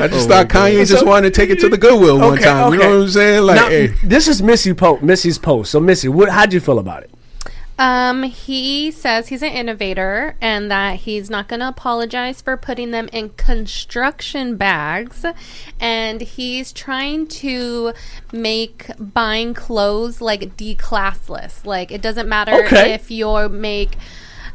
[0.00, 2.38] I just oh thought Kanye just So- wanted to take it to the Goodwill one
[2.38, 2.72] time.
[2.72, 3.42] You know what I'm saying?
[3.42, 5.70] Like, Now, hey, this is Missy po- Missy's post.
[5.72, 7.11] So Missy, what, how'd you feel about it?
[7.82, 12.92] Um, he says he's an innovator and that he's not going to apologize for putting
[12.92, 15.24] them in construction bags.
[15.80, 17.92] And he's trying to
[18.32, 21.66] make buying clothes like declassless.
[21.66, 22.92] Like, it doesn't matter Okay.
[22.92, 23.96] if you make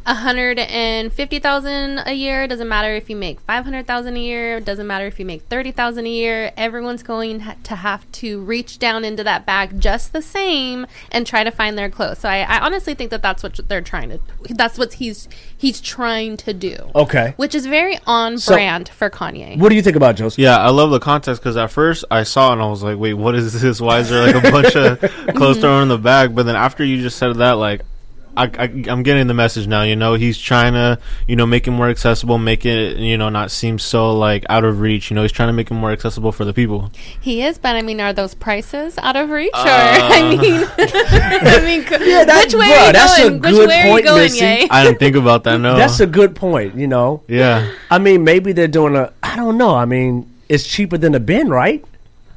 [0.08, 2.47] a hundred and fifty thousand a year.
[2.47, 4.60] Doesn't matter if you make five hundred thousand a year.
[4.62, 6.53] Doesn't matter if you make thirty thousand a year.
[6.55, 11.43] Everyone's going to have to reach down into that bag just the same and try
[11.43, 12.20] to find their clothes.
[12.20, 14.20] So I, I honestly think that that's what they're trying to.
[14.49, 15.28] That's what he's
[15.58, 16.78] he's trying to do.
[16.95, 17.34] Okay.
[17.36, 19.60] Which is very on So- brand for Kanye.
[19.60, 20.39] What do you think about Joseph?
[20.39, 22.97] Yeah, I love the context because at first I saw it and I was like,
[22.97, 23.82] "Wait, what is this?
[23.82, 24.99] Why is there like a bunch of
[25.36, 27.82] clothes thrown in the bag?" But then after you just said that, like,
[28.38, 29.81] I, I I'm getting the message now.
[29.81, 33.29] You know, he's trying to you know make it more accessible, make it you know
[33.29, 35.09] not seem so like out of reach.
[35.09, 36.91] You know, he's trying to make it more accessible for the people.
[37.19, 39.51] He is, but I mean, are those prices out of reach?
[39.53, 39.63] or Uh.
[39.67, 43.41] I mean, I mean, Yeah, that- which way bruh, are you that's a going?
[43.41, 44.45] Which good way are you point, going, Missy.
[44.45, 44.67] Ye?
[44.69, 45.57] I didn't think about that.
[45.59, 46.75] No, That's a good point.
[46.75, 47.23] You know.
[47.27, 47.71] yeah.
[47.89, 49.11] I mean, maybe they're doing a.
[49.23, 49.75] I don't know.
[49.75, 51.83] I mean, it's cheaper than a bin, right?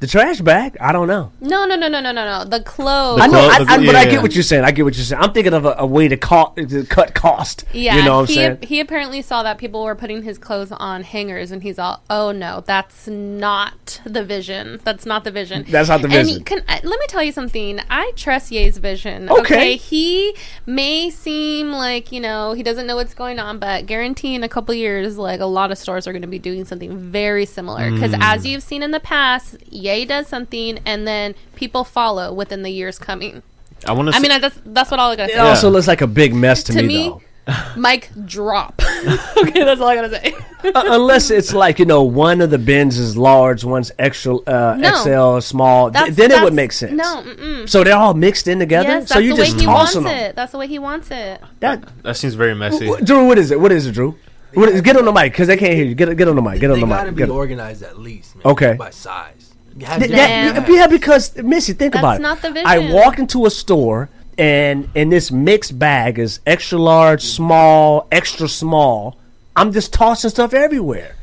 [0.01, 0.75] The trash bag.
[0.81, 1.31] I don't know.
[1.41, 2.43] No, no, no, no, no, no, no.
[2.43, 3.21] The clothes.
[3.21, 4.63] I know, I, clothes- I, but I get what you're saying.
[4.63, 5.21] I get what you're saying.
[5.21, 7.65] I'm thinking of a, a way to, co- to cut cost.
[7.71, 8.57] Yeah, you know what I'm he, saying.
[8.63, 12.31] he apparently saw that people were putting his clothes on hangers, and he's all, "Oh
[12.31, 14.79] no, that's not the vision.
[14.83, 15.65] That's not the vision.
[15.69, 16.43] That's not the And vision.
[16.45, 17.79] can, uh, let me tell you something.
[17.87, 19.29] I trust Ye's vision.
[19.29, 19.75] Okay.
[19.77, 20.35] he
[20.65, 24.49] may seem like you know he doesn't know what's going on, but guarantee in a
[24.49, 27.91] couple years, like a lot of stores are going to be doing something very similar.
[27.91, 28.19] Because Mm.
[28.23, 32.69] as you've seen in the past, Ye does something, and then people follow within the
[32.71, 33.43] years coming.
[33.87, 34.15] I want to.
[34.15, 35.35] I mean, I, that's that's what all I gotta say.
[35.35, 35.49] It say.
[35.49, 37.21] also looks like a big mess to, to me, me, though.
[37.75, 38.79] Mic drop.
[39.37, 40.33] okay, that's all I gotta say.
[40.63, 44.75] Uh, unless it's like you know, one of the bins is large, one's extra uh,
[44.77, 45.39] No.
[45.39, 45.89] XL, small.
[45.91, 46.93] Th- then it would make sense.
[46.93, 47.67] No, mm-mm.
[47.67, 48.89] So they're all mixed in together.
[48.89, 50.05] yes, so that's you the way just he wants them.
[50.05, 50.35] it.
[50.35, 51.41] That's the way he wants it.
[51.61, 52.87] That, that seems very messy.
[52.87, 53.59] Wh- Drew, what is it?
[53.59, 54.15] What is it, Drew?
[54.53, 55.95] What is, get on the mic because they can't hear you.
[55.95, 56.59] Get get on the mic.
[56.59, 57.15] Get on They the gotta mic.
[57.15, 58.35] be Get- organized at least.
[58.35, 58.73] Man, Okay.
[58.73, 59.40] By size.
[59.81, 62.21] You have Th- that- yeah, because Missy, think That's about it.
[62.21, 62.67] not the vision.
[62.67, 62.93] I vision.
[62.93, 69.17] walk into a store and and this mixed bag is extra large, small, extra small.
[69.55, 71.15] I'm just tossing stuff everywhere.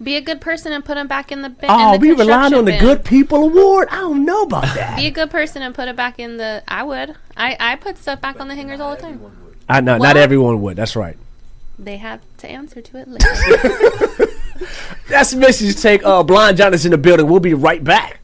[0.00, 1.68] Be a good person and put them back in the bin.
[1.68, 2.78] Oh, in the we relying construction on the.
[2.78, 3.88] Good People Award.
[3.90, 4.96] I don't know about that.
[4.96, 6.62] Be a good person and put it back in the.
[6.68, 7.16] I would.
[7.36, 9.20] I I put stuff back on the hangers all the time.
[9.68, 10.76] I know not everyone would.
[10.76, 11.16] That's right.
[11.76, 14.26] They have to answer to it later.
[15.08, 16.04] That's Missy's take.
[16.04, 17.28] Uh, Blind John is in the building.
[17.28, 18.20] We'll be right back.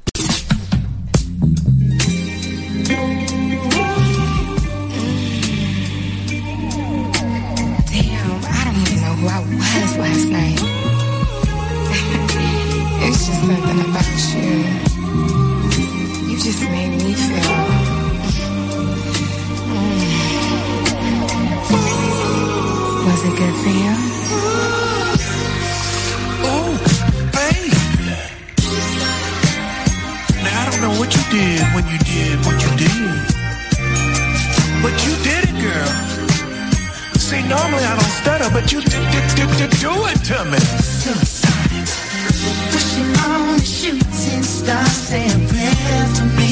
[34.82, 35.92] But you did it, girl.
[37.18, 40.60] See, normally I don't stutter, but you did, did, did, did do it to me.
[42.72, 46.49] Wishing on a shooting star, say a prayer for me,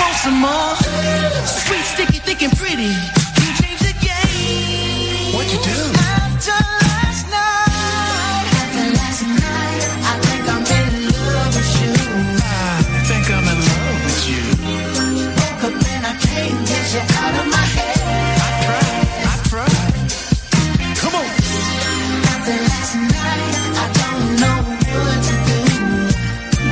[0.00, 0.74] want some more.
[1.46, 2.92] Sweet, sticky, thick, and pretty.
[3.42, 5.34] You changed the game.
[5.34, 5.78] What'd you do?
[5.98, 11.92] After last night, after last night, I think I'm in love with you.
[12.40, 14.44] I think I'm in love with you.
[15.40, 18.00] Woke up and I can't get you out of my head.
[18.38, 19.08] I tried.
[19.30, 20.00] I tried.
[21.00, 21.26] Come on.
[22.32, 24.58] After last night, I don't know
[25.04, 25.58] what to do.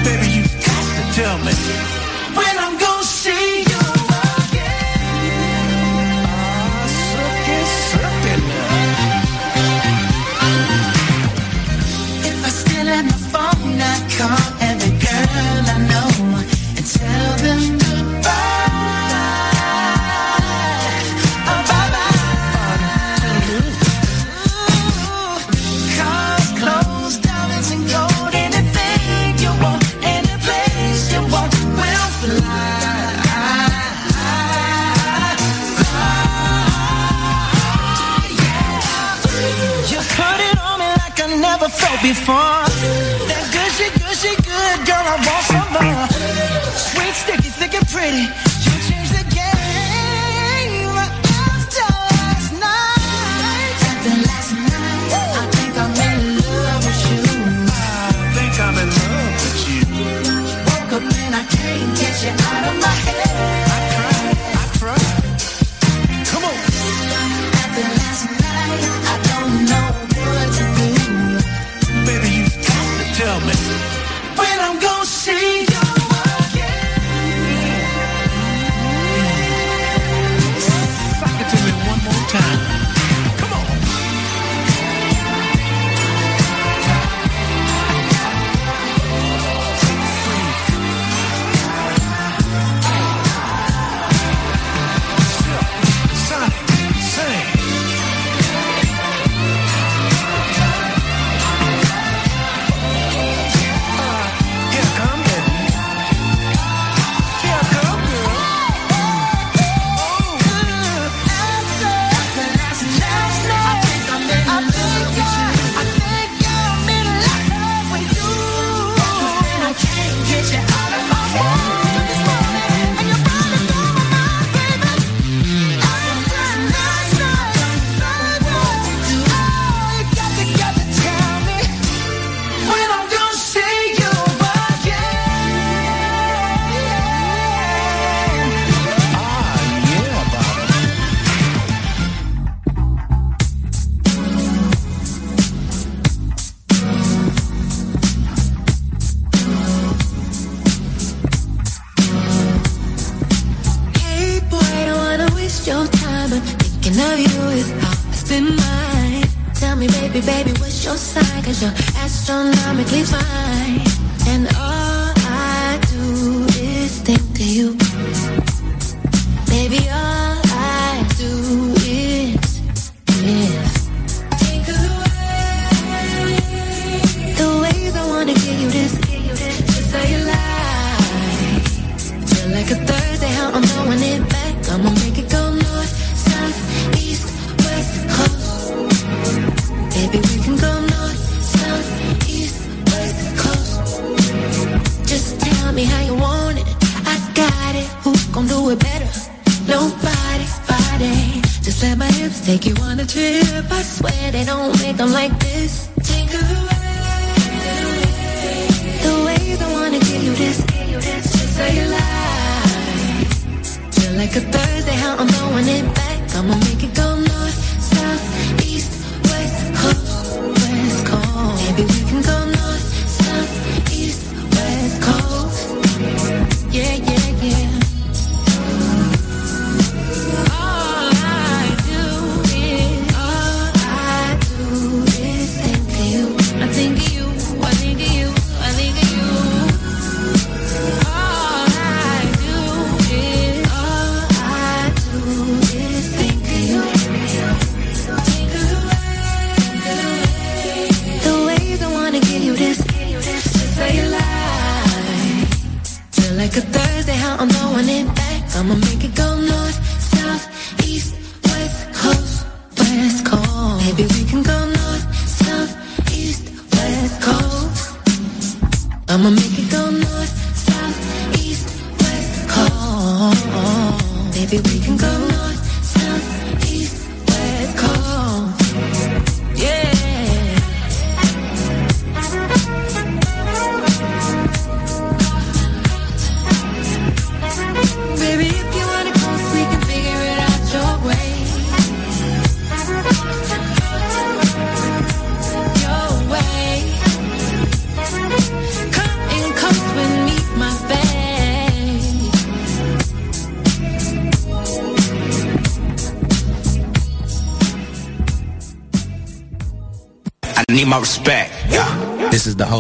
[0.06, 1.99] Baby, you got to tell me.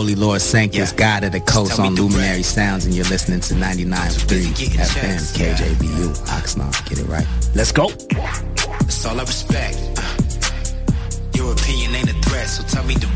[0.00, 4.46] Holy Lord Sanctus, God of the coast on Luminary Sounds, and you're listening to 99.3
[4.80, 6.88] FM, KJBU, Oxnard.
[6.88, 7.26] Get it right.
[7.54, 7.90] Let's go.
[7.90, 9.76] That's all I respect.
[9.98, 10.16] Uh,
[11.34, 13.10] your opinion ain't a threat, so tell me the...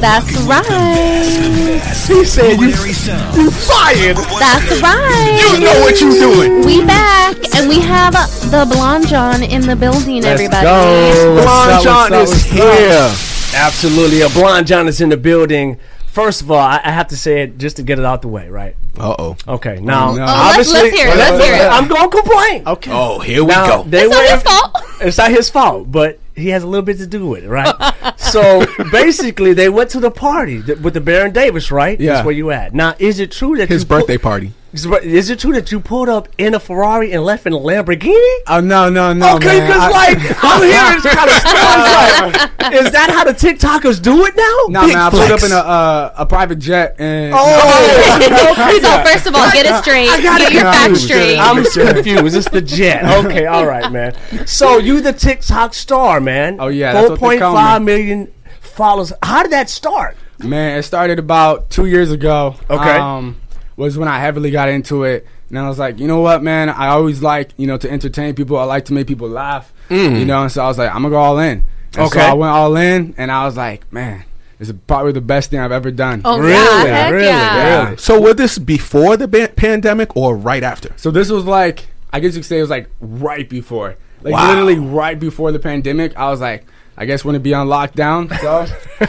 [0.00, 1.80] That's right.
[2.08, 4.16] He said you, you fired.
[4.16, 5.54] That's right.
[5.54, 6.66] You know what you're doing.
[6.66, 8.14] We back and we have
[8.50, 10.66] the Blonde John in the building, Let's everybody.
[10.66, 11.40] Go.
[11.40, 13.23] Blonde John is here.
[13.54, 14.20] Absolutely.
[14.22, 15.78] A blonde John is in the building.
[16.06, 18.28] First of all, I I have to say it just to get it out the
[18.28, 18.76] way, right?
[18.98, 19.36] Uh oh.
[19.48, 19.80] Okay.
[19.80, 20.22] Now, oh, no.
[20.22, 21.16] Oh, let's- obviously, let's hear it.
[21.16, 21.68] Let's hear it.
[21.68, 22.68] I'm going to complain.
[22.68, 22.90] Okay.
[22.92, 23.82] Oh, here we go.
[23.84, 24.70] They It's not his fault.
[25.00, 27.74] It's not his fault, but he has a little bit to do with it, right?
[28.16, 31.98] so basically, they went to the party with the Baron Davis, right?
[31.98, 32.14] Yeah.
[32.14, 32.74] That's where you at.
[32.74, 36.08] Now, is it true that His you birthday party is it true that you pulled
[36.08, 38.36] up in a Ferrari and left in a Lamborghini?
[38.48, 39.36] Oh no, no, no.
[39.36, 42.50] okay, because like I'm hearing this kind of stories.
[42.58, 44.58] Like, is that how the TikTokers do it now?
[44.68, 49.04] No, Big man, I pulled up in a uh, a private jet and Oh, so
[49.04, 50.08] first of all, get it straight.
[50.08, 51.38] I got get your facts straight.
[51.38, 52.36] I'm confused.
[52.36, 53.04] It's the jet.
[53.24, 54.14] Okay, all right, man.
[54.46, 56.56] So you the TikTok star, man.
[56.58, 57.86] Oh, yeah, that's four what they point call five me.
[57.86, 59.12] million followers.
[59.22, 60.16] How did that start?
[60.38, 62.56] Man, it started about two years ago.
[62.68, 62.98] Okay.
[62.98, 63.36] Um,
[63.76, 65.26] was when I heavily got into it.
[65.50, 66.68] And I was like, you know what, man?
[66.68, 68.58] I always like, you know, to entertain people.
[68.58, 69.72] I like to make people laugh.
[69.88, 70.18] Mm.
[70.18, 71.64] You know, and so I was like, I'm gonna go all in.
[71.94, 72.20] And Okay.
[72.20, 74.24] So I went all in, and I was like, man,
[74.58, 76.22] this is probably the best thing I've ever done.
[76.24, 76.52] Oh, Really?
[76.88, 77.26] yeah, heck Really?
[77.26, 77.84] yeah.
[77.84, 77.96] Really?
[77.98, 80.92] So was this before the ba- pandemic or right after?
[80.96, 84.32] So this was like, I guess you could say it was like right before, like
[84.34, 84.48] Wow.
[84.48, 86.16] literally right before the pandemic.
[86.16, 86.64] I was like,
[86.96, 88.30] I guess when it be on lockdown.
[88.44, 88.66] So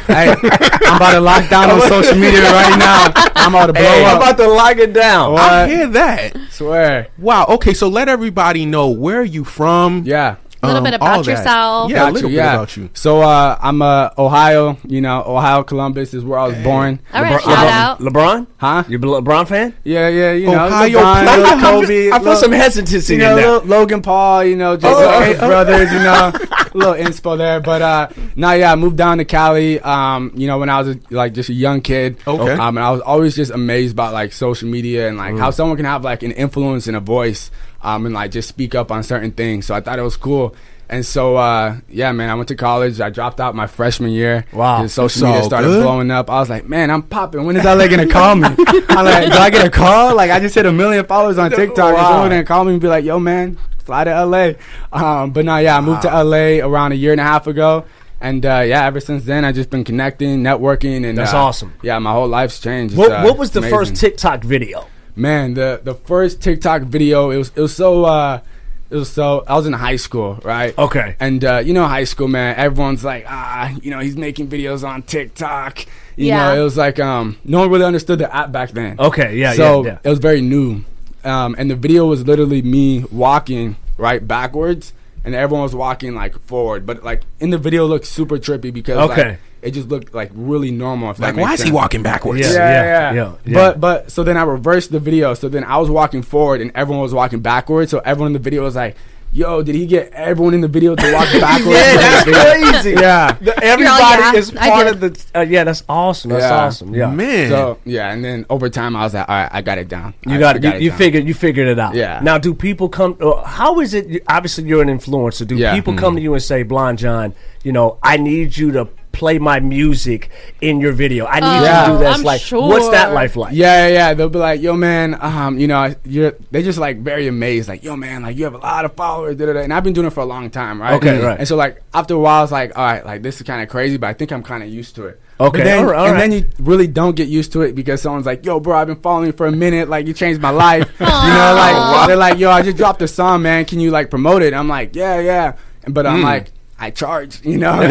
[0.07, 3.11] hey, I'm about to lock down on social media right now.
[3.35, 5.33] I'm about to blow Hey, I'm about to lock it down.
[5.33, 5.41] What?
[5.41, 6.37] I hear that.
[6.49, 7.07] Swear.
[7.17, 7.45] Wow.
[7.49, 10.03] Okay, so let everybody know where are you from.
[10.05, 10.37] Yeah.
[10.65, 11.91] A little um, bit about yourself.
[11.91, 12.53] Yeah, a little you, bit yeah.
[12.55, 12.89] about you.
[12.93, 14.77] So uh, I'm uh, Ohio.
[14.87, 16.99] You know, Ohio Columbus is where I was born.
[17.13, 17.99] All right, LeBron- shout out.
[17.99, 18.47] LeBron?
[18.57, 18.83] Huh?
[18.87, 19.73] You a LeBron fan?
[19.83, 20.31] Yeah, yeah.
[20.33, 21.37] You know, Ohio LeBron, player.
[21.37, 22.07] little I- I feel- Kobe.
[22.07, 23.41] I feel little- some hesitancy you in know, that.
[23.65, 25.47] little Logan Paul, you know, just Oh, okay, okay.
[25.47, 27.59] brothers, you know, a little inspo there.
[27.59, 29.79] But uh, now, yeah, I moved down to Cali.
[29.81, 32.17] Um, you know, when I was a, like just a young kid.
[32.27, 32.51] Okay.
[32.53, 35.39] Um, and I was always just amazed by like social media and like Mm.
[35.39, 37.49] how someone can have like an influence and a voice,
[37.85, 39.67] um, and like just speak up on certain things.
[39.67, 40.55] So I thought it was cool.
[40.89, 42.99] And so, uh, yeah, man, I went to college.
[42.99, 44.45] I dropped out my freshman year.
[44.51, 44.81] Wow.
[44.81, 45.83] And social That's media started good.
[45.83, 46.29] blowing up.
[46.29, 47.43] I was like, man, I'm popping.
[47.45, 48.47] When is LA gonna call me?
[48.89, 50.15] I'm like, do I get a call?
[50.15, 51.95] Like, I just hit a million followers on TikTok.
[51.95, 52.09] Wow.
[52.09, 54.53] someone gonna call me and be like, yo, man, fly to LA?
[54.91, 57.85] Um, but no, yeah, I moved to LA around a year and a half ago.
[58.19, 61.73] And uh, yeah, ever since then, I've just been connecting, networking, and That's uh, awesome.
[61.83, 62.95] Yeah, my whole life's changed.
[62.95, 63.77] What, uh, what was the amazing.
[63.77, 64.87] first TikTok video?
[65.15, 68.41] Man, the the first TikTok video, it was it was so uh
[68.89, 70.77] it was so I was in high school, right?
[70.77, 71.15] Okay.
[71.19, 74.87] And uh, you know high school, man, everyone's like, ah, you know, he's making videos
[74.87, 75.85] on TikTok.
[76.17, 76.37] You Yeah.
[76.53, 78.99] know, it was like um no one really understood the app back then.
[78.99, 79.97] Okay, yeah, so yeah, yeah.
[80.03, 80.83] it was very new.
[81.23, 84.93] Um and the video was literally me walking right backwards
[85.23, 86.85] and everyone was walking like forward.
[86.85, 89.29] But like in the video it looked super trippy because Okay.
[89.29, 92.03] like, it just looked like really normal if Like, that makes why is he walking
[92.03, 92.41] backwards?
[92.41, 93.53] Yeah, Yeah, yeah, yeah, yeah, yeah.
[93.53, 95.33] But but so then I reversed the video.
[95.33, 97.91] So then I was walking forward and everyone was walking backwards.
[97.91, 98.95] So everyone in the video was like,
[99.33, 102.23] "Yo, did he get everyone in the video to walk backwards?" Yeah, that's
[102.81, 102.91] crazy.
[102.91, 103.31] Yeah.
[103.41, 105.25] The- everybody yeah, is part of the.
[105.35, 106.29] Uh, yeah, that's awesome.
[106.31, 106.55] That's Yeah.
[106.65, 106.93] awesome.
[106.95, 107.49] Yeah, Man.
[107.49, 110.13] So yeah, and then over time I was like, "All right, I got it down."
[110.27, 110.63] You I- got I it.
[110.63, 110.97] You, it you down.
[110.99, 111.27] figured.
[111.27, 111.95] You figured it out.
[111.95, 112.19] Yeah.
[112.21, 113.17] Now, do people come?
[113.19, 114.23] Uh, how is it?
[114.27, 115.45] Obviously, you're an influencer.
[115.47, 115.73] Do Yeah.
[115.75, 115.97] people Mhm.
[115.97, 119.59] come to you and say, "Blonde John, you know, I need you to play my
[119.59, 120.29] music
[120.61, 121.25] in your video.
[121.25, 121.85] I need you Yeah.
[121.85, 123.53] to do this." I'm like, what's that life like?
[123.55, 124.13] Yeah, yeah, yeah.
[124.13, 127.83] They'll be like, "Yo, man, um, you know, you're." They just like very amazed, like,
[127.83, 129.61] "Yo, man, like you have a lot of followers." Da, da, da.
[129.61, 130.93] And I've been doing it for a long time, right?
[130.93, 131.39] Okay, right.
[131.39, 133.69] And so like after a while, it's like, all right, like this is kind of
[133.69, 135.19] crazy, but I think I'm kind of used to it.
[135.37, 136.29] Okay, then, all right, all and right.
[136.29, 138.95] then you really don't get used to it because someone's like, "Yo, bro, I've been
[139.01, 139.89] following you for a minute.
[139.89, 143.07] Like, you changed my life." you know, like they're like, "Yo, I just dropped a
[143.07, 143.65] song, man.
[143.65, 145.53] Can you like promote it?" I'm like, "Yeah, yeah,"
[145.87, 146.23] but I'm Mm.
[146.23, 146.51] like.
[146.77, 147.71] I charge, you know.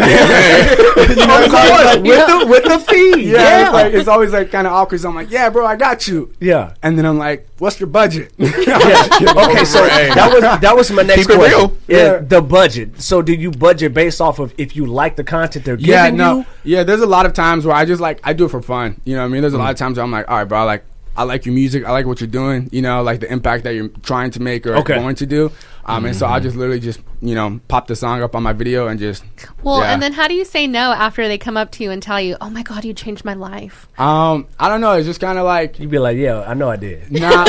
[0.97, 3.31] Of course, with the with the fee.
[3.33, 5.01] Yeah, Yeah, It's, like, it's always like kind of awkward.
[5.01, 6.33] So I'm like, yeah, bro, I got you.
[6.41, 6.75] yeah.
[6.83, 8.33] And then I'm like, what's your budget?
[8.39, 8.49] Yeah.
[8.51, 11.59] Okay, oh, so that was that was my next Keep question.
[11.59, 11.77] real.
[11.89, 13.01] Yeah, the budget.
[13.01, 15.95] So do you budget based off of if you like the content they're giving you?
[15.95, 16.47] yeah, no, you?
[16.65, 16.83] yeah.
[16.85, 19.01] There's a lot of times where I just like I do it for fun.
[19.05, 19.41] You know what I mean?
[19.43, 19.81] There's a lot of mm.
[19.81, 20.85] times where I'm like, all right, bro, like
[21.17, 21.85] I like your music.
[21.85, 22.69] I like what you're doing.
[22.73, 24.95] You know, like the impact that you're trying to make or Okay.
[24.95, 25.53] going to do.
[25.87, 28.53] Um, and so I just literally just you know pop the song up on my
[28.53, 29.25] video and just
[29.63, 29.93] Well, yeah.
[29.93, 32.21] and then how do you say no after they come up to you and tell
[32.21, 33.89] you, "Oh my God, you changed my life"?
[33.99, 34.93] um I don't know.
[34.93, 37.11] It's just kind of like You'd be like, yeah, I know I did.
[37.13, 37.45] Nah,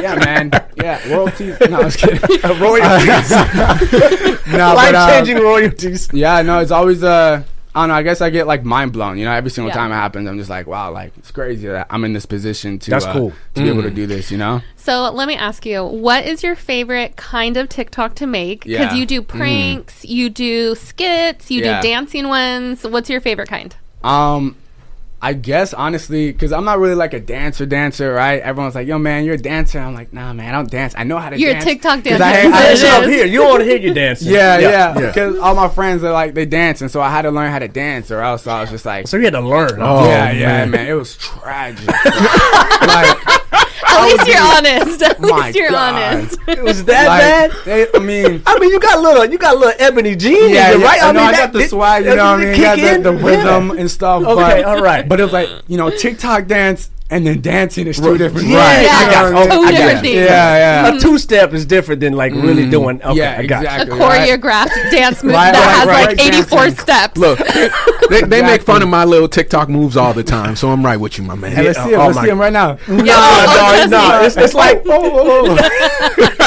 [0.00, 0.50] yeah, man.
[0.76, 1.56] Yeah, royalties.
[1.68, 2.18] No, I was kidding.
[2.60, 3.30] royalties.
[4.48, 6.08] no, Life but, uh, changing royalties.
[6.12, 7.42] Yeah, no, it's always uh
[7.78, 7.94] I don't know.
[7.94, 9.18] I guess I get like mind blown.
[9.18, 9.74] You know, every single Yeah.
[9.76, 12.78] time it happens, I'm just like, wow, like it's crazy that I'm in this position
[12.80, 13.32] to That's uh, cool.
[13.54, 14.32] to be able to do this.
[14.32, 18.26] You know, So let me ask you, what is your favorite kind of TikTok to
[18.26, 18.64] make?
[18.64, 18.94] Because Yeah.
[18.94, 21.80] you do pranks, you do skits, you Yeah.
[21.80, 22.82] do dancing ones.
[22.84, 23.76] What's your favorite kind?
[24.02, 24.56] um,
[25.20, 28.40] I guess honestly, because I'm not really like a dancer, dancer, right?
[28.40, 29.80] Everyone's like, yo, man, you're a dancer.
[29.80, 30.94] I'm like, nah, man, I don't dance.
[30.96, 32.22] I know how to dance You're a TikTok dancer.
[32.22, 33.26] I- That's I- what it up here.
[33.26, 34.30] You want to hear you dancing.
[34.32, 37.32] yeah, yeah, because all my friends are like they dance, and so I had to
[37.32, 39.78] learn how to dance, or else I was just like, So you had to learn.
[39.80, 40.70] oh, yeah, yeah, man.
[40.70, 41.86] man, it was tragic.
[41.88, 43.27] like,
[43.88, 45.02] At oh, least you're honest.
[45.10, 45.94] At My least you're God.
[46.14, 46.38] honest.
[46.48, 47.64] It was that Like, bad.
[47.64, 50.50] they- I mean, I mean, you got a little, you got a little ebony jean,
[50.52, 51.02] yeah, yeah, right?
[51.02, 52.54] I, know, mean, I that- got the swag, you know what I mean?
[52.54, 53.80] kick Got the, the rhythm Yeah.
[53.80, 54.22] and stuff.
[54.22, 55.08] Okay, but, all right.
[55.08, 58.76] But it was like, you know, TikTok dance and then dancing is two different Yeah,
[58.76, 58.88] things.
[58.90, 59.62] I got, what I oh.
[59.62, 60.02] I got different it.
[60.02, 60.14] things.
[60.16, 60.96] Yeah, yeah.
[60.96, 62.70] A two step is different than like really Mm.
[62.70, 63.02] doing.
[63.02, 63.68] Okay, Yeah, I got you.
[63.68, 63.98] A exactly.
[63.98, 64.28] right?
[64.40, 66.18] choreographed dance move Right, that right, has right.
[66.18, 67.16] like 84 steps.
[67.18, 67.38] Look,
[68.10, 70.96] they, they make fun of my little TikTok moves all the time, so I'm right
[70.98, 71.52] with you, my man.
[71.52, 72.00] Hey, let's see him.
[72.00, 72.78] Oh let's my- see him right now.
[72.88, 74.20] No, no, trust no.
[74.22, 74.84] It's, it's like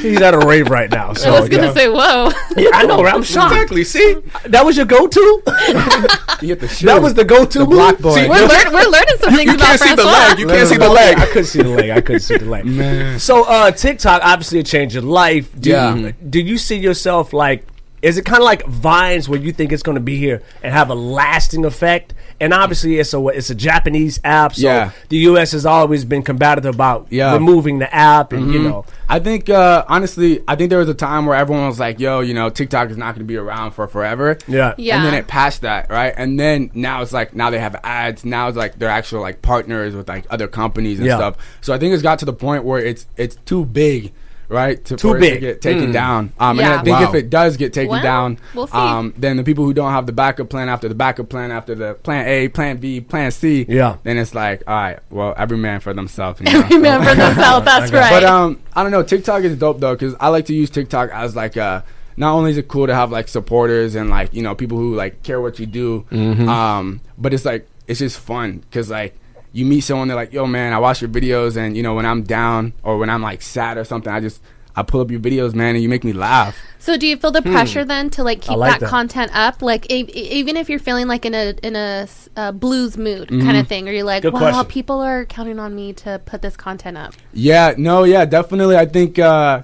[0.00, 1.12] he's at a rave right now.
[1.14, 1.72] So I was gonna yeah.
[1.74, 2.30] say, whoa.
[2.56, 3.02] Yeah, I know.
[3.02, 3.14] right?
[3.14, 3.52] I'm shocked.
[3.54, 3.84] Exactly.
[3.84, 4.16] See,
[4.46, 5.42] That was your go-to.
[6.40, 6.86] You get the shoe.
[6.86, 8.14] That was the go-to the block boy.
[8.14, 10.38] See, We're, learn- we're learning some things you about can't see the leg.
[10.38, 11.18] You can't see the leg.
[11.18, 11.90] I couldn't see the leg.
[11.90, 12.64] I couldn't see the leg.
[12.64, 13.18] Man.
[13.18, 15.50] So uh, TikTok obviously it changed your life.
[15.60, 15.94] Do Yeah.
[15.94, 17.66] You, do you see yourself like?
[18.02, 20.72] Is it kind of like Vines where you think it's going to be here and
[20.72, 22.14] have a lasting effect?
[22.40, 24.90] And obviously it's a it's a Japanese app, so Yeah.
[25.10, 25.52] the U.S.
[25.52, 27.34] has always been combative about Yeah.
[27.34, 28.64] removing the app, and you Mhm.
[28.64, 32.00] know, I think uh, honestly, I think there was a time where everyone was like,
[32.00, 34.72] "Yo, you know, TikTok is not going to be around for forever." Yeah.
[34.78, 34.96] Yeah.
[34.96, 36.14] And then it passed that, right?
[36.16, 38.24] And then now it's like now they have ads.
[38.24, 41.16] Now it's like they're actual like partners with like other companies and Yeah.
[41.16, 41.34] stuff.
[41.60, 44.12] So I think it's got to the point where it's it's too big.
[44.50, 45.34] Right, to, Too big.
[45.34, 45.92] to get taken Mm.
[45.92, 46.32] down.
[46.40, 46.64] Um, Yeah.
[46.72, 47.08] and I think Wow.
[47.08, 48.76] if it does get taken Well, down, we'll see.
[48.76, 51.76] um, then the people who don't have the backup plan after the backup plan after
[51.76, 53.94] the plan A, plan B, plan C, Yeah.
[54.02, 56.40] then it's like, all right, well, every man for themselves.
[56.40, 56.60] you know?
[56.62, 57.64] Every man for themselves.
[57.64, 58.10] That's right.
[58.10, 59.04] But um, I don't know.
[59.04, 61.82] TikTok is dope though, because I like to use TikTok as like uh,
[62.16, 64.96] not only is it cool to have like supporters and like you know people who
[64.96, 66.04] like care what you do,
[66.48, 69.14] um, but it's like it's just fun because like
[69.52, 72.06] you meet someone they're like, yo man, I watch your videos and you know when
[72.06, 74.40] I'm down or when I'm like sad or something, I just
[74.76, 76.56] I pull up your videos, man, and you make me laugh.
[76.78, 78.88] So do you feel the pressure then to like keep like that, that.
[78.88, 79.62] content up?
[79.62, 83.28] Like e- even if you're feeling like in a in a s- uh, blues mood
[83.28, 84.64] kind of thing, or you're like, Good wow, question.
[84.66, 87.14] people are counting on me to put this content up.
[87.32, 88.76] Yeah, no, yeah, definitely.
[88.76, 89.62] I think uh,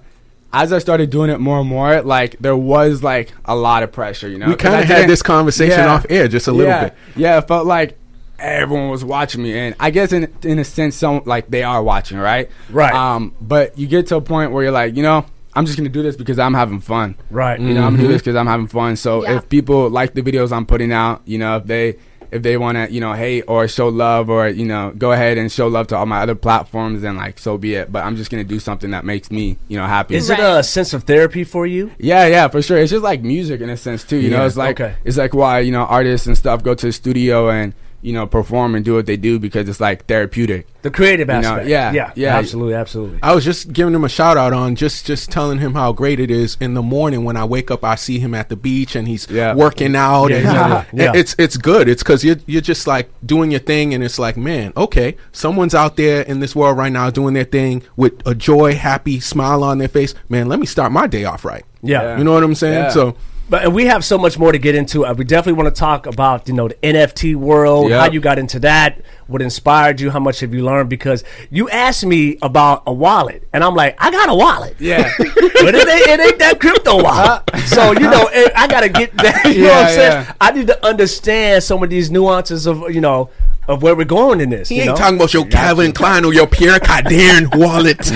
[0.53, 3.93] as I started doing it more and more, like there was like a lot of
[3.93, 4.29] pressure.
[4.29, 5.95] You know, We kind of had this conversation Yeah.
[5.95, 6.95] off air just a little yeah, bit.
[7.15, 7.97] Yeah, it felt like
[8.39, 11.83] everyone was watching me, and I guess in in a sense, some like they are
[11.83, 12.51] watching, right?
[12.71, 12.93] Right.
[12.95, 15.89] Um, but you get to a point where you're like, you know, I'm just gonna
[15.89, 17.17] do this because I'm having fun.
[17.31, 17.59] right?
[17.59, 18.97] You know, I'm gonna do this because I'm having fun.
[18.97, 19.37] So Yeah.
[19.39, 21.97] if people like the videos I'm putting out, you know, if they
[22.33, 25.39] if they want to, you know, hate or show love or you know, go ahead
[25.39, 27.91] and show love to all my other platforms, then like so be it.
[27.91, 30.17] But I'm just gonna do something that makes me, you know, happy.
[30.17, 31.91] Is it a sense of therapy for you?
[31.99, 32.77] Yeah, yeah, for sure.
[32.77, 34.17] It's just like music in a sense too.
[34.19, 34.97] You know, it's like okay.
[35.05, 37.73] it's like why you know artists and stuff go to the studio and
[38.07, 40.67] you know perform and do what they do because it's like therapeutic.
[40.83, 41.69] The creative You know, aspect.
[41.69, 42.37] yeah, yeah, yeah.
[42.37, 43.19] absolutely, absolutely.
[43.21, 46.21] I was just giving him a shout out on just just telling him how great
[46.21, 47.83] it is in the morning when I wake up.
[47.85, 49.55] I see him at the beach and he's Yeah.
[49.55, 50.29] working out.
[50.31, 50.99] Yeah, and exactly.
[51.05, 51.13] Yeah.
[51.17, 51.89] It's it's good.
[51.89, 55.75] It's because you're you're just like doing your thing, and it's like, man, okay, someone's
[55.75, 59.65] out there in this world right now doing their thing with a joy, happy smile
[59.65, 60.15] on their face.
[60.29, 61.65] Man, let me start my day off right.
[61.83, 62.17] Yeah.
[62.19, 62.85] You know what I'm saying?
[62.85, 62.91] Yeah.
[62.91, 63.17] So
[63.49, 65.07] But and we have so much more to get into.
[65.07, 68.01] Uh, we definitely want to talk about you know the NFT world, Yep.
[68.01, 70.91] how you got into that, what inspired you, how much have you learned?
[70.91, 75.13] Because you asked me about a wallet, and I'm like, I got a wallet, Yeah,
[75.19, 75.29] but
[75.77, 77.43] it ain't, it ain't that crypto wallet.
[77.67, 79.45] so you know, it, I got to get that.
[79.57, 80.13] You know what I'm saying?
[80.27, 80.33] yeah.
[80.41, 83.31] I need to understand some of these nuances of you know
[83.69, 84.69] of where we're going in this.
[84.69, 84.97] he you ain't know?
[84.97, 87.99] talking about your Calvin Klein or your Pierre Cardin wallet.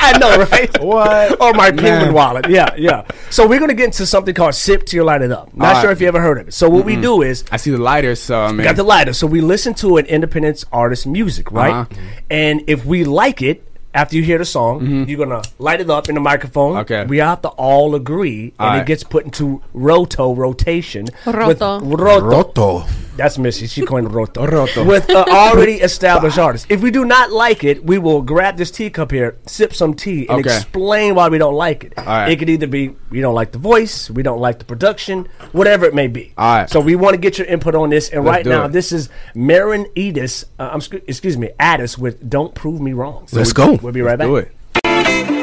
[0.00, 0.82] I know, right?
[0.88, 1.40] What?
[1.40, 2.48] or my penguin wallet.
[2.48, 3.04] Yeah, yeah.
[3.30, 5.54] So we're gonna get into something called sip till you light it up.
[5.54, 5.82] Not All right.
[5.82, 6.54] sure if you ever heard of it.
[6.54, 9.12] So what we do is I see the lighters, so I mean, got the lighter.
[9.12, 11.72] So we listen to an independent artist music, right?
[11.72, 12.00] Uh-huh.
[12.30, 13.64] And if we like it,
[13.94, 16.72] after you hear the song, you're gonna light it up in the microphone.
[16.72, 16.80] Mm-hmm.
[16.92, 17.04] Okay.
[17.06, 21.06] We have to all agree, and it gets put into roto rotation.
[21.26, 21.80] with- Roto.
[21.80, 22.20] roto.
[22.20, 22.84] Roto.
[23.18, 23.66] That's Missy.
[23.66, 24.46] She coined roto.
[24.46, 24.84] Roto.
[24.84, 26.66] With uh, already established artists.
[26.70, 30.26] If we do not like it, we will grab this teacup here, sip some tea,
[30.28, 30.54] and Okay.
[30.56, 31.92] explain why we don't like it.
[31.98, 35.84] It could either be we don't like the voice, we don't like the production, whatever
[35.84, 36.32] it may be.
[36.38, 36.70] Alright.
[36.70, 38.08] So we want to get your input on this.
[38.08, 38.72] And Let's right do now, it.
[38.72, 40.44] this is Marin Edis.
[40.58, 43.72] Uh, I'm sc- excuse me, Addis with "Don't Prove Me Wrong." So Let's we- go.
[43.82, 44.28] We'll be right back.
[44.28, 45.37] do it.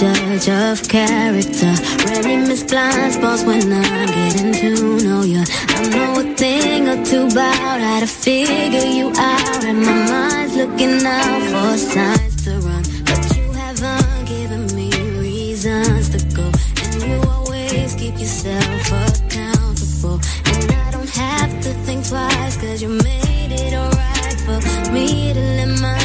[0.00, 1.74] Judge of character.
[2.06, 5.44] Rarely miss blind spots when I'm getting to know you.
[5.68, 9.62] I know a thing or two about how to figure you out.
[9.62, 12.82] And my mind's looking out for signs to run.
[13.04, 14.88] But you haven't given me
[15.20, 16.50] reasons to go.
[16.82, 20.18] And you always keep yourself accountable.
[20.46, 25.40] And I don't have to think twice, cause you made it alright for me to
[25.40, 25.99] let my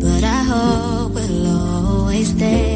[0.00, 2.67] but I hope we'll always stay.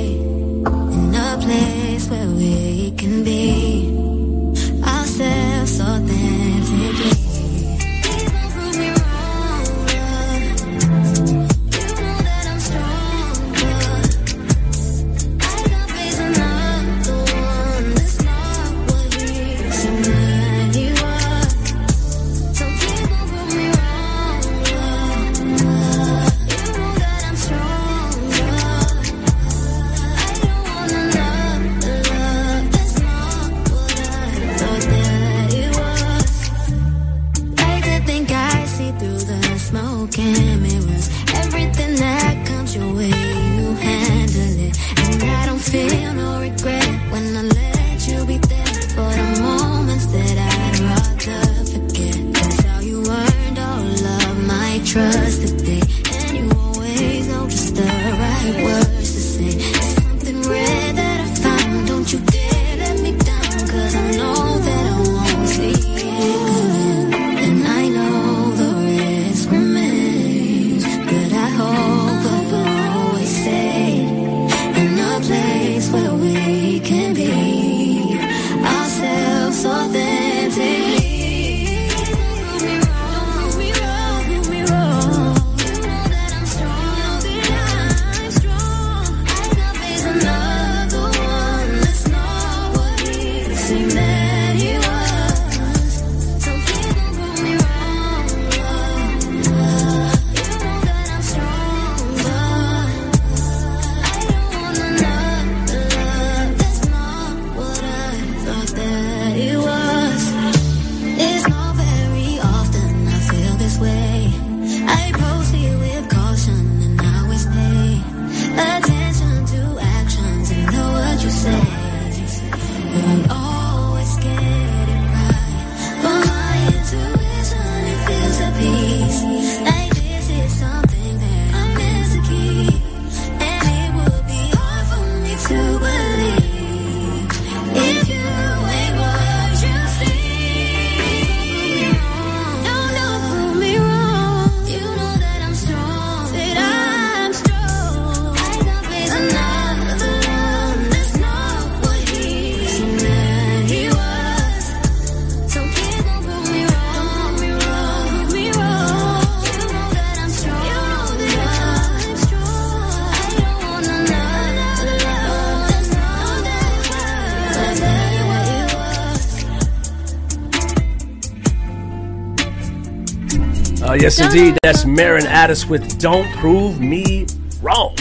[174.03, 174.59] Yes, indeed.
[174.63, 177.27] That's Marin Addis with "Don't Prove Me
[177.61, 177.95] Wrong."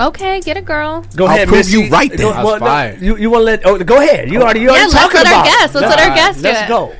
[0.00, 1.04] Okay, get a girl.
[1.14, 1.78] Go I'll ahead, prove Missy.
[1.82, 2.18] you right then.
[2.18, 3.64] Go- That's well, no, you you want to let?
[3.66, 4.28] Oh, go ahead.
[4.30, 5.46] You already you Yeah, already let's talking let our about.
[5.46, 5.50] it.
[5.50, 6.68] guests- let's let our guests do Let's it.
[6.68, 6.92] go.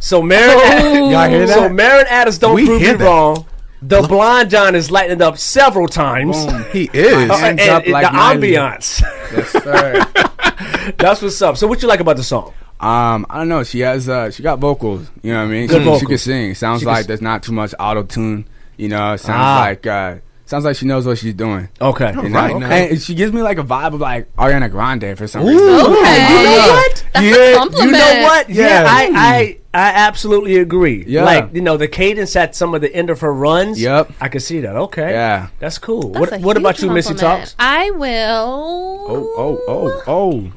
[0.00, 1.68] So Marin, Y'all hear so?
[1.68, 3.00] Marin Addis, don't We prove me that.
[3.00, 3.44] wrong.
[3.82, 6.46] The Blonde John is lighting up several times.
[6.46, 6.64] Boom.
[6.72, 7.30] He is.
[7.30, 8.52] Uh, and up and like the Miley.
[8.52, 9.02] ambiance.
[9.32, 10.92] Yes, sir.
[10.98, 11.56] That's what's up.
[11.58, 12.52] So what you like about the song?
[12.80, 13.62] Um, I don't know.
[13.62, 15.10] She has uh, she got vocals.
[15.22, 15.66] You know what I mean?
[15.68, 16.00] Good she, vocals.
[16.00, 16.54] she can sing.
[16.54, 18.46] Sounds She can like s- there's not too much auto tune.
[18.76, 19.60] You know, sounds Ah.
[19.60, 20.16] like uh,
[20.46, 21.68] sounds like she knows what she's doing.
[21.80, 22.10] Okay.
[22.14, 22.38] You know?
[22.40, 22.70] Right now.
[22.70, 25.48] And she gives me like a vibe of like Ariana Grande for some Ooh.
[25.48, 25.68] reason.
[25.68, 26.38] Okay.
[26.38, 27.04] You know what?
[27.12, 27.86] That's yeah, a compliment.
[27.86, 28.48] You know what?
[28.50, 28.86] Yeah, Yeah.
[28.88, 31.04] I, I I absolutely agree.
[31.06, 31.24] Yeah.
[31.24, 33.80] Like, you know, the cadence at some of the end of her runs.
[33.80, 34.10] Yep.
[34.20, 34.74] I can see that.
[34.74, 35.10] Okay.
[35.12, 35.48] Yeah.
[35.60, 36.08] That's cool.
[36.10, 37.40] That's what a what about huge you, Missy compliment.
[37.40, 37.54] Talks?
[37.58, 40.52] I will Oh, oh, oh, oh.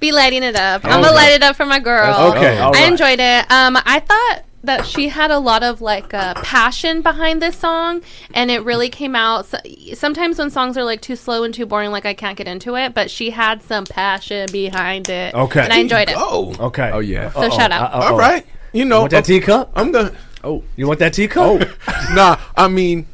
[0.00, 0.84] Be lighting it up.
[0.84, 2.32] I'm gonna light it up for my girl.
[2.32, 2.58] Okay.
[2.58, 2.88] all I right.
[2.90, 3.50] enjoyed it.
[3.50, 8.02] Um, I thought that she had a lot of like uh, passion behind this song,
[8.34, 9.46] and it really came out.
[9.46, 9.58] So,
[9.94, 12.74] sometimes when songs are like too slow and too boring, like I can't get into
[12.76, 15.34] it, but she had some passion behind it.
[15.34, 15.60] Okay.
[15.60, 16.16] and I enjoyed it.
[16.18, 16.90] Oh, Okay.
[16.92, 17.30] Oh, yeah.
[17.32, 17.92] So shout out.
[17.94, 18.12] Uh-oh.
[18.12, 18.44] all right.
[18.72, 19.70] You know, Want that teacup?
[19.74, 20.12] I'm gonna.
[20.44, 21.68] Oh, You want that teacup?
[22.14, 23.06] nah, I mean,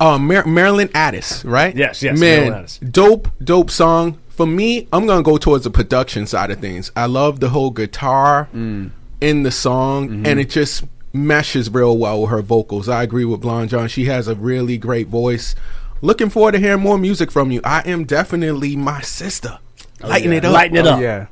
[0.00, 1.74] uh, Mar- Marilyn Addis, right?
[1.74, 2.78] Yes, yes, Marilyn Man, Addis.
[2.78, 4.18] dope, dope song.
[4.38, 6.92] For me, I'm gonna go towards the production side of things.
[6.94, 8.90] I love the whole guitar Mm.
[9.20, 10.26] in the song, Mm-hmm.
[10.26, 12.88] and it just meshes real well with her vocals.
[12.88, 13.88] I agree with Blonde John.
[13.88, 15.56] She has a really great voice.
[16.02, 17.60] Looking forward to hearing more music from you.
[17.64, 19.58] I am definitely my sister.
[20.04, 20.52] Lighten it up.
[20.52, 21.00] Lighten it oh, up.
[21.00, 21.26] yeah.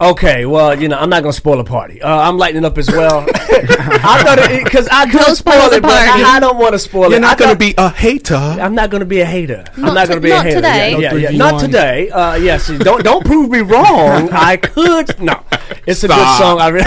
[0.00, 2.00] Okay, well, you know, I'm not gonna spoil the party.
[2.00, 3.26] Uh, I'm lighting up as well.
[3.34, 6.22] I thought it because I could Don't spoil, spoil it, the but party.
[6.22, 7.10] I, I don't want to spoil it.
[7.10, 8.34] You're I not gonna thought- be a hater.
[8.34, 9.62] I'm not going to be a hater.
[9.76, 10.60] I'm Not not to- going to be not a hater.
[10.62, 10.90] Not today.
[10.98, 11.36] Yeah, No yeah, 3v1.
[11.36, 12.08] Not today.
[12.10, 12.68] Uh, yes.
[12.78, 14.30] Don't don't prove me wrong.
[14.32, 15.20] I could.
[15.20, 15.42] No,
[15.86, 16.60] it's a good song.
[16.60, 16.84] I re-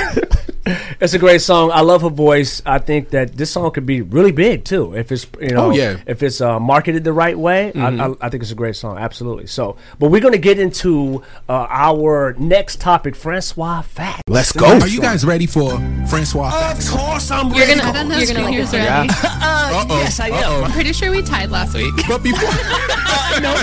[0.66, 1.72] it's a great song.
[1.72, 2.62] I love her voice.
[2.66, 5.70] I think that this song could be really big too if it's you know Oh,
[5.72, 5.98] yeah.
[6.08, 7.72] if it's uh, marketed the right way.
[7.74, 8.98] I, I, I think it's a great song.
[8.98, 9.48] Absolutely.
[9.48, 14.22] So, but we're going to get into uh, our next topic, Francois Facts.
[14.30, 14.66] Let's go.
[14.80, 15.72] Are you guys ready for
[16.08, 16.92] Francois Facts?
[16.94, 17.80] Of course, I'm You're ready.
[17.80, 18.88] gonna, I don't know you're gonna like Junior's this.
[18.88, 19.10] ready.
[19.46, 20.64] Uh, yes, I am.
[20.66, 21.94] I'm pretty sure we tied last week.
[22.08, 22.50] But before
[23.42, 23.54] no,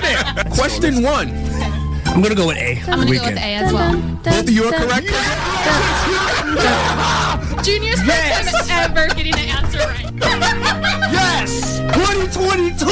[0.55, 1.29] question one,
[2.13, 2.81] I'm going to go with A.
[2.91, 3.97] I'm gonna go with A as well.
[4.23, 5.07] both of you are correct.
[7.65, 9.70] Junior's first time ever getting an answer right.
[11.13, 12.87] Yes, 2022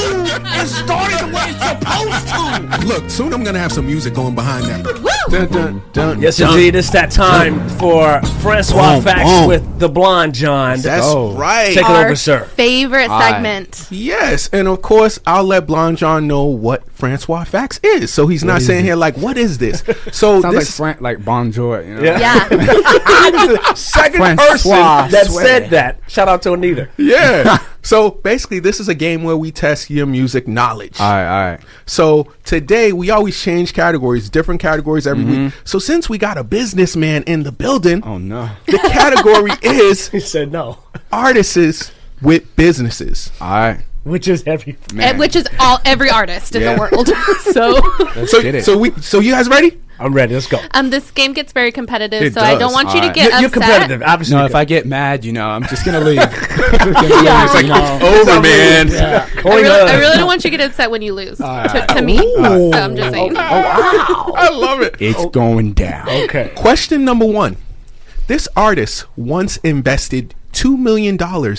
[0.60, 2.28] is starting the way it's supposed
[2.81, 2.86] to.
[2.86, 4.85] Look, soon I'm gonna have some music going behind that.
[5.31, 6.51] Dun, dun, dun, Yes, dun.
[6.55, 6.74] indeed.
[6.74, 9.47] It's that time for Francois Boom, Facts boom.
[9.48, 10.81] with the Blonde John.
[10.81, 11.32] That's Oh.
[11.32, 11.69] right.
[11.74, 12.44] Take it Our over, sir.
[12.56, 13.32] favorite All right.
[13.35, 13.86] segment.
[13.90, 18.43] Yes, and of course I'll let Blonde John know what Francois Facts is, so he's
[18.43, 18.85] not is saying it?
[18.85, 19.82] here like, "What is this?"
[20.12, 21.86] So Sounds like this, like Bon Jovi.
[21.89, 22.02] You know?
[22.02, 22.19] Yeah.
[22.20, 22.48] Yeah.
[22.48, 24.70] the second Francois person
[25.10, 25.44] that Sway.
[25.44, 25.98] said that.
[26.09, 26.78] Shout out to Anita.
[26.97, 27.59] yeah.
[27.83, 30.99] so basically, this is a game where we test your music knowledge.
[31.01, 31.61] All right, all right.
[31.87, 35.35] So today we always change categories, different categories every week.
[35.39, 35.59] Mm-hmm.
[35.65, 38.51] So since we got a businessman in the building, Oh no.
[38.67, 40.79] the category is He said no,
[41.13, 41.93] artists
[42.23, 43.31] with businesses.
[43.41, 43.81] All right.
[44.05, 45.19] which is every Man.
[45.19, 46.75] Which is all every artist in Yeah.
[46.75, 47.09] the world.
[47.53, 47.81] so,
[48.17, 48.65] Let's So, get it.
[48.65, 49.79] so we, so you guys ready?
[50.01, 50.35] I'm ready.
[50.35, 50.61] Let's go.
[50.73, 52.23] um, this game gets very competitive.
[52.23, 52.73] It so I don't does.
[52.75, 53.15] want you to Alright.
[53.15, 53.53] get You're, you're upset.
[53.53, 54.37] competitive, obviously.
[54.37, 56.19] no, if I get mad, you know, I'm just gonna leave.
[57.19, 57.45] Yeah.
[57.45, 58.89] It's like, Over, man.
[58.89, 59.29] yeah.
[59.37, 59.69] I really.
[59.69, 61.39] I really don't want you to get upset when you lose.
[61.39, 62.70] To, to me, Ooh.
[62.73, 63.35] so I'm just saying.
[63.39, 64.97] I love it.
[65.01, 66.09] It's going down.
[66.09, 66.53] Okay.
[66.57, 67.57] Question number one.
[68.27, 71.16] This artist once invested $2 million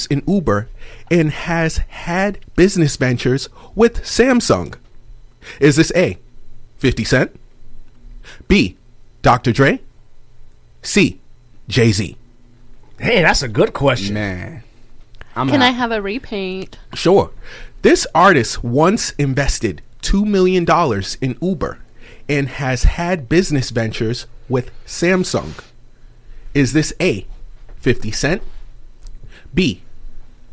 [0.09, 0.69] in Uber
[1.09, 4.75] and has had business ventures with Samsung.
[5.59, 6.17] Is this A,
[6.77, 7.38] 50 Cent?
[8.49, 8.75] B,
[9.21, 9.51] Dr.
[9.51, 9.79] Dre?
[10.81, 11.21] C,
[11.67, 12.17] Jay Z?
[12.99, 14.15] Hey, that's a good question.
[14.15, 14.63] Man.
[15.35, 16.79] I'm Can I have a repaint?
[16.95, 17.29] Sure.
[17.83, 20.65] This artist once invested $2 million
[21.21, 21.79] in Uber
[22.27, 25.53] and has had business ventures with Samsung.
[26.55, 27.27] Is this A,
[27.77, 28.41] 50 Cent?
[29.53, 29.83] B,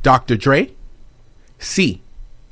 [0.03, 0.37] Dr.
[0.37, 0.73] Dre?
[1.59, 2.03] C,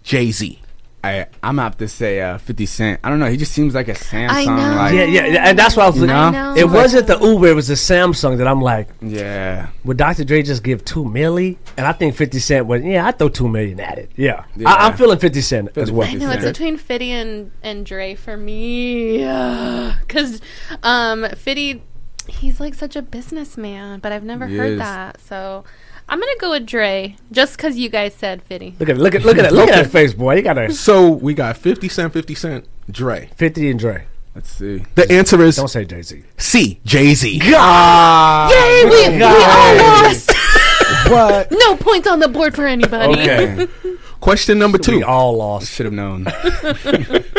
[0.02, 0.60] Jay Z?
[1.04, 3.00] I, I'm gonna have to say uh, 50 Cent.
[3.04, 3.26] I don't know.
[3.30, 4.28] He just seems like a Samsung.
[4.30, 4.76] I know.
[4.76, 6.14] Like, Yeah, yeah, yeah, and that's what I was You looking.
[6.16, 6.30] know?
[6.30, 6.56] know.
[6.56, 8.88] It wasn't the Uber; it was the Samsung that I'm like.
[9.00, 9.68] yeah.
[9.84, 10.24] Would Dr.
[10.24, 11.58] Dre just give two milli?
[11.76, 12.84] And I think 50 Cent would.
[12.84, 14.10] Yeah, I throw two million at it.
[14.16, 14.70] Yeah, Yeah.
[14.70, 16.08] I, I'm feeling 50 Cent as well.
[16.08, 19.18] I know it's between Fitty and, and Dre for me.
[19.18, 20.40] Because
[20.82, 21.82] um, Fitty,
[22.28, 24.78] he's like such a businessman, but I've never He heard is.
[24.78, 25.20] that.
[25.20, 25.64] So
[26.08, 28.76] I'm going to go with Dre just because you guys said Fitty.
[28.78, 30.36] Look at look at look at that look at that face, boy.
[30.36, 33.30] You got a So we got 50 Cent, 50 Cent, Dre.
[33.36, 34.04] 50 and Dre.
[34.34, 34.84] Let's see.
[34.96, 36.24] The answer is Don't say Jay Z.
[36.36, 37.38] C, Jay Z.
[37.38, 40.30] God, Yay, we, we all lost.
[41.08, 41.48] what?
[41.52, 43.20] No points on the board for anybody.
[43.20, 43.68] Okay.
[44.20, 44.96] Question number two.
[44.96, 45.70] We all lost.
[45.72, 46.26] Should have known.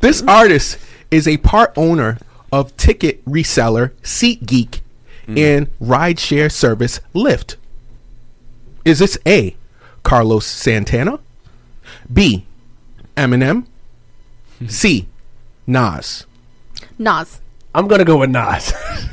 [0.00, 0.78] This artist
[1.10, 2.18] is a part owner
[2.52, 4.80] of ticket reseller SeatGeek
[5.26, 5.38] Mm-hmm.
[5.38, 7.56] and rideshare service Lyft.
[8.84, 9.56] Is this A.
[10.02, 11.18] Carlos Santana?
[12.12, 12.44] B.
[13.16, 13.66] Eminem?
[14.66, 15.08] C.
[15.66, 16.26] Nas?
[16.98, 17.40] Nas.
[17.74, 18.72] I'm gonna go with Nas.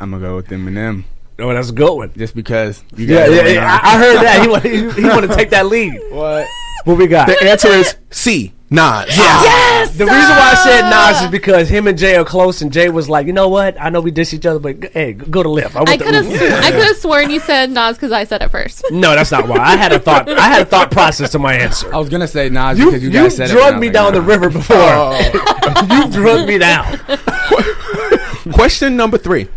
[0.00, 1.04] I'm gonna go with Eminem.
[1.38, 2.12] Oh, that's a good one.
[2.16, 2.84] Just because.
[2.96, 3.80] You Yeah, guys yeah, yeah.
[3.82, 4.42] I, I heard that.
[4.42, 5.98] He want, he, he want to take that lead.
[6.12, 6.46] What?
[6.84, 7.26] What we got?
[7.28, 8.52] The answer is C.
[8.72, 9.16] Nas.
[9.16, 9.42] Yeah.
[9.42, 9.90] Yes.
[9.96, 12.88] The reason why I said Nas is because him and Jay are close, and Jay
[12.88, 13.78] was like, you know what?
[13.80, 15.76] I know we diss each other, but hey, go to Lyft.
[15.86, 18.84] I could have I could have sworn you said Nas because I said it first.
[18.90, 19.58] No, that's not why.
[19.58, 20.28] I had a thought.
[20.28, 21.94] I had a thought process to my answer.
[21.94, 23.52] I was gonna say Nas You, because you guys said it.
[23.52, 24.76] You drugged me was down like, the river before.
[24.78, 25.86] Oh.
[25.90, 26.98] you drugged me down.
[28.54, 29.48] Question number three.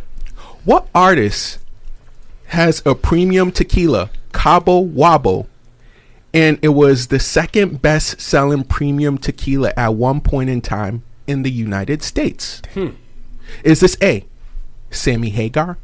[0.66, 1.60] What artist
[2.48, 5.48] has a premium tequila, Cabo Wabo,
[6.36, 11.44] and it was the second best selling premium tequila at one point in time in
[11.44, 12.62] the United States?
[12.74, 12.90] Hmm.
[13.64, 14.26] Is this A.
[14.92, 15.78] Sammy Hagar?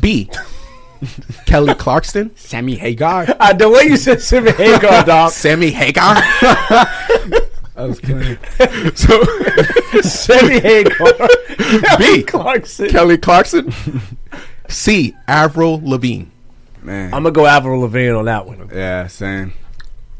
[0.00, 0.28] B.
[1.46, 2.34] Kelly Clarkson?
[2.36, 3.26] Sammy Hagar?
[3.38, 5.30] Uh, the way you said Sammy Hagar, dog.
[5.32, 6.16] Sammy Hagar?
[7.76, 8.38] I was clean.
[8.96, 9.22] so
[10.00, 11.28] Sammy Hagar.
[11.98, 12.22] B.
[12.24, 12.88] Clarkson.
[12.88, 13.72] Kelly Clarkson?
[14.68, 15.14] C.
[15.28, 16.26] Avril Lavigne?
[16.86, 17.12] Man.
[17.12, 18.70] I'm gonna go Avril Lavigne on that one.
[18.72, 19.52] yeah, same.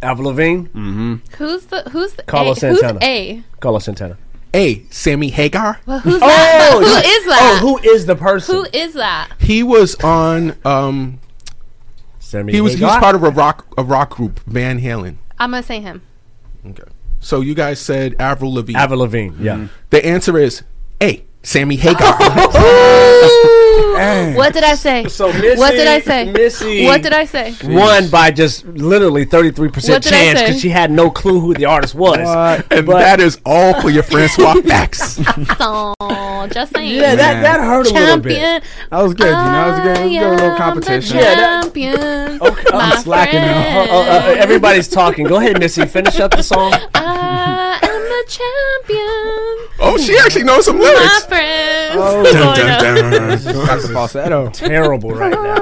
[0.03, 1.15] Avril Lavigne, Mm-hmm.
[1.39, 2.69] Who's the who's the Carlos A?
[2.69, 2.99] Who's Santana.
[3.03, 3.43] A?
[3.61, 4.19] Carlos Santana.
[4.55, 4.83] A.
[4.91, 5.81] Sammy Hagar?
[5.87, 6.71] Well, who's that?
[6.73, 7.61] Who is that?
[7.63, 8.55] Oh, who is the person?
[8.57, 9.31] Who is that?
[9.39, 11.21] He was on um
[12.19, 12.57] Sammy Hagar.
[12.57, 15.17] he was he was part of a rock a rock group, Van Halen.
[15.39, 16.03] I'm gonna say him.
[16.67, 16.83] Okay.
[17.21, 18.79] So you guys said Avril Lavigne.
[18.79, 19.35] Avril Lavigne.
[19.43, 19.69] Yeah.
[19.91, 20.63] The answer is
[21.03, 21.25] A.
[21.47, 22.17] Sammy Hagar.
[24.37, 25.07] What did I say?
[25.09, 26.31] So Missy, what did I say?
[26.31, 27.55] Missy What did I say?
[27.65, 31.41] Won by just literally 33 percent What did I chance because she had no clue
[31.41, 32.19] who the artist was.
[32.71, 35.19] and But- that is all for your Francois facts.
[35.59, 36.95] Oh, just saying.
[36.95, 38.37] Yeah, that that hurt a little bit.
[38.37, 38.63] Champion.
[38.91, 39.27] That was good.
[39.27, 39.97] You know, that was good.
[39.97, 40.27] It was good.
[40.27, 41.17] A little competition.
[41.17, 42.41] Yeah, that- champion.
[42.47, 43.81] Okay, I'm slacking now.
[43.81, 45.25] Uh, uh, uh, everybody's talking.
[45.27, 45.87] Go ahead, Missy.
[45.87, 46.73] Finish up the song.
[46.95, 47.79] I
[48.19, 49.69] am the champion.
[49.81, 51.25] oh, she actually knows some My lyrics.
[51.27, 51.97] friends.
[51.99, 52.23] Oh.
[52.25, 53.39] Dun, dun, dun.
[53.39, 54.51] Just got the falsetto.
[54.51, 55.57] Terrible right now.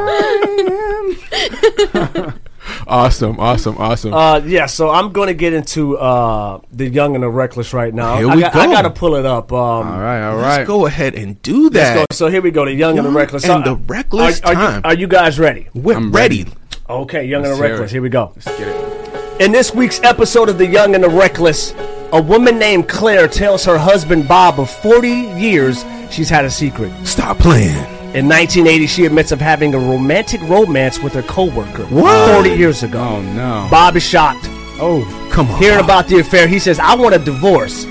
[2.87, 4.15] Awesome, awesome, awesome.
[4.15, 7.93] Uh, yeah, so I'm going to get into uh, the Young and the Reckless right
[7.93, 8.17] now.
[8.17, 8.61] Here I we got, go.
[8.61, 9.53] I got to pull it up.
[9.53, 11.95] Um, All right, all Let's go ahead and do let's that.
[11.97, 12.05] go.
[12.15, 12.65] So here we go.
[12.65, 13.45] The Young and the Reckless.
[13.45, 14.75] and So, the Reckless are, are time.
[14.77, 15.69] You, are you guys ready?
[15.75, 16.45] We're I'm ready.
[16.45, 16.57] ready.
[16.89, 17.91] Okay, Young and Let's the Reckless.
[17.91, 17.95] it.
[17.95, 18.33] Here we go.
[18.35, 19.41] Let's get it.
[19.43, 21.73] In this week's episode of The Young and the Reckless,
[22.15, 26.93] a woman named Claire tells her husband Bob of 40 years she's had a secret.
[27.05, 27.75] Stop playing.
[28.15, 31.85] In 1980, she admits of having a romantic romance with her coworker.
[31.87, 32.35] What?
[32.35, 33.01] 40 years ago.
[33.01, 33.67] Oh no.
[33.69, 34.45] Bob is shocked.
[34.81, 35.59] Oh, Come on.
[35.61, 37.85] Hearing about the affair, he says, I want a divorce.
[37.85, 37.91] You,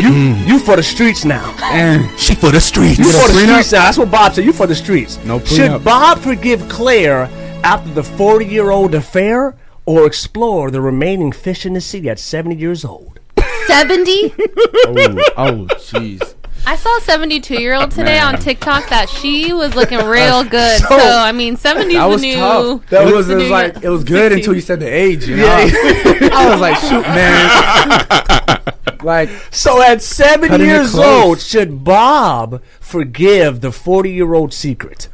[0.00, 0.48] mm-hmm.
[0.48, 1.56] you for the streets now.
[1.62, 2.98] and She for the streets.
[2.98, 3.50] You for the prenup?
[3.50, 3.82] streets now.
[3.82, 4.44] That's what Bob said.
[4.44, 5.18] You for the streets.
[5.24, 5.84] No Should prenup.
[5.84, 7.28] Bob forgive Claire
[7.64, 9.56] after the 40 year old affair
[9.86, 13.15] or explore the remaining fish in the sea at 70 years old?
[13.66, 14.34] 70?
[14.36, 16.34] oh, oh, jeez.
[16.68, 18.34] I saw a 72 year old today Man.
[18.34, 20.80] on TikTok that she was looking real good.
[20.80, 22.36] So- So, I mean, 70 That is was the new.
[22.36, 22.86] tough.
[22.90, 24.34] That it was was, was new like it was good 60.
[24.40, 25.28] until you said the age.
[25.28, 25.44] You know?
[25.44, 26.28] Yeah.
[26.32, 28.62] I was like, shoot, man.
[29.04, 34.52] like, So at 70 Cutting it years old, should Bob forgive the 40 year old
[34.52, 35.08] secret?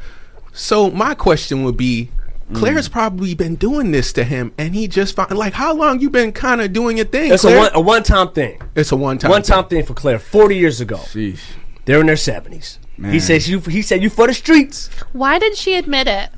[0.55, 2.11] So my question would be,
[2.53, 2.59] Mm.
[2.59, 6.11] Claire's probably been doing this to him, and he just found like how long you
[6.11, 7.33] been kind of doing your thing?
[7.33, 8.61] It's a one, a one time thing.
[8.75, 9.31] it's a one time.
[9.31, 10.19] One time thing for Claire.
[10.19, 10.97] 40 years ago.
[10.97, 11.41] sheesh.
[11.85, 12.79] They're in their 70s.
[13.11, 13.59] He says you.
[13.59, 14.89] He said you for the streets.
[15.13, 16.31] Why did she admit it?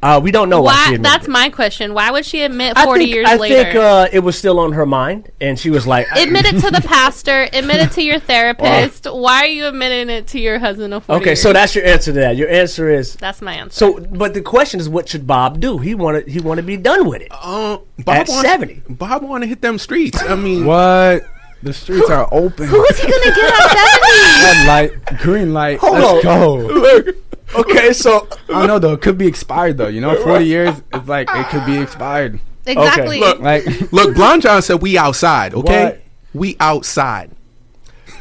[0.00, 0.72] Uh, we don't know why.
[0.72, 0.84] she Why?
[0.94, 1.30] admitted That's it.
[1.30, 1.92] my question.
[1.92, 3.54] Why would she admit 40 think, years I later?
[3.64, 6.70] think uh, it was still on her mind, and she was like, admit it to
[6.70, 7.48] the pastor.
[7.52, 9.06] Admit it to your therapist.
[9.10, 12.12] Why are you admitting it to your husband of 40 "Okay, so that's your answer
[12.12, 12.36] to that.
[12.36, 13.76] Your answer is That's my answer.
[13.76, 15.78] so." But the question is, what should Bob do?
[15.78, 16.28] He wanted.
[16.28, 17.28] He wanted to be done with it.
[17.32, 18.82] Uh, At Bob wanna- 70.
[18.90, 20.22] Bob want to hit them streets.
[20.22, 21.24] I mean, What?
[21.62, 22.66] The streets are open.
[22.68, 24.44] Who is he gonna get at 70?
[24.44, 25.78] Red light, green light.
[25.80, 26.40] Hold Let's on.
[26.40, 26.54] go.
[26.56, 27.16] look,
[27.56, 28.92] Okay, so I don't know though.
[28.92, 29.88] It could be expired though.
[29.88, 30.80] You know, forty years.
[30.92, 32.40] It's like it could be expired.
[32.66, 33.18] Exactly.
[33.20, 34.14] look, Like, look.
[34.14, 35.54] Blonde John said we outside.
[35.54, 36.02] Okay, What?
[36.34, 37.30] we outside.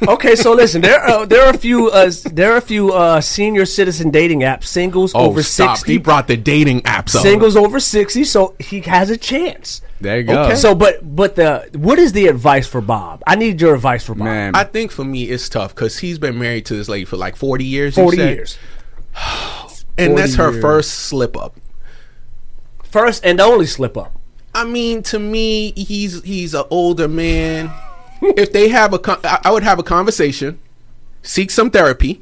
[0.08, 3.22] Okay, so listen, there are there are a few uh, there are a few uh,
[3.22, 5.78] senior citizen dating apps, singles Oh, over stop!
[5.78, 7.22] sixty, He brought the dating apps up.
[7.22, 9.82] singles over sixty, so he has a chance.
[10.02, 10.44] there you go.
[10.44, 10.56] Okay.
[10.56, 13.24] So, but but the what is the advice for Bob?
[13.26, 14.26] I need your advice for Bob.
[14.26, 17.18] man, I think for me it's tough because he's been married to this lady for
[17.18, 17.96] like forty years.
[17.98, 18.36] you Forty said?
[18.36, 18.58] years.
[19.98, 20.62] and 40 that's her years.
[20.62, 21.56] first slip up.
[22.84, 24.14] First and only slip up.
[24.54, 27.72] I mean, to me, he's he's an older man.
[28.38, 30.60] if they have a, con- I I would have a conversation,
[31.24, 32.22] seek some therapy.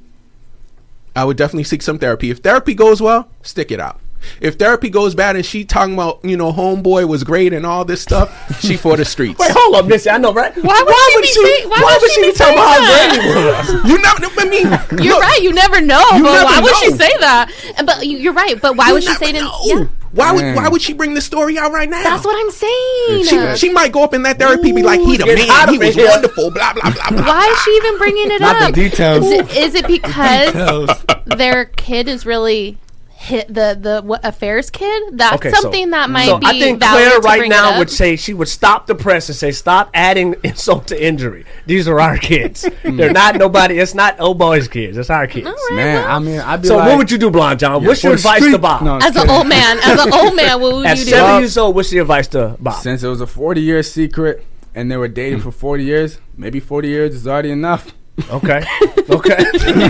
[1.16, 2.30] I would definitely seek some therapy.
[2.30, 4.00] If therapy goes well, stick it out.
[4.42, 7.86] If therapy goes bad and she talking about you know homeboy was great and all
[7.86, 9.40] this stuff, she for the streets.
[9.40, 10.10] Wait, hold up, Missy.
[10.10, 10.52] I know, right?
[10.56, 10.84] Why
[11.16, 13.90] would she be say- why would she be be talking about how great he was?
[13.90, 14.26] You never.
[14.38, 14.66] I mean,
[15.06, 15.40] You're look, right.
[15.42, 16.04] You never know.
[16.16, 17.52] You but never why would she say that?
[17.86, 18.60] But you- you're right.
[18.60, 19.36] But why You would she say it?
[19.36, 19.86] In, yeah,
[20.16, 20.56] Why would Man.
[20.56, 20.72] Why mm.
[20.72, 22.02] would she bring this story out right now?
[22.02, 23.26] that's what I'm saying.
[23.26, 25.74] she, she might go up in that therapy be like, he the get out man,
[25.74, 26.08] he was here.
[26.08, 27.28] wonderful, blah blah blah blah.
[27.28, 28.74] Why is she even bringing it Not the up?
[28.74, 29.26] details.
[29.26, 31.06] Is it, is it because Details.
[31.26, 32.78] their kid is really
[33.26, 35.18] hit the the what, affairs kid?
[35.18, 37.78] That's Okay, so- something that might so be I think valid Claire to right now
[37.80, 41.46] would say she would stop the press and say, "Stop adding insult to injury.
[41.66, 42.66] These are our kids.
[42.86, 42.98] Hmm.
[42.98, 43.80] They're not nobody.
[43.80, 44.98] It's not old boys' kids.
[44.98, 47.60] It's our kids." Man, I mean, I'd be So like, what would you do, Blonde
[47.60, 47.82] John?
[47.82, 48.84] Yeah, what's your for the advice to Bob?
[48.84, 51.10] No, I'm as an old man, as an old man, what would At you do?
[51.12, 52.82] seven years old, what's your advice to Bob?
[52.84, 54.46] Since it was a 40 year secret
[54.76, 55.46] and they were dating hmm.
[55.46, 57.92] for 40 years, maybe 40 years is already enough.
[58.32, 58.64] Okay,
[59.10, 59.44] okay.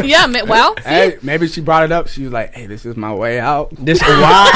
[0.03, 0.83] yeah, ma- well, see?
[0.83, 2.07] Hey, maybe she brought it up.
[2.07, 4.51] She was like, "Hey, this is my way out." This is why.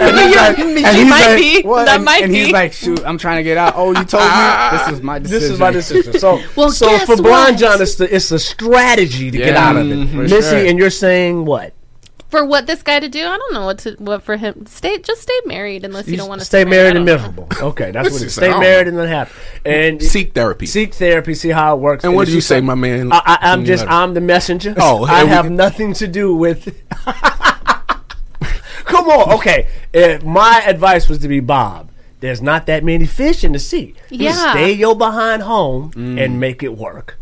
[0.00, 1.62] And he's like- She and he's might like, be.
[1.62, 2.44] "What?" That and, might and be.
[2.44, 5.18] he's like, "Shoot, I'm trying to get out." Oh, you told me this is my
[5.18, 5.40] decision.
[5.40, 6.18] This is my decision.
[6.18, 7.58] So, Well, so guess for Blonde what?
[7.58, 9.94] John, it's the, it's a strategy to get Yeah, out of it.
[9.96, 10.66] mhm, for Missy, sure.
[10.66, 11.72] and you're saying what?
[12.32, 14.64] For what this guy to do, I don't know what to what for him.
[14.66, 17.46] Stay just stay married unless you, You don't want to stay married I and miserable.
[17.60, 18.34] Okay, that's what it is.
[18.34, 19.30] Stay I married and then happy.
[19.64, 20.66] And Seek therapy.
[20.66, 22.02] seek therapy, see how it works.
[22.04, 23.12] And what do you she say, my man?
[23.12, 23.94] I, I, I'm Mm, just better.
[23.96, 24.74] I'm the messenger.
[24.78, 26.74] Oh, I and we- have nothing to do with.
[28.84, 29.68] Come on, okay.
[29.92, 31.90] If my advice was to be Bob,
[32.20, 33.94] there's not that many fish in the sea.
[34.10, 34.50] You Yeah.
[34.52, 36.18] stay your behind home Mm.
[36.24, 37.18] and make it work.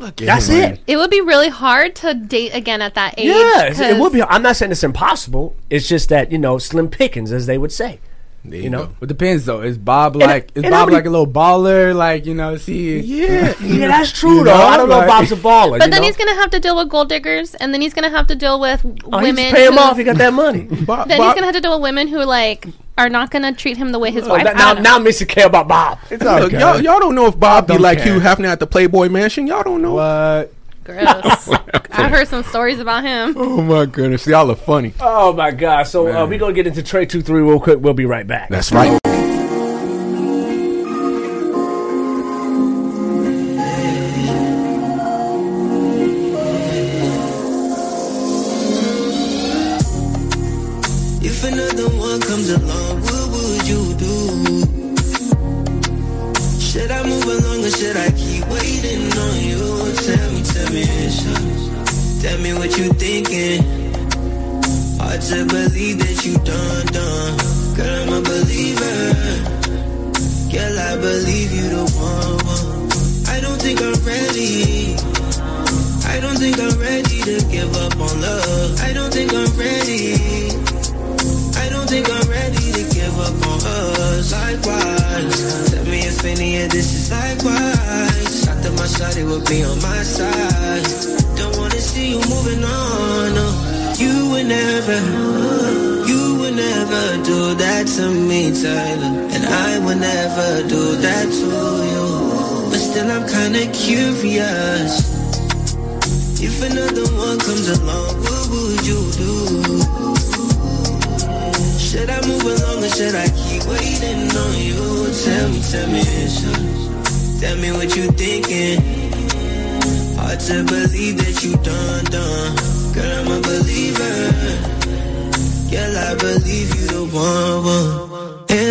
[0.00, 0.80] Look That's it.
[0.86, 3.26] It would be really hard to date again at that age.
[3.26, 4.22] Yeah, it 'cause- would be.
[4.22, 5.54] I'm not saying it's impossible.
[5.68, 8.00] It's just that you know, slim pickings, as they would say.
[8.42, 9.60] There You know, It depends though.
[9.60, 11.94] Is Bob And- like is and Bob how like a little baller?
[11.94, 12.98] Like you know, see.
[13.00, 14.56] Yeah, yeah, that's true You though.
[14.56, 15.78] know, I don't know if Bob's a baller.
[15.78, 16.06] But you then know?
[16.06, 18.58] he's gonna have to deal with gold diggers, and then he's gonna have to deal
[18.58, 18.80] with
[19.12, 19.52] oh, women.
[19.52, 19.98] pay him off.
[19.98, 20.62] He got that money.
[20.62, 22.66] Bob, then Bob- he's gonna have to deal with women who like
[23.00, 24.44] are not gonna treat him the way his Oh, wife.
[24.44, 25.98] now, now, now Missy care about Bob.
[26.10, 26.58] It's Look, okay.
[26.60, 28.12] y'all, y'all don't know if Bob be like care.
[28.14, 29.46] Hugh Hefner at the Playboy Mansion.
[29.46, 29.94] Y'all don't know.
[29.94, 30.52] What?
[30.84, 31.48] Gross.
[31.92, 33.34] I heard some stories about him.
[33.36, 34.94] Oh my goodness, y'all are funny.
[35.00, 35.84] Oh my God!
[35.84, 37.78] So uh, we're gonna get into trade two three real quick.
[37.80, 38.48] We'll be right back.
[38.48, 38.98] That's right.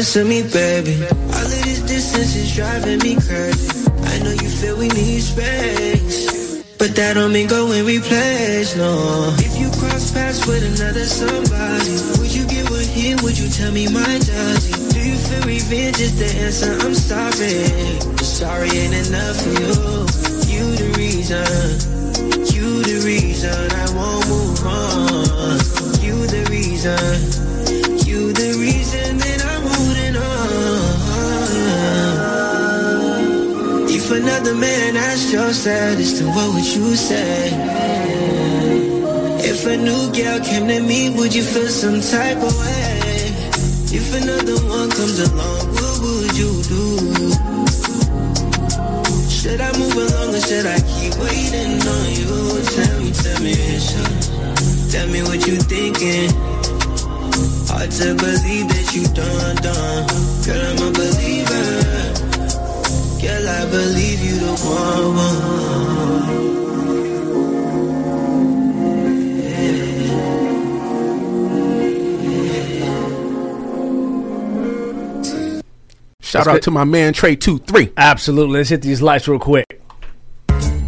[0.10, 1.06] Answer me, baby.
[1.06, 3.70] All of this distance is driving me crazy.
[4.10, 6.66] I know you feel we need space.
[6.80, 8.90] But that don't mean go and replace, no.
[9.38, 13.22] If you cross paths with another somebody, would you get with him?
[13.22, 14.74] Would you tell me my dirty?
[14.90, 16.74] Do you feel revenge is the answer?
[16.82, 17.70] I'm sorry.
[18.26, 19.78] Sorry ain't enough for you.
[20.50, 21.46] You the reason.
[22.50, 26.02] You the reason I won't move on.
[26.02, 27.49] You the reason.
[34.12, 37.52] If another man asked your status, then what would you say?
[39.46, 43.30] If a new girl came to me, would you feel some type of way?
[43.94, 46.82] If another one comes along, what would you do?
[49.30, 52.34] Should I move along or should I keep waiting on you?
[52.66, 53.54] Tell me, tell me.
[54.90, 56.34] Tell me what you thinking.
[57.70, 60.08] Hard to believe that you done, done.
[60.48, 62.19] Girl, I'm a believer.
[63.22, 65.16] Girl, I believe you the one.
[65.16, 66.40] one.
[76.22, 77.92] Shout out to my man Trey Two Three.
[77.98, 78.60] Absolutely.
[78.60, 79.66] Let's hit these lights real quick.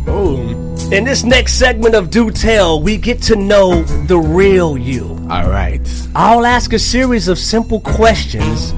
[0.05, 0.77] Boom.
[0.93, 5.17] In this next segment of Do Tell, we get to know the real you.
[5.29, 5.81] All right.
[6.15, 8.71] I'll ask a series of simple questions,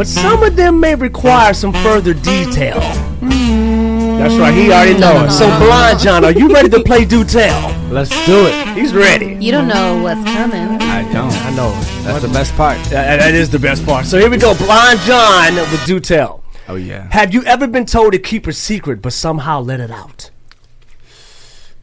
[0.00, 2.80] but some of them may require some further detail.
[3.20, 5.36] That's right, he already knows.
[5.36, 7.70] So, Blonde John, are you ready to play Do Tell?
[7.90, 8.68] Let's do it.
[8.68, 9.36] He's ready.
[9.44, 10.80] You don't know what's coming.
[10.80, 11.30] I don't.
[11.30, 11.70] I know.
[12.04, 12.78] That's the best part.
[12.84, 14.06] That- that is the best part.
[14.06, 14.54] So here we go.
[14.54, 16.42] Blonde John with Do Tell.
[16.66, 17.06] Oh yeah.
[17.10, 20.30] Have you ever been told to keep a secret, but somehow let it out?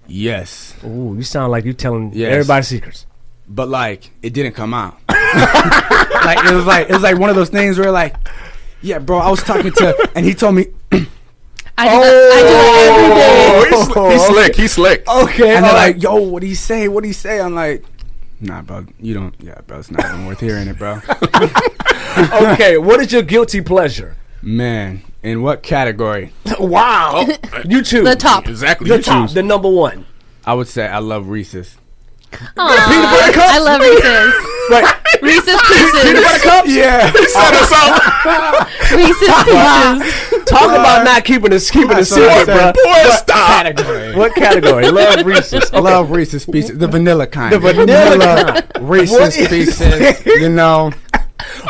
[0.08, 0.74] Yes.
[0.84, 2.32] Ooh, you sound like you're telling Yes.
[2.34, 3.06] everybody's secrets.
[3.48, 4.98] But like it didn't come out.
[5.10, 8.16] like it was like it was like one of those things where like,
[8.82, 10.68] yeah, bro, I was talking to and he told me
[11.80, 13.16] I do that, I do that every oh.
[13.16, 14.00] day.
[14.00, 14.56] Oh, he's, he's slick.
[14.56, 15.08] He's slick.
[15.08, 15.56] Okay.
[15.56, 15.96] and they're alright.
[15.96, 16.88] like, yo, what do you say?
[16.88, 17.40] What do you say?
[17.40, 17.86] I'm like,
[18.42, 21.02] nah, bro, you don't yeah, bro, it's not even worth hearing it, bro.
[22.54, 24.18] okay, what is your guilty pleasure?
[24.42, 26.34] Man, in what category?
[26.60, 27.26] wow.
[27.28, 28.04] Oh, you choose.
[28.04, 28.48] The top.
[28.48, 28.90] Exactly.
[28.90, 29.28] The you top.
[29.28, 29.34] choose.
[29.36, 30.06] The number one.
[30.46, 31.78] I would say I love Reese's.
[32.58, 34.34] Aw, I love Reese's.
[34.70, 35.22] Right.
[35.22, 36.02] Reese's Pieces.
[36.04, 36.74] Peanut butter cups?
[36.74, 37.12] Yeah.
[37.12, 38.68] He set us up.
[38.92, 40.44] Reese's Pieces.
[40.46, 42.56] Talk about not keeping it keeping a That's what I secret, bro.
[42.56, 42.74] said.
[42.76, 43.48] Boy, stop.
[43.64, 44.16] Category.
[44.16, 44.92] What category?
[44.92, 45.72] Love Reese's.
[45.74, 46.78] I love Reese's Pieces.
[46.78, 47.54] The vanilla kind.
[47.54, 48.90] The vanilla kind.
[48.90, 50.26] Reese's Pieces.
[50.26, 50.92] You know.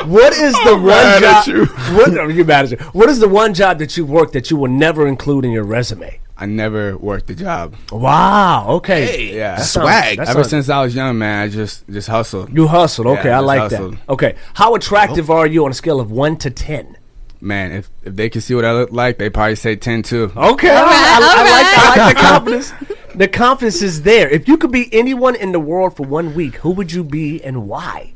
[0.05, 1.47] What is the one mad at job?
[1.47, 1.65] you.
[1.95, 2.77] What are you mad at you?
[2.93, 5.63] What is the one job that you worked that you will never include in your
[5.65, 6.19] resume?
[6.39, 7.75] I never worked a job.
[7.91, 8.67] Wow.
[8.77, 9.35] Okay.
[9.35, 9.55] Yeah.
[9.55, 10.17] That sounds- Swag.
[10.17, 12.55] that Ever sounds- since I was young, man, I just just hustled.
[12.55, 13.07] you hustled.
[13.07, 13.93] Okay, Yeah, I just like hustled.
[13.95, 14.09] that.
[14.09, 15.37] Okay, how attractive oh.
[15.37, 16.95] are you on a scale of one to ten?
[17.41, 20.31] Man, if if they could see what I look like, they probably say ten too.
[20.35, 20.95] Okay, All all right.
[20.95, 22.73] I, right, I like, I like the confidence.
[23.15, 24.29] The confidence is there.
[24.29, 27.43] If you could be anyone in the world for one week, who would you be
[27.43, 28.13] and why?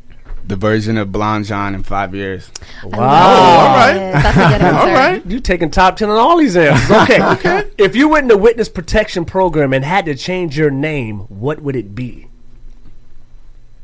[0.52, 2.52] The version of Blonde John in five years.
[2.84, 2.99] Wow.
[2.99, 3.94] all right.
[4.22, 4.90] That's a good answer.
[4.90, 5.26] All right.
[5.26, 6.91] You taking top ten on all these answers.
[7.03, 7.23] Okay.
[7.23, 7.72] okay.
[7.78, 11.61] If you went in the witness protection program and had to change your name, what
[11.61, 12.28] would it be?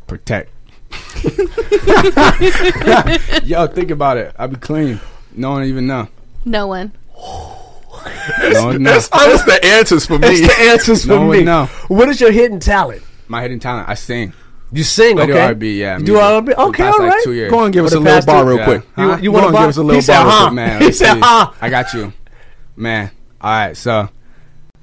[0.08, 0.52] Protect.
[3.46, 4.36] Yo, think about it.
[4.38, 5.00] I'll be clean.
[5.34, 6.10] No one even know.
[6.44, 6.92] No one.
[8.42, 8.92] No one know.
[8.92, 10.42] That's, that's oh, the answers for me.
[10.42, 11.44] That's the answers for No one me.
[11.46, 11.68] know.
[11.88, 13.04] What is your hidden talent?
[13.30, 14.34] My hidden talent, I sing.
[14.72, 15.46] You sing, I do okay?
[15.46, 15.98] R&B, yeah.
[15.98, 16.18] You do.
[16.18, 16.54] R&B?
[16.54, 17.24] Okay, all like, right.
[17.24, 17.50] two years.
[17.52, 18.66] Go on, give us a little bar real Yeah.
[18.66, 18.82] quick.
[18.98, 19.18] You- Huh?
[19.22, 20.42] you Go wanna give us a little bar huh.
[20.48, 20.54] quick.
[20.56, 21.52] Man, He said, huh.
[21.62, 22.12] I got you.
[22.76, 23.12] Man.
[23.40, 24.10] All right, so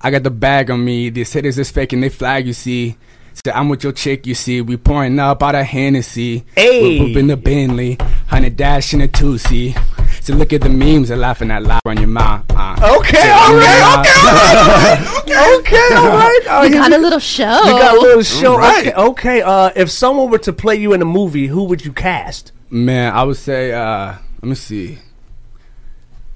[0.01, 1.11] I got the bag on me.
[1.11, 2.01] These hitters is faking.
[2.01, 2.97] They flag, you see.
[3.44, 4.61] So I'm with your chick, you see.
[4.61, 6.44] We pouring up out of Hennessy.
[6.56, 7.01] Hey.
[7.01, 7.97] We're in the Bentley.
[8.28, 9.77] 100 dash in a 2C.
[10.24, 11.09] So look at the memes.
[11.09, 12.46] They're laughing at loud on your mouth.
[12.48, 15.59] Uh, Okay, so all on your right, mouth.
[15.60, 16.40] Okay, all right.
[16.48, 17.44] Uh, You got a little show.
[17.64, 18.56] You got a little show.
[18.56, 18.86] right.
[18.86, 19.42] Okay, okay.
[19.42, 22.52] Uh, if someone were to play you in a movie, who would you cast?
[22.70, 24.98] Man, I would say, uh, let me see.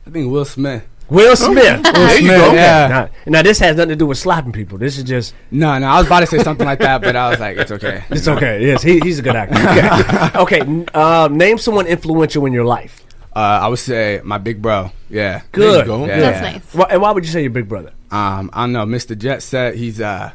[0.07, 0.87] I think Will Smith.
[1.09, 1.81] Will Smith.
[1.83, 2.89] Will Smith, yeah.
[2.89, 4.77] Now, now, this has nothing to do with slapping people.
[4.77, 5.33] This is just.
[5.51, 7.71] No, no, I was about to say something like that, but I was like, it's
[7.73, 8.05] okay.
[8.11, 8.67] It's okay.
[8.67, 9.57] Yes, he, he's a good actor.
[10.43, 10.61] Okay.
[10.61, 10.87] okay.
[10.93, 13.07] Uh, name someone influential in your life.
[13.39, 14.91] Uh, I would say my big bro.
[15.09, 15.43] Yeah.
[15.53, 15.87] Good.
[15.87, 16.07] go.
[16.07, 16.19] Yeah.
[16.21, 16.75] That's nice.
[16.75, 17.93] Why, and why would you say your big brother?
[18.11, 19.17] Um, I don't know, Mr.
[19.17, 20.33] Jet said He's uh,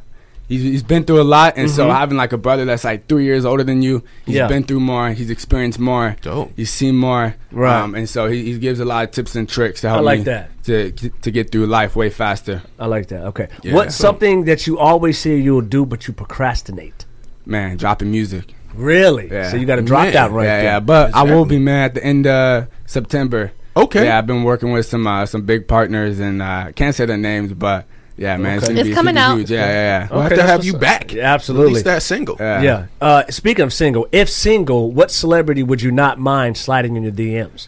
[0.47, 3.25] he's he's been through a lot, and so having like a brother that's like three
[3.25, 4.31] years older than you, he's Mm-hmm.
[4.37, 4.47] Yeah.
[4.47, 6.51] been through more, he's experienced more, Dope.
[6.55, 7.81] he's seen more, Right.
[7.81, 10.01] Um, and so he, he gives a lot of tips and tricks to help I
[10.11, 10.63] like me that.
[10.65, 10.91] to
[11.23, 12.61] to get through life way faster.
[12.79, 13.23] I like that.
[13.31, 13.47] Okay.
[13.63, 13.73] Yeah.
[13.73, 17.05] What's something that you always say you'll do, but you procrastinate?
[17.45, 18.45] Man, dropping music.
[18.75, 19.29] Really?
[19.31, 19.49] Yeah.
[19.51, 20.13] So you got to drop Man.
[20.13, 20.63] that right yeah, there.
[20.63, 20.79] yeah.
[20.79, 23.51] But I will be man at the end of September.
[23.75, 24.05] Okay.
[24.05, 27.17] Yeah, I've been working with some uh, some big partners, and uh, can't say their
[27.17, 27.85] names, but
[28.17, 28.73] yeah, man, it's, Okay.
[28.73, 29.37] gonna It's be, coming gonna be out.
[29.39, 29.51] Huge.
[29.51, 30.07] Yeah, yeah, yeah.
[30.11, 31.11] We'll have to have you back.
[31.11, 31.69] Yeah, absolutely.
[31.69, 32.37] Release that single.
[32.39, 32.61] Yeah.
[32.61, 32.85] Yeah.
[33.01, 37.11] Uh, speaking of single, if single, what celebrity would you not mind sliding in your
[37.11, 37.67] DMs?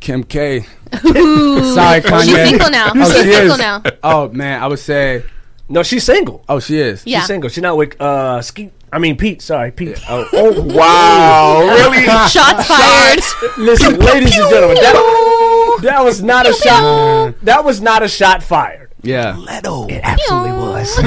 [0.00, 0.60] Kim K.
[0.92, 2.24] Sorry, Kanye.
[2.24, 2.92] She's single now.
[2.94, 3.82] Oh, She's she single now.
[4.02, 5.22] Oh man, I would say.
[5.68, 6.44] No, she's single.
[6.48, 7.04] Oh, she is.
[7.06, 7.20] Yeah.
[7.20, 7.50] She's single.
[7.50, 8.72] She's not with uh Skeet.
[8.96, 9.42] I mean Pete.
[9.42, 10.00] Sorry, Pete.
[10.08, 11.60] Oh, Oh wow!
[11.60, 12.02] really?
[12.30, 13.20] Shots fired.
[13.58, 17.34] Listen, ladies and gentlemen, that, that was not a shot.
[17.42, 18.90] That was not a shot fired.
[19.02, 19.36] yeah.
[19.38, 20.98] It absolutely was.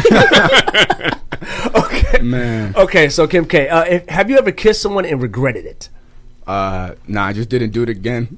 [1.84, 2.20] okay.
[2.22, 2.76] Man.
[2.76, 3.10] Okay.
[3.10, 5.90] So Kim K, uh, if, have you ever kissed someone and regretted it?
[6.46, 8.38] Uh, nah, I just didn't do it again.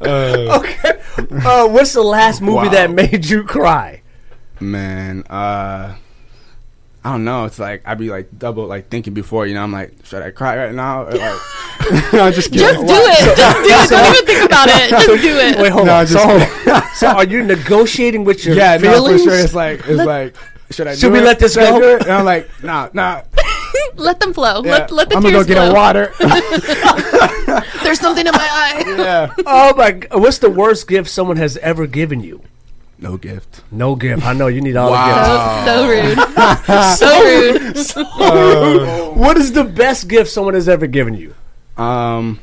[0.00, 0.92] Okay.
[1.44, 2.70] Uh, what's the last movie Wow.
[2.70, 4.02] that made you cry?
[4.60, 5.94] Man, uh,
[7.02, 7.46] I don't know.
[7.46, 9.46] It's like I'd be like double like thinking before.
[9.46, 11.04] You know, I'm like, should I cry right now?
[11.04, 11.40] Or, like,
[12.12, 12.58] I'm just kidding.
[12.66, 13.36] Just do it.
[13.36, 14.02] Just do it.
[14.02, 14.90] Don't even think about it.
[14.90, 15.58] Just do it.
[15.58, 16.06] Wait, hold No, on.
[16.06, 19.34] So, hold so are you negotiating with your yeah, no, for sure.
[19.34, 20.36] It's like it's Let- like
[20.70, 20.94] should I?
[20.94, 21.24] Should do we it?
[21.24, 21.96] let this Should I go?
[21.96, 23.22] And I'm like, nah, nah.
[23.96, 24.62] Let them flow.
[24.64, 24.70] Yeah.
[24.72, 25.70] Let let the I'm gonna tears go get flow.
[25.70, 26.12] a water.
[27.82, 28.84] There's something in my eye.
[28.86, 29.34] yeah.
[29.46, 30.00] Oh my!
[30.12, 32.42] What's the worst gift someone has ever given you?
[33.00, 33.62] No gift.
[33.70, 34.24] No gift.
[34.26, 35.64] I know you need all Wow.
[35.64, 36.18] So, so rude.
[36.98, 37.54] so rude.
[37.54, 39.16] the gifts.
[39.16, 41.34] what is the best gift someone has ever given you?
[41.82, 42.40] Um,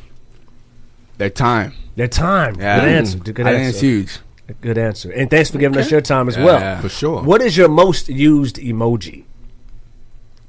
[1.18, 1.74] their time.
[1.96, 2.56] Their time.
[2.60, 2.80] Yeah.
[2.80, 3.18] Good answer.
[3.20, 3.70] Good I think answer.
[3.70, 4.20] it's huge.
[4.62, 5.12] Good answer.
[5.12, 6.60] And thanks for giving us your time as Yeah, well.
[6.60, 6.82] yeah.
[6.82, 7.22] For sure.
[7.22, 9.26] What is your most used emoji?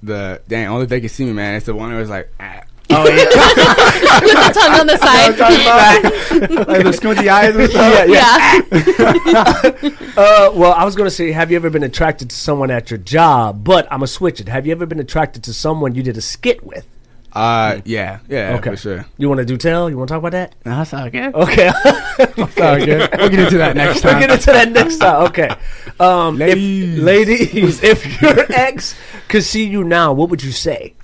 [0.03, 1.57] The dang, only if they can see me, man.
[1.57, 2.63] It's the one that was like, ah.
[2.91, 3.25] Oh yeah.
[4.21, 5.39] With the tongue on the side.
[6.67, 8.09] like the squinty eyes and stuff.
[8.09, 9.95] Yeah, yeah.
[10.19, 12.91] Uh, well, I was going to say, have you ever been attracted to someone at
[12.91, 13.63] your job?
[13.63, 14.49] But I'm gonna switch it.
[14.49, 16.89] Have you ever been attracted to someone you did a skit with?
[17.33, 18.71] Uh, yeah, yeah, Okay.
[18.71, 19.07] for sure.
[19.17, 19.89] You want to do tell?
[19.89, 20.55] You want to talk about that?
[20.65, 21.35] No, that's all good.
[21.35, 21.71] Okay.
[22.19, 23.11] That's all good.
[23.17, 24.19] We'll get into that next time.
[24.19, 25.27] We'll get into that next time.
[25.27, 25.49] Okay.
[26.01, 26.99] Um, if- Ladies.
[27.01, 28.97] ladies, if your ex
[29.29, 30.95] could see you now, what would you say?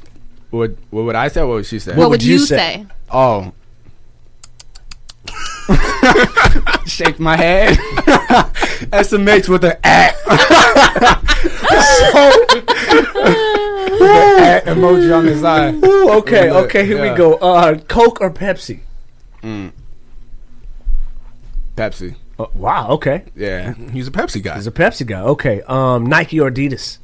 [0.55, 1.43] What, what would I say?
[1.43, 1.97] What would she say?
[1.97, 2.87] What, would you say?
[3.11, 3.53] Oh.
[6.87, 7.77] Shake my head.
[8.93, 10.15] SMH with an at.
[13.97, 14.07] the
[14.39, 15.73] at emoji on his eye.
[15.73, 17.11] Ooh, okay, Look, okay, here yeah.
[17.11, 17.35] we go.
[17.35, 18.79] Uh, Coke or Pepsi?
[21.77, 22.15] Pepsi.
[22.39, 23.25] Uh, wow, okay.
[23.35, 23.75] Yeah.
[23.91, 24.55] He's a Pepsi guy.
[24.55, 25.21] He's a Pepsi guy.
[25.23, 25.63] Okay.
[25.63, 26.99] Um, Nike or Adidas?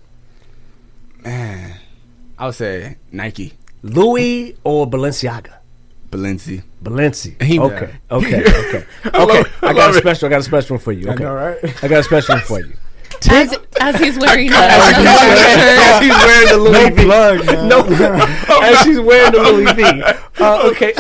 [1.24, 1.80] Man.
[2.40, 3.52] I would say Nike.
[3.82, 5.58] Louis or Balenciaga?
[6.10, 6.62] Balenci.
[6.82, 7.40] Balenci.
[7.42, 7.90] He- okay.
[8.10, 8.42] Okay.
[8.42, 8.84] Okay.
[9.14, 9.44] Okay.
[9.62, 10.00] I, got love a it.
[10.00, 10.26] special.
[10.26, 11.08] I got a special one for you.
[11.08, 11.22] I Okay.
[11.24, 11.84] know, right?
[11.84, 12.72] I got a special one for you.
[13.30, 17.04] As, as he's wearing a, As he's wearing the Louis V.
[17.04, 17.44] plug.
[17.68, 17.80] No,
[18.62, 19.82] as she's wearing the Louis V.
[20.42, 20.94] Uh, okay.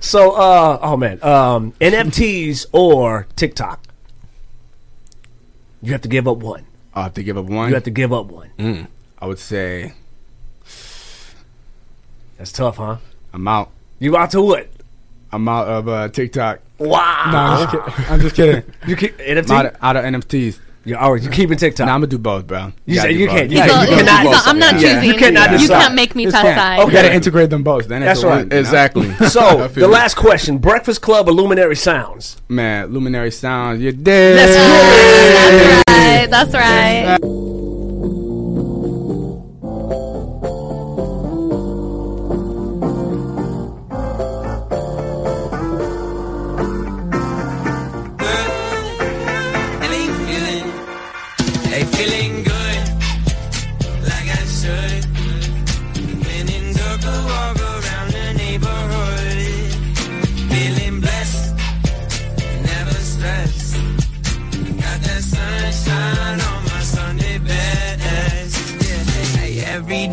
[0.00, 3.84] so, uh, oh man, um, NFTs or TikTok?
[5.82, 6.64] You have to give up one.
[6.94, 7.68] I have to give up one.
[7.68, 8.88] You have to give up one.
[9.18, 9.92] I would say
[12.38, 12.96] That's tough, huh?
[13.32, 13.70] I'm out.
[13.98, 14.68] You out to what?
[15.32, 16.60] I'm out of uh, TikTok.
[16.78, 17.30] Wow.
[17.32, 18.04] No, I'm just kidding.
[18.12, 18.62] I'm just kidding.
[18.86, 19.50] You keep NFT.
[19.50, 20.60] Out of, out of NFTs.
[20.84, 21.86] You're, all right, you keeping TikTok.
[21.88, 22.72] Nah, I'm gonna do both, bro.
[22.84, 24.46] You gotta say you can't- Yeah, you So, can't- you you gotta do cannot- both.
[24.46, 24.80] I'm not Yeah.
[24.94, 25.04] choosing.
[25.10, 26.86] You cannot You can't make me Just pass can't.
[26.88, 27.88] You gotta integrate them both.
[27.88, 28.46] Then That's right.
[28.48, 28.56] win.
[28.56, 29.10] Exactly.
[29.28, 32.36] So, the last question: Breakfast Club or Luminary Sounds?
[32.48, 34.38] Man, Luminary Sounds, you're dead.
[34.38, 36.30] That's right.
[36.30, 37.18] That's right.
[37.20, 37.45] And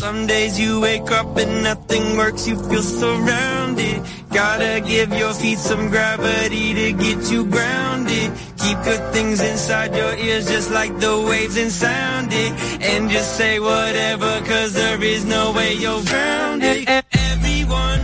[0.00, 4.02] Some days you wake up and nothing works, you feel surrounded.
[4.32, 8.32] Gotta give your feet some gravity to get you grounded.
[8.56, 12.52] Keep good things inside your ears just like the waves and sound it.
[12.80, 16.88] And just say whatever, cause there is no way you're grounded.
[16.88, 18.00] Everyone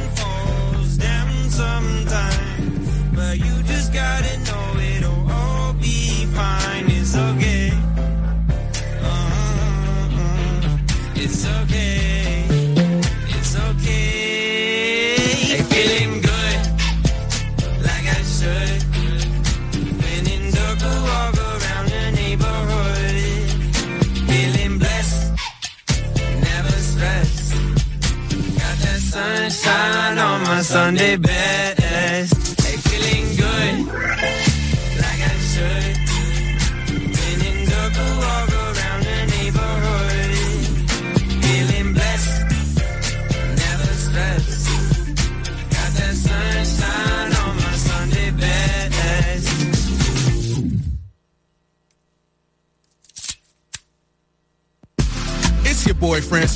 [29.10, 31.85] sunshine on my Sunday best.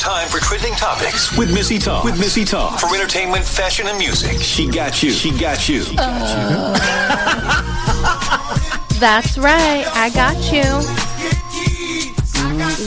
[0.00, 2.04] Time for trending topics with Missy Talk.
[2.04, 4.40] With Missy Talk for entertainment, fashion, and music.
[4.40, 5.10] She got you.
[5.10, 5.82] She got you.
[8.98, 9.84] That's right.
[9.94, 10.64] I got you.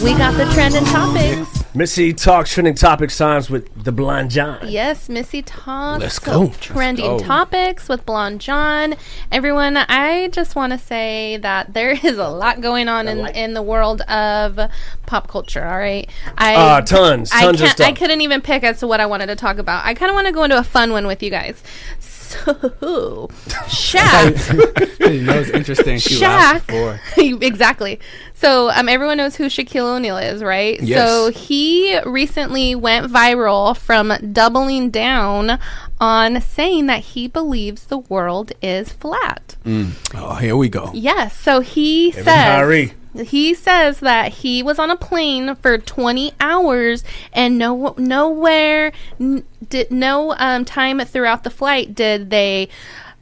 [0.04, 1.63] We got the trending topics.
[1.76, 4.60] Missy talks trending topics times with the Blonde John.
[4.70, 6.02] Yes, Missy talks.
[6.02, 6.50] Let's go.
[6.62, 7.28] Trending Let's go.
[7.28, 8.94] topics with Blonde John.
[9.32, 13.54] Everyone, I just want to say that there is a lot going on in, in
[13.56, 14.60] the world of
[15.08, 15.66] pop culture.
[15.66, 18.88] All right, I Uh, tons, I tons of can't- I couldn't even pick as to
[18.88, 19.84] what I wanted to talk about.
[19.84, 21.64] I kind of want to go into a fun one with you guys.
[22.00, 22.13] So,
[23.68, 25.12] Shaq.
[25.12, 25.98] you know it's interesting.
[25.98, 27.00] Shaq.
[27.42, 28.00] exactly.
[28.34, 30.82] So um, everyone knows who Shaquille O'Neal is, right?
[30.82, 31.00] Yes.
[31.00, 35.60] So he recently went viral from doubling down
[36.00, 39.56] on saying that he believes the world is flat.
[40.16, 40.92] Oh, here we go.
[40.94, 41.38] Yes.
[41.38, 42.94] So he Kevin says Kyrie.
[43.14, 49.46] He says that he was on a plane for 20 hours and no nowhere n-
[49.70, 52.68] did no um, time throughout the flight did they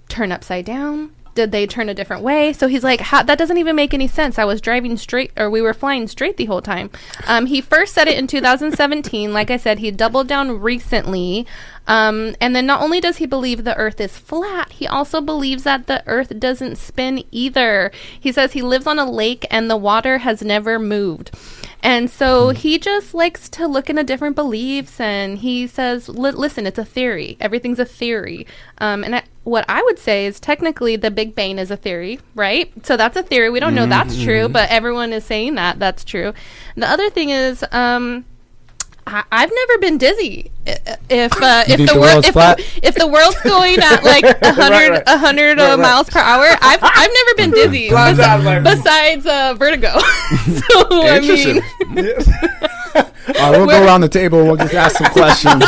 [0.08, 3.58] turn upside down did they turn a different way so he's like How, that doesn't
[3.58, 6.62] even make any sense i was driving straight or we were flying straight the whole
[6.62, 6.90] time
[7.28, 11.46] um, he first said it in 2017 like i said he doubled down recently
[11.88, 15.64] um, and then not only does he believe the earth is flat, he also believes
[15.64, 17.92] that the earth doesn't spin either.
[18.20, 21.32] He says he lives on a lake and the water has never moved.
[21.84, 26.78] And so he just likes to look into different beliefs and he says, listen, it's
[26.78, 27.38] a theory.
[27.40, 28.46] Everything's a theory.
[28.78, 32.20] Um, and I, what I would say is technically the Big Bang is a theory,
[32.36, 32.72] right?
[32.86, 33.50] So that's a theory.
[33.50, 34.54] We don't know that's true, Mhm.
[34.54, 36.34] but everyone is saying that that's true.
[36.78, 38.26] The other thing is, um,
[39.08, 40.52] I, I've never been dizzy.
[40.66, 44.24] If uh, if the, the world world's if, the, if the world's going at like
[44.24, 45.04] a hundred Right, right.
[45.08, 45.80] a hundred uh, Right, right.
[45.80, 47.90] miles per hour, I've I've never been dizzy.
[47.90, 49.90] Blind besi- John's like- besides uh, vertigo.
[50.00, 51.62] so I mean,
[53.40, 54.44] All right, we'll go around the table.
[54.44, 55.64] We'll just ask some questions.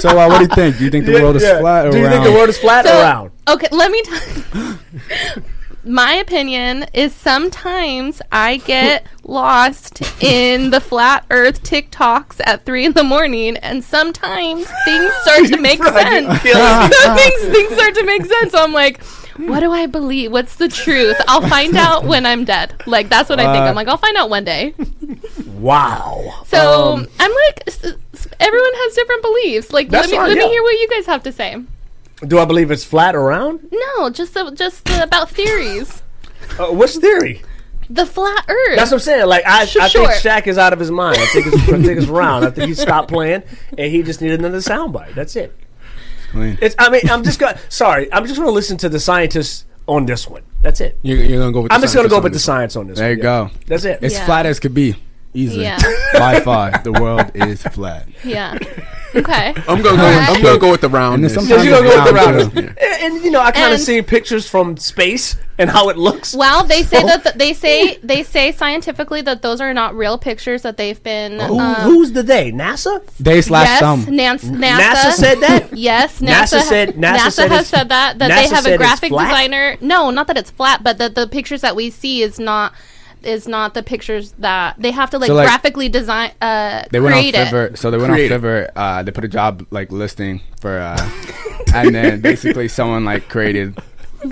[0.00, 0.78] so, uh, what do you think?
[0.78, 1.60] Do you think the Yeah, world is yeah.
[1.60, 3.30] flat or Do you think the world is flat or So- round?
[3.48, 4.02] Okay, let me.
[4.02, 5.42] T-
[5.84, 12.92] My opinion is sometimes I get lost in the flat Earth TikToks at three in
[12.92, 16.42] the morning, and sometimes things start to make sense.
[16.42, 18.52] things things start to make sense.
[18.52, 19.02] So I'm like,
[19.36, 20.32] what do I believe?
[20.32, 21.16] What's the truth?
[21.28, 22.74] I'll find out when I'm dead.
[22.86, 23.62] Like that's what I think.
[23.64, 24.74] Uh, I'm like, I'll find out one day.
[25.54, 26.42] Wow.
[26.46, 27.84] So Um, I'm like, s-
[28.14, 29.72] s- everyone has different beliefs.
[29.72, 30.44] Like, let me let yeah.
[30.44, 31.56] me hear what you guys have to say.
[32.26, 33.68] Do I believe it's flat or round?
[33.70, 36.02] No, just uh, just uh, about theories.
[36.58, 37.42] Uh, what's theory?
[37.90, 38.76] The flat Earth.
[38.76, 39.26] That's what I'm saying.
[39.26, 40.06] Like I, Sh- I sure.
[40.08, 41.16] think Shaq is out of his mind.
[41.18, 42.44] I think it's, I think it's round.
[42.44, 45.14] I think he stopped playing and he just needed another soundbite.
[45.14, 45.56] That's it.
[46.34, 46.74] It's.
[46.78, 47.58] I mean, I'm just gonna.
[47.70, 50.42] Sorry, I'm just gonna listen to the scientists on this one.
[50.60, 50.98] That's it.
[51.02, 51.72] You're, you're gonna go with.
[51.72, 52.98] I'm the just gonna go on with the science on this.
[52.98, 53.48] There one, you yeah.
[53.48, 53.50] go.
[53.66, 54.00] That's it.
[54.02, 54.26] It's Yeah.
[54.26, 54.96] flat as could be.
[55.34, 55.64] Easily.
[55.64, 55.78] Yeah.
[56.14, 58.08] By far, the world is flat.
[58.24, 58.58] Yeah.
[59.14, 59.54] Okay.
[59.68, 60.06] I'm gonna go.
[60.06, 61.24] I'm gonna go with the round.
[61.24, 62.52] And then Yeah, you gonna go with the round, round.
[62.52, 62.58] too.
[62.58, 65.96] And, and, you know, I kind of And- seen pictures from space and how it
[65.96, 66.34] looks.
[66.34, 69.96] Well, they say So- that th- they say they say scientifically that those are not
[69.96, 71.40] real pictures that they've been.
[71.40, 72.52] Who, um, who's the they?
[72.52, 73.00] NASA?
[73.18, 74.04] They slash yes, some.
[74.14, 75.72] Nance, NASA, NASA said that?
[75.76, 79.10] Yes, NASA, NASA said- NASA said has said that that NASA they have a graphic
[79.10, 79.76] designer.
[79.80, 82.72] No, not that it's flat, but that the pictures that we see is not
[83.28, 87.00] is not the pictures that they have to like, So, like, graphically design uh They
[87.00, 87.48] went on create it.
[87.48, 88.34] Fiverr, so they went Create it.
[88.34, 88.70] on Fiverr.
[88.74, 90.98] Uh, they put a job like listing for, uh,
[91.74, 93.78] and then basically someone like created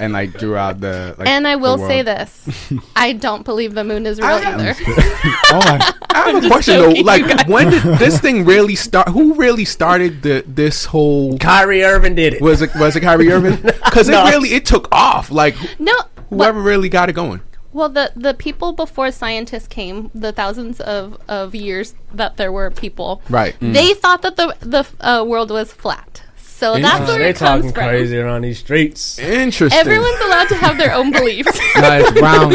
[0.00, 1.14] and like drew out the.
[1.16, 2.48] Like, and I will say this:
[2.96, 4.74] I don't believe the moon is real either.
[4.88, 5.92] oh my!
[6.10, 6.90] I have a question though.
[7.02, 9.08] Like, when did this thing really start?
[9.10, 11.38] Who really started the this whole?
[11.38, 12.40] Kyrie Irving did it.
[12.42, 13.56] Was it was it Kyrie Irving?
[13.62, 14.26] Because No.
[14.26, 15.30] it really it took off.
[15.30, 15.94] Like No,
[16.30, 17.40] whoever really got it going.
[17.76, 22.70] Well, the the people before scientists came, the thousands of, of years that there were
[22.84, 23.54] people, Right.
[23.60, 23.72] Mm.
[23.78, 26.22] They thought that the the uh, world was flat.
[26.60, 27.84] So that's where they it comes talking from.
[27.90, 29.18] crazy around these streets.
[29.18, 29.78] Interesting.
[29.78, 31.52] Everyone's allowed to have their own beliefs.
[31.76, 32.52] No, it's round.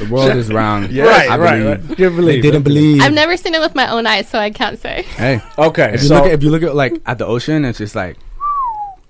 [0.00, 0.90] the world is round.
[0.90, 1.04] Yeah.
[1.04, 1.88] Right, I right, believe.
[1.90, 1.98] right.
[2.00, 2.70] You believe They didn't it.
[2.70, 3.02] believe.
[3.04, 5.02] I've never seen it with my own eyes, so I can't say.
[5.20, 7.66] Hey, Okay, If you so look, at, if you look at like at the ocean,
[7.68, 8.16] it's just like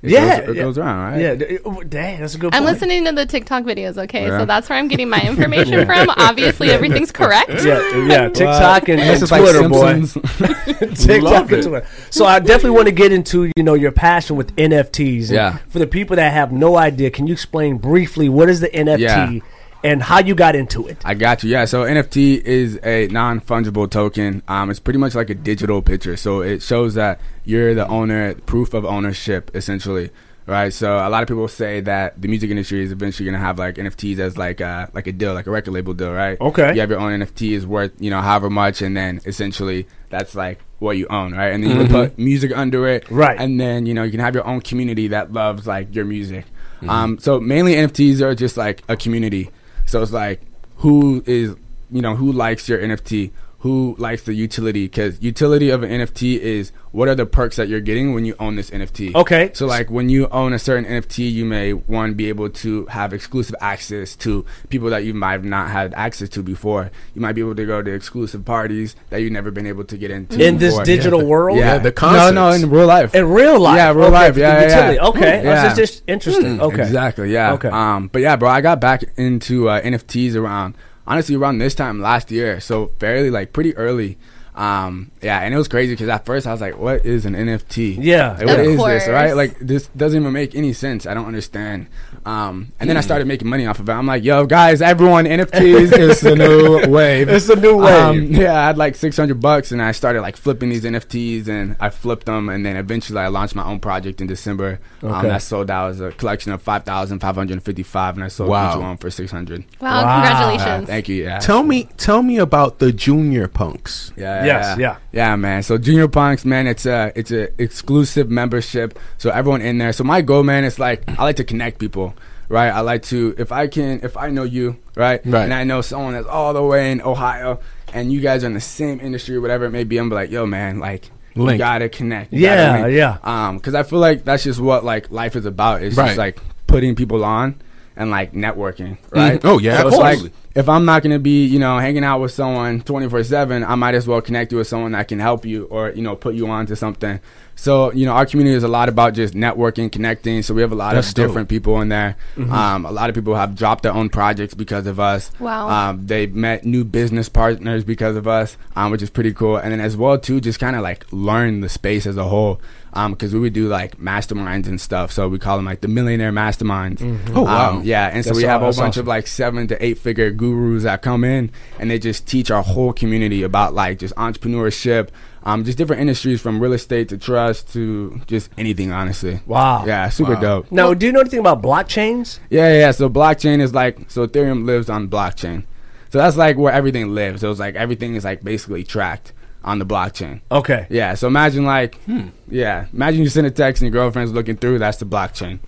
[0.03, 0.63] It yeah, goes, it yeah.
[0.63, 1.21] goes around, right?
[1.21, 2.73] Yeah, d- oh, dang, that's a good I'm point.
[2.73, 4.29] listening to the TikTok videos, okay?
[4.29, 4.39] Yeah.
[4.39, 6.09] So that's where I'm getting my information from.
[6.17, 7.51] Obviously, everything's correct.
[7.65, 10.01] Yeah, yeah, TikTok and, and Twitter, boy.
[10.95, 11.63] TikTok and.
[11.63, 11.87] Twitter.
[12.09, 15.25] So I definitely want to get into you know your passion with NFTs.
[15.25, 15.57] And Yeah.
[15.69, 19.01] For the people that have no idea, can you explain briefly what is the NFT
[19.01, 19.41] Yeah.
[19.83, 20.99] And how you got into it?
[21.05, 21.51] I got you.
[21.51, 21.65] Yeah.
[21.65, 24.43] So NFT is a non fungible token.
[24.49, 26.17] Um, it's pretty much like a digital picture.
[26.17, 30.11] So it shows that you're the owner, proof of ownership, essentially.
[30.47, 30.73] Right.
[30.73, 33.59] So a lot of people say that the music industry is eventually going to have
[33.59, 36.41] like NFTs as like a, like a deal, like a record label deal, right?
[36.41, 36.75] Okay.
[36.75, 40.35] You have your own NFT is worth you know however much, and then essentially that's
[40.35, 41.53] like what you own, right?
[41.53, 41.87] And then you Mhm.
[41.87, 43.39] can put music under it, Right.
[43.39, 46.47] And then you know you can have your own community that loves like your music.
[46.89, 49.51] Um, so mainly NFTs are just like a community.
[49.91, 50.41] So it's like
[50.77, 51.57] who is
[51.91, 56.39] you know who likes your NFT, who likes the utility because utility of an NFT
[56.39, 59.15] is what are the perks that you're getting when you own this NFT.
[59.15, 59.51] Okay.
[59.53, 63.13] So like when you own a certain NFT, you may one be able to have
[63.13, 66.91] exclusive access to people that you might have not had access to before.
[67.15, 69.97] You might be able to go to exclusive parties that you've never been able to
[69.99, 70.85] get into In this before.
[70.87, 71.59] digital world?
[71.59, 73.15] Yeah, Yeah, the no, no, in real life.
[73.15, 73.77] In real life?
[73.77, 74.37] Yeah, real Okay, life.
[74.39, 74.95] Yeah, yeah, utility.
[74.95, 75.07] yeah.
[75.09, 75.45] Okay.
[75.45, 75.55] Yeah.
[75.63, 76.57] That's just interesting.
[76.59, 76.83] Mm, Okay.
[76.83, 77.31] Exactly.
[77.31, 77.53] Yeah.
[77.53, 77.69] Okay.
[77.69, 82.01] Um, but yeah, bro, I got back into uh, NFTs around honestly around this time
[82.01, 84.19] last year, so fairly like pretty early.
[84.61, 87.35] Um, yeah, and it was crazy because at first I was like, "What is an
[87.35, 87.97] NFT?
[87.99, 88.33] Yeah.
[88.37, 89.05] Like, what Of is course.
[89.05, 89.13] this?
[89.13, 89.35] Right?
[89.35, 91.07] Like this doesn't even make any sense.
[91.07, 91.87] I don't understand."
[92.27, 93.93] Um, and then I started making money off of it.
[93.93, 97.31] I'm like, "Yo, guys, everyone, NFTs is the new wave.
[97.31, 97.95] It's the new wave.
[97.95, 101.77] Um, yeah, I had like 600 bucks, and I started like flipping these NFTs, and
[101.81, 104.79] I flipped them, and then eventually I launched my own project in December.
[105.03, 105.29] Um, Okay.
[105.29, 108.75] that sold out as a collection of 5,555, and I sold Wow.
[108.77, 109.65] each one for 600.
[109.81, 110.15] Wow, Wow.
[110.23, 110.87] congratulations.
[110.89, 111.25] Thank you.
[111.25, 111.39] Yeah.
[111.39, 114.13] Tell me, tell me about the junior punks.
[114.17, 115.63] Yeah, Yes, yeah, yeah, man.
[115.63, 118.99] So Junior Punks, man, it's a it's a exclusive membership.
[119.19, 119.93] So everyone in there.
[119.93, 122.15] So my goal, man, is like I like to connect people,
[122.49, 122.71] right?
[122.71, 125.45] I like to if I can if I know you, right, Right.
[125.45, 127.61] and I know someone that's all the way in Ohio,
[127.95, 129.97] and you guys are in the same industry, whatever it may be.
[129.99, 131.11] I'm like, yo, man, like.
[131.37, 132.33] You gotta connect.
[132.33, 133.19] You Yeah, gotta yeah.
[133.23, 135.81] Um, because I feel like that's just what like life is about.
[135.81, 136.07] It's Right.
[136.09, 137.55] just like putting people on
[137.97, 139.41] and like networking, right?
[139.45, 140.19] Oh, yeah, So it's like
[140.55, 143.75] if I'm not going to be, you know, hanging out with someone 24 7, I
[143.75, 146.35] might as well connect you with someone that can help you or, you know, put
[146.35, 147.21] you on to something.
[147.57, 150.43] So, you know, our community is a lot about just networking, connecting.
[150.43, 151.27] So we have a lot That's of dope.
[151.27, 152.17] different people in there.
[152.39, 155.31] Um, a lot of people have dropped their own projects because of us.
[155.39, 155.69] Wow.
[155.69, 159.57] Um, they met new business partners because of us, um, which is pretty cool.
[159.59, 162.63] And then as well, too, just kind of like learn the space as a whole.
[162.93, 165.13] Because we would do like masterminds and stuff.
[165.13, 167.01] So we call them like the millionaire masterminds.
[167.35, 167.71] Oh, wow.
[167.77, 168.09] Um, yeah.
[168.09, 169.01] And so That's we have a whole bunch awesome.
[169.03, 172.63] of like seven to eight figure gurus that come in and they just teach our
[172.63, 175.11] whole community about like just entrepreneurship,
[175.45, 179.41] um, just different industries from real estate to trust to just anything, honestly.
[179.47, 179.85] Wow.
[179.87, 180.41] Yeah, super Wow.
[180.41, 180.73] dope.
[180.73, 182.39] Now, do you know anything about blockchains?
[182.51, 182.91] Yeah, yeah, yeah.
[182.91, 185.65] So blockchain is like so Ethereum lives on blockchain.
[186.11, 187.41] So that's like where everything lives.
[187.43, 190.41] So it's like everything is like basically tracked on the blockchain.
[190.51, 190.87] Okay.
[190.91, 191.15] Yeah.
[191.15, 192.29] So imagine like, hmm.
[192.49, 194.79] yeah, imagine you send a text and your girlfriend's looking through.
[194.79, 195.61] That's the blockchain.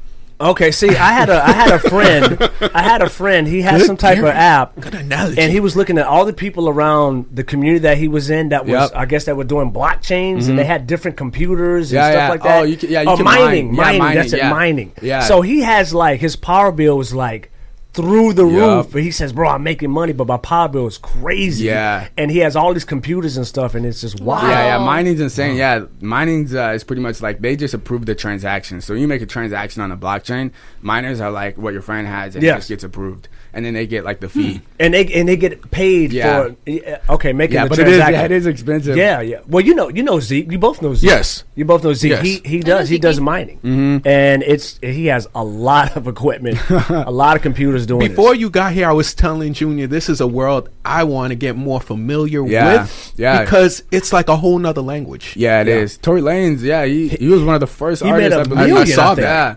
[0.42, 2.50] Okay, see, I had a I had a friend.
[2.74, 3.46] I had a friend.
[3.46, 5.40] He had Good some type of app, Good analogy.
[5.40, 8.48] and he was looking at all the people around the community that he was in.
[8.48, 8.90] That was, Yep.
[8.96, 10.72] I guess, that were doing blockchains, and they mm-hmm.
[10.72, 12.28] had different computers and Yeah, stuff yeah.
[12.28, 12.60] like that.
[12.60, 13.76] Oh, you can- yeah, you oh, can mining, mine.
[13.76, 13.98] Yeah, mining.
[14.00, 14.92] mining, That's it, mining.
[15.00, 15.20] Yeah.
[15.20, 17.51] So he has like his power bill was like
[17.94, 18.84] through the Yup.
[18.86, 18.92] roof.
[18.92, 22.08] But he says, "Bro, I'm making money, but my power bill is crazy." Yeah.
[22.16, 24.48] and he has all these computers and stuff, and it's just wild.
[24.48, 24.76] Yeah, yeah.
[24.78, 24.86] Wow.
[24.86, 25.56] Mining's insane.
[25.56, 28.80] Yeah, mining's uh, is pretty much like they just approve the transaction.
[28.80, 30.52] So you make a transaction on a blockchain.
[30.80, 33.86] Miners are like what your friend has, and it just gets approved, and then they
[33.86, 34.60] get like the fee.
[34.80, 36.48] and they and they get paid Yeah.
[36.66, 38.14] for okay making Yeah, the but it is transaction.
[38.20, 38.96] yeah, it is expensive.
[38.96, 39.40] Yeah, yeah.
[39.46, 40.50] Well, you know, you know Zeke.
[40.50, 41.10] You both know Zeke.
[41.10, 41.44] Yes.
[41.54, 42.10] you both know Zeke.
[42.12, 42.22] Yes.
[42.22, 44.06] He he does he does mining, Mm-hmm.
[44.08, 48.08] and it's he has a lot of equipment, a lot of computers doing it.
[48.10, 48.40] Before this.
[48.40, 51.56] you got here, I was telling Junior this is a world I want to get
[51.56, 53.12] more familiar Yeah, with.
[53.16, 53.44] yeah.
[53.44, 55.34] Because it's like a whole nother language.
[55.36, 55.98] Yeah, it is.
[55.98, 58.36] Tory Lanez, yeah, he, he was one of the first He made artists.
[58.36, 58.74] a I believe.
[58.74, 59.18] million, I I think.
[59.24, 59.54] Yeah,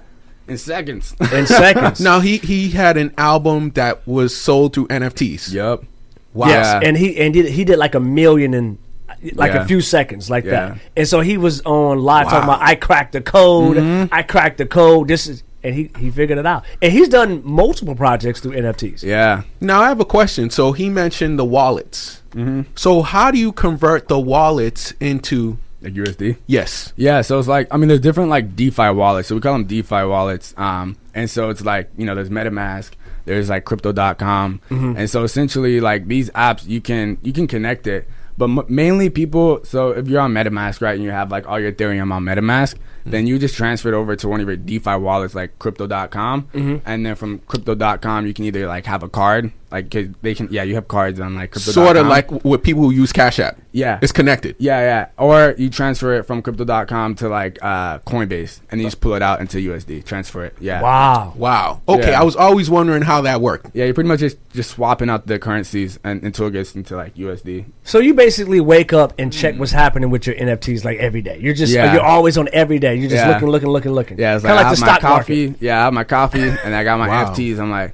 [0.47, 1.15] in seconds.
[1.33, 1.99] in seconds.
[2.09, 5.51] Now he he had an album that was sold through NFTs.
[5.51, 5.83] yep.
[6.33, 6.47] Wow.
[6.47, 8.77] Yes, and he and did, he did like a million in
[9.33, 9.63] like Yeah.
[9.63, 10.51] a few seconds, like Yeah.
[10.51, 10.77] that.
[10.97, 13.77] And so he was on live talking about, "I cracked the code.
[13.77, 14.13] Mm-hmm.
[14.13, 15.07] I cracked the code.
[15.07, 16.63] This is." And he, he figured it out.
[16.79, 19.01] And he's done multiple projects through NFTs.
[19.01, 19.41] Yeah.
[19.59, 20.51] Now I have a question.
[20.51, 22.21] So he mentioned the wallets.
[22.35, 22.69] Mm-hmm.
[22.75, 26.37] So how do you convert the wallets into Like USD.
[26.47, 26.91] yes?
[26.97, 29.29] Yeah, so it's like I mean, there's different like DeFi wallets.
[29.29, 30.53] So we call them DeFi wallets.
[30.57, 32.91] Um, and so it's like you know, there's MetaMask,
[33.25, 38.07] there's like Crypto.com, and so essentially like these apps, you can you can connect it,
[38.37, 39.63] but m- mainly people.
[39.63, 42.75] So if you're on MetaMask, right, and you have like all your Ethereum on MetaMask,
[43.05, 46.81] then you just transfer it over to one of your DeFi wallets like Crypto.com, Mhm.
[46.85, 50.47] and then from Crypto.com you can either like have a card, like 'cause they can,
[50.51, 51.73] yeah, you have cards on like Crypto.com.
[51.85, 53.57] Sort of like with people who use Cash App.
[53.71, 53.99] Yeah.
[54.01, 54.55] It's connected.
[54.57, 55.07] Yeah, yeah.
[55.17, 59.21] Or you transfer it from crypto.com to like uh, Coinbase and you just pull it
[59.21, 60.55] out into USD, transfer it.
[60.61, 60.81] Yeah.
[60.81, 61.33] Wow.
[61.35, 62.21] Wow okay, Yeah.
[62.21, 63.71] I was always wondering how that worked.
[63.73, 66.95] Yeah, you're pretty much just, just swapping out the currencies and, until it gets into
[66.95, 67.65] like USD.
[67.83, 71.37] So you basically wake up and check what's happening with your NFTs like every day.
[71.41, 71.91] You're just Yeah.
[71.93, 72.95] you're always on every day.
[72.95, 73.33] You're just Yeah.
[73.33, 74.17] looking, looking, looking, looking.
[74.19, 75.47] Yeah, it's Kinda like, I like have the my stock coffee.
[75.47, 75.61] market.
[75.61, 77.33] Yeah, I have my coffee and I got my Wow.
[77.33, 77.59] FTs.
[77.59, 77.93] I'm like,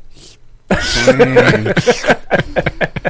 [1.05, 1.73] dang.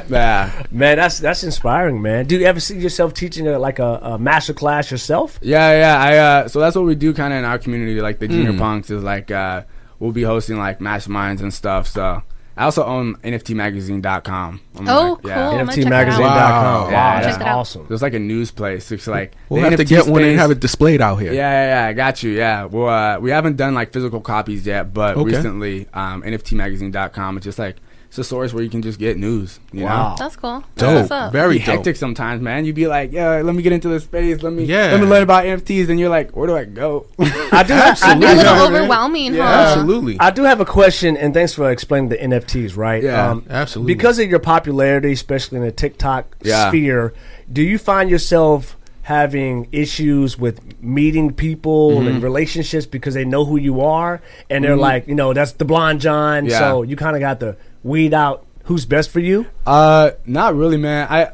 [0.08, 0.62] yeah.
[0.70, 2.26] Man, that's that's inspiring, man.
[2.26, 5.38] Do you ever see yourself teaching a, like a, a master class yourself?
[5.42, 5.98] Yeah, yeah.
[5.98, 8.52] I uh, so that's what we do kind of in our community, like the junior
[8.52, 8.58] Mm.
[8.58, 9.62] punks is like uh,
[9.98, 11.86] we'll be hosting like masterminds and stuff.
[11.86, 12.22] So
[12.56, 14.60] I also own NFTmagazine.com.
[14.78, 15.30] I'm Oh, like, cool.
[15.32, 16.06] I'm gonna check that out.
[16.08, 16.22] NFTmagazine.com.
[16.22, 17.54] Wow, Yeah, that's yeah.
[17.56, 17.86] awesome.
[17.88, 18.92] There's like a news place.
[18.92, 21.32] It's like We'll the have to NFT get one and have it displayed out here.
[21.32, 21.88] Yeah, yeah, yeah.
[21.88, 22.32] I got you.
[22.32, 22.64] Yeah.
[22.64, 25.34] Well, uh, we haven't done like physical copies yet, but Okay.
[25.36, 27.36] recently, um, NFTmagazine.com.
[27.38, 27.76] It's just like
[28.12, 29.58] it's a source where you can just get news.
[29.72, 30.10] You Wow.
[30.10, 30.16] know?
[30.18, 30.62] That's cool.
[30.76, 30.94] Dope.
[30.96, 31.32] What's up?
[31.32, 31.76] Very It'd dope.
[31.76, 32.66] hectic sometimes, man.
[32.66, 34.42] You'd be like, yeah, let me get into this space.
[34.42, 34.90] Let me, Yeah.
[34.92, 37.06] let me learn about NFTs, and you're like, where do I go?
[37.18, 37.72] I do.
[37.72, 39.46] It'd be a little overwhelming, Yeah.
[39.46, 39.70] huh?
[39.70, 40.18] Absolutely.
[40.20, 42.76] I do have a question, and thanks for explaining the NFTs.
[42.76, 43.02] Right?
[43.02, 43.94] Yeah, absolutely.
[43.94, 46.68] Because of your popularity, especially in the TikTok Yeah.
[46.68, 47.14] sphere,
[47.50, 52.08] do you find yourself having issues with meeting people Mhm.
[52.08, 54.20] and relationships because they know who you are,
[54.50, 54.80] and they're Mhm.
[54.80, 56.44] like, you know, that's the blonde John.
[56.44, 56.58] Yeah.
[56.58, 59.46] So you kind of got to weed out who's best for you.
[59.66, 61.06] Uh, not really, man.
[61.10, 61.30] I,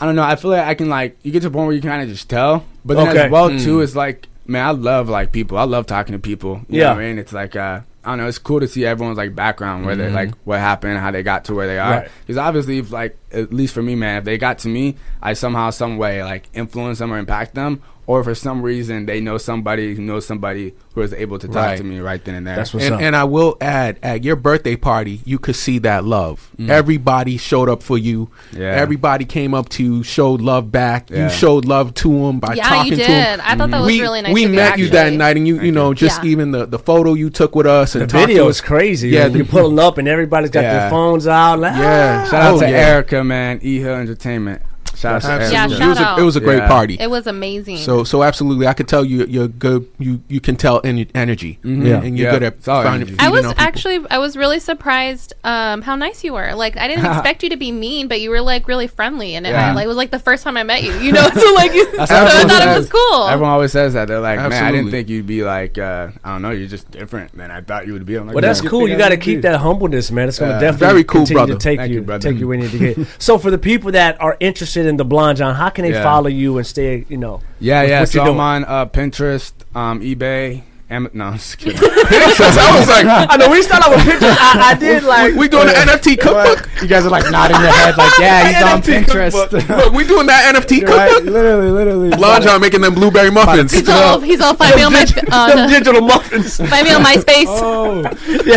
[0.00, 0.22] I don't know.
[0.22, 2.08] I feel like I can like you get to a point where you kind of
[2.08, 2.64] just tell.
[2.84, 3.24] But then Okay.
[3.26, 3.62] as well Mm.
[3.62, 5.58] too, it's like man, I love like people.
[5.58, 6.62] I love talking to people.
[6.68, 6.88] You Yeah.
[6.88, 7.18] know what I mean?
[7.18, 8.26] It's like uh, I don't know.
[8.26, 10.14] It's cool to see everyone's like background, where they Mhm.
[10.14, 11.90] like what happened, how they got to where they are.
[12.00, 12.08] Right.
[12.26, 15.34] Because obviously, if like at least for me, man, if they got to me, I
[15.34, 17.80] somehow, some way, like influence them or impact them.
[18.04, 21.54] Or for some reason they know somebody who knows somebody who is able to talk
[21.56, 21.78] Right.
[21.78, 22.56] to me right then and there.
[22.56, 23.00] That's what's and, up.
[23.00, 26.50] and I will add, at your birthday party, you could see that love.
[26.58, 26.68] Mm.
[26.68, 28.28] Everybody showed up for you.
[28.52, 28.72] Yeah.
[28.72, 31.10] Everybody came up to you, showed love back.
[31.10, 31.24] Yeah.
[31.24, 33.08] You showed love to them by Yeah, talking you to did.
[33.08, 33.40] them.
[33.44, 35.46] I thought that was we, really nice We of you, met you that night, and
[35.46, 36.30] you, you know, just Yeah.
[36.30, 38.56] even the, the photo you took with us and The video us.
[38.56, 39.10] is crazy.
[39.10, 40.80] Yeah, Yeah, you're pulling up and everybody's got Yeah.
[40.80, 41.60] their phones out.
[41.60, 42.24] Like, Yeah.
[42.24, 42.76] Shout out Oh, to yeah.
[42.88, 43.60] Erica, man.
[43.62, 44.60] E Hill Entertainment.
[44.96, 45.42] Shout out to Absolutely.
[45.42, 45.52] Erica.
[45.52, 46.68] Yeah, it was shout a, it was a great Yeah.
[46.68, 46.96] party.
[47.00, 47.78] It was amazing.
[47.78, 49.88] So so absolutely, I could tell you you're good.
[49.98, 51.86] You you can tell en- energy, Mhm.
[51.86, 52.02] Yeah.
[52.02, 52.32] and you're Yeah.
[52.34, 53.16] good at It's all finding.
[53.18, 56.54] I was actually I was really surprised um, how nice you were.
[56.54, 59.46] Like I didn't expect you to be mean, but you were like really friendly, and
[59.46, 59.74] it, Yeah.
[59.74, 60.92] like, it was like the first time I met you.
[60.98, 63.28] You know, so like you, so I thought it was cool.
[63.28, 64.08] Everyone always says that.
[64.08, 66.90] They're like, man, I didn't think you'd be like, uh, I don't know, you're just
[66.90, 68.16] different than I thought you would be.
[68.16, 68.88] I'm like, Well, that's "Yeah, cool.
[68.88, 70.28] You got to keep that humbleness, man.
[70.28, 71.52] It's going to definitely Very cool, continue brother.
[71.54, 73.06] to take you, you, take you where you need to get.
[73.18, 76.02] so, for the people that are interested in the Blonde John, how can they Yeah.
[76.02, 77.04] follow you and stay?
[77.08, 78.04] You know, Yeah, yeah.
[78.04, 80.62] So you're I'm on uh, Pinterest, um, eBay.
[80.92, 81.78] Am- no, I'm just kidding.
[81.82, 84.36] I was like, I know we started with pictures.
[84.38, 86.68] I, I did like we doing the NFT cookbook.
[86.82, 89.32] you guys are like nodding your head, like, yeah, he's on NFT Pinterest.
[89.50, 89.68] cookbook.
[89.68, 91.32] Look, we doing that NFT Right, cookbook.
[91.32, 92.10] literally, literally.
[92.10, 93.72] Blonde John making them blueberry muffins.
[93.72, 96.56] he's all he's all find me on my uh, them the- digital muffins.
[96.58, 97.46] find me on MySpace.
[97.48, 98.02] Oh,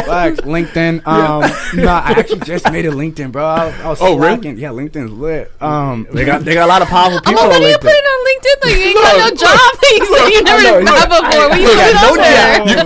[0.05, 0.41] facts.
[0.41, 1.07] LinkedIn.
[1.07, 1.41] Um,
[1.79, 3.45] no, I actually just made a LinkedIn, bro.
[3.45, 4.35] I, was- I was Oh, really?
[4.35, 4.57] slacking.
[4.57, 5.51] Yeah, LinkedIn's lit.
[5.61, 7.77] Um, They got they got a lot of powerful I'm people like, on when you
[7.77, 7.81] LinkedIn.
[7.81, 8.57] putting it on LinkedIn?
[8.65, 9.59] Like, you ain't got no job.
[9.85, 11.49] You said you never I know, had before.
[11.49, 12.17] When you I- put it on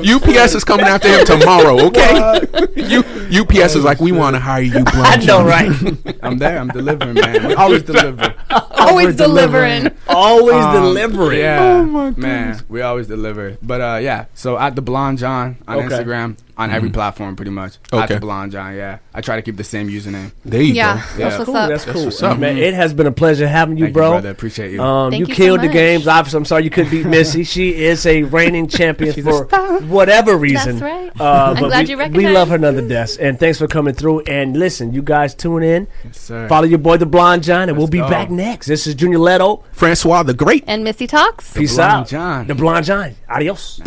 [0.04, 1.78] U- UPS is coming after him tomorrow.
[1.90, 2.46] Okay,
[2.76, 4.84] U- UPS is like, we want to hire you.
[4.84, 5.72] Blonde I know, right?
[6.24, 6.58] I'm there.
[6.58, 7.48] I'm delivering, man.
[7.48, 8.34] We always deliver.
[8.72, 9.90] Always delivering.
[10.08, 11.40] Always Um, delivering.
[11.40, 13.58] Yeah, Oh my man, we always deliver.
[13.62, 15.88] But uh, yeah, so at the Blonde John on Okay.
[15.88, 17.78] Instagram, on every platform, pretty much.
[17.92, 18.14] At Okay.
[18.16, 18.98] the Blonde John, yeah.
[19.14, 20.32] I try to keep the same username.
[20.46, 21.00] There you Yeah, go.
[21.00, 21.26] that's Yeah.
[21.38, 21.70] what's Cool, up.
[21.70, 22.06] that's cool.
[22.06, 22.38] what's up.
[22.38, 24.06] Man, it has been a pleasure having you, Thank bro.
[24.08, 24.30] you, brother.
[24.30, 24.82] Appreciate you.
[24.84, 25.74] Um, Thank you you so killed the much.
[25.74, 26.08] games.
[26.08, 27.44] Obviously, I'm sorry you couldn't beat Missy.
[27.46, 29.46] She is a reigning champion for
[29.88, 30.80] whatever reason.
[30.80, 31.12] That's right.
[31.20, 33.16] Uh, I'm but glad we, you we love her nonetheless.
[33.18, 34.22] And thanks for coming through.
[34.22, 35.88] And listen, you guys tune in.
[36.04, 36.48] Yes, sir.
[36.50, 38.10] Follow your boy, the Blonde John, and we'll be go.
[38.10, 38.68] back next.
[38.68, 39.64] This is Junior Leto.
[39.72, 40.64] Francois the Great.
[40.68, 41.54] And Missy talks.
[41.54, 42.08] Peace out.
[42.10, 42.48] John.
[42.48, 43.16] The Blonde John.
[43.30, 43.78] Adios.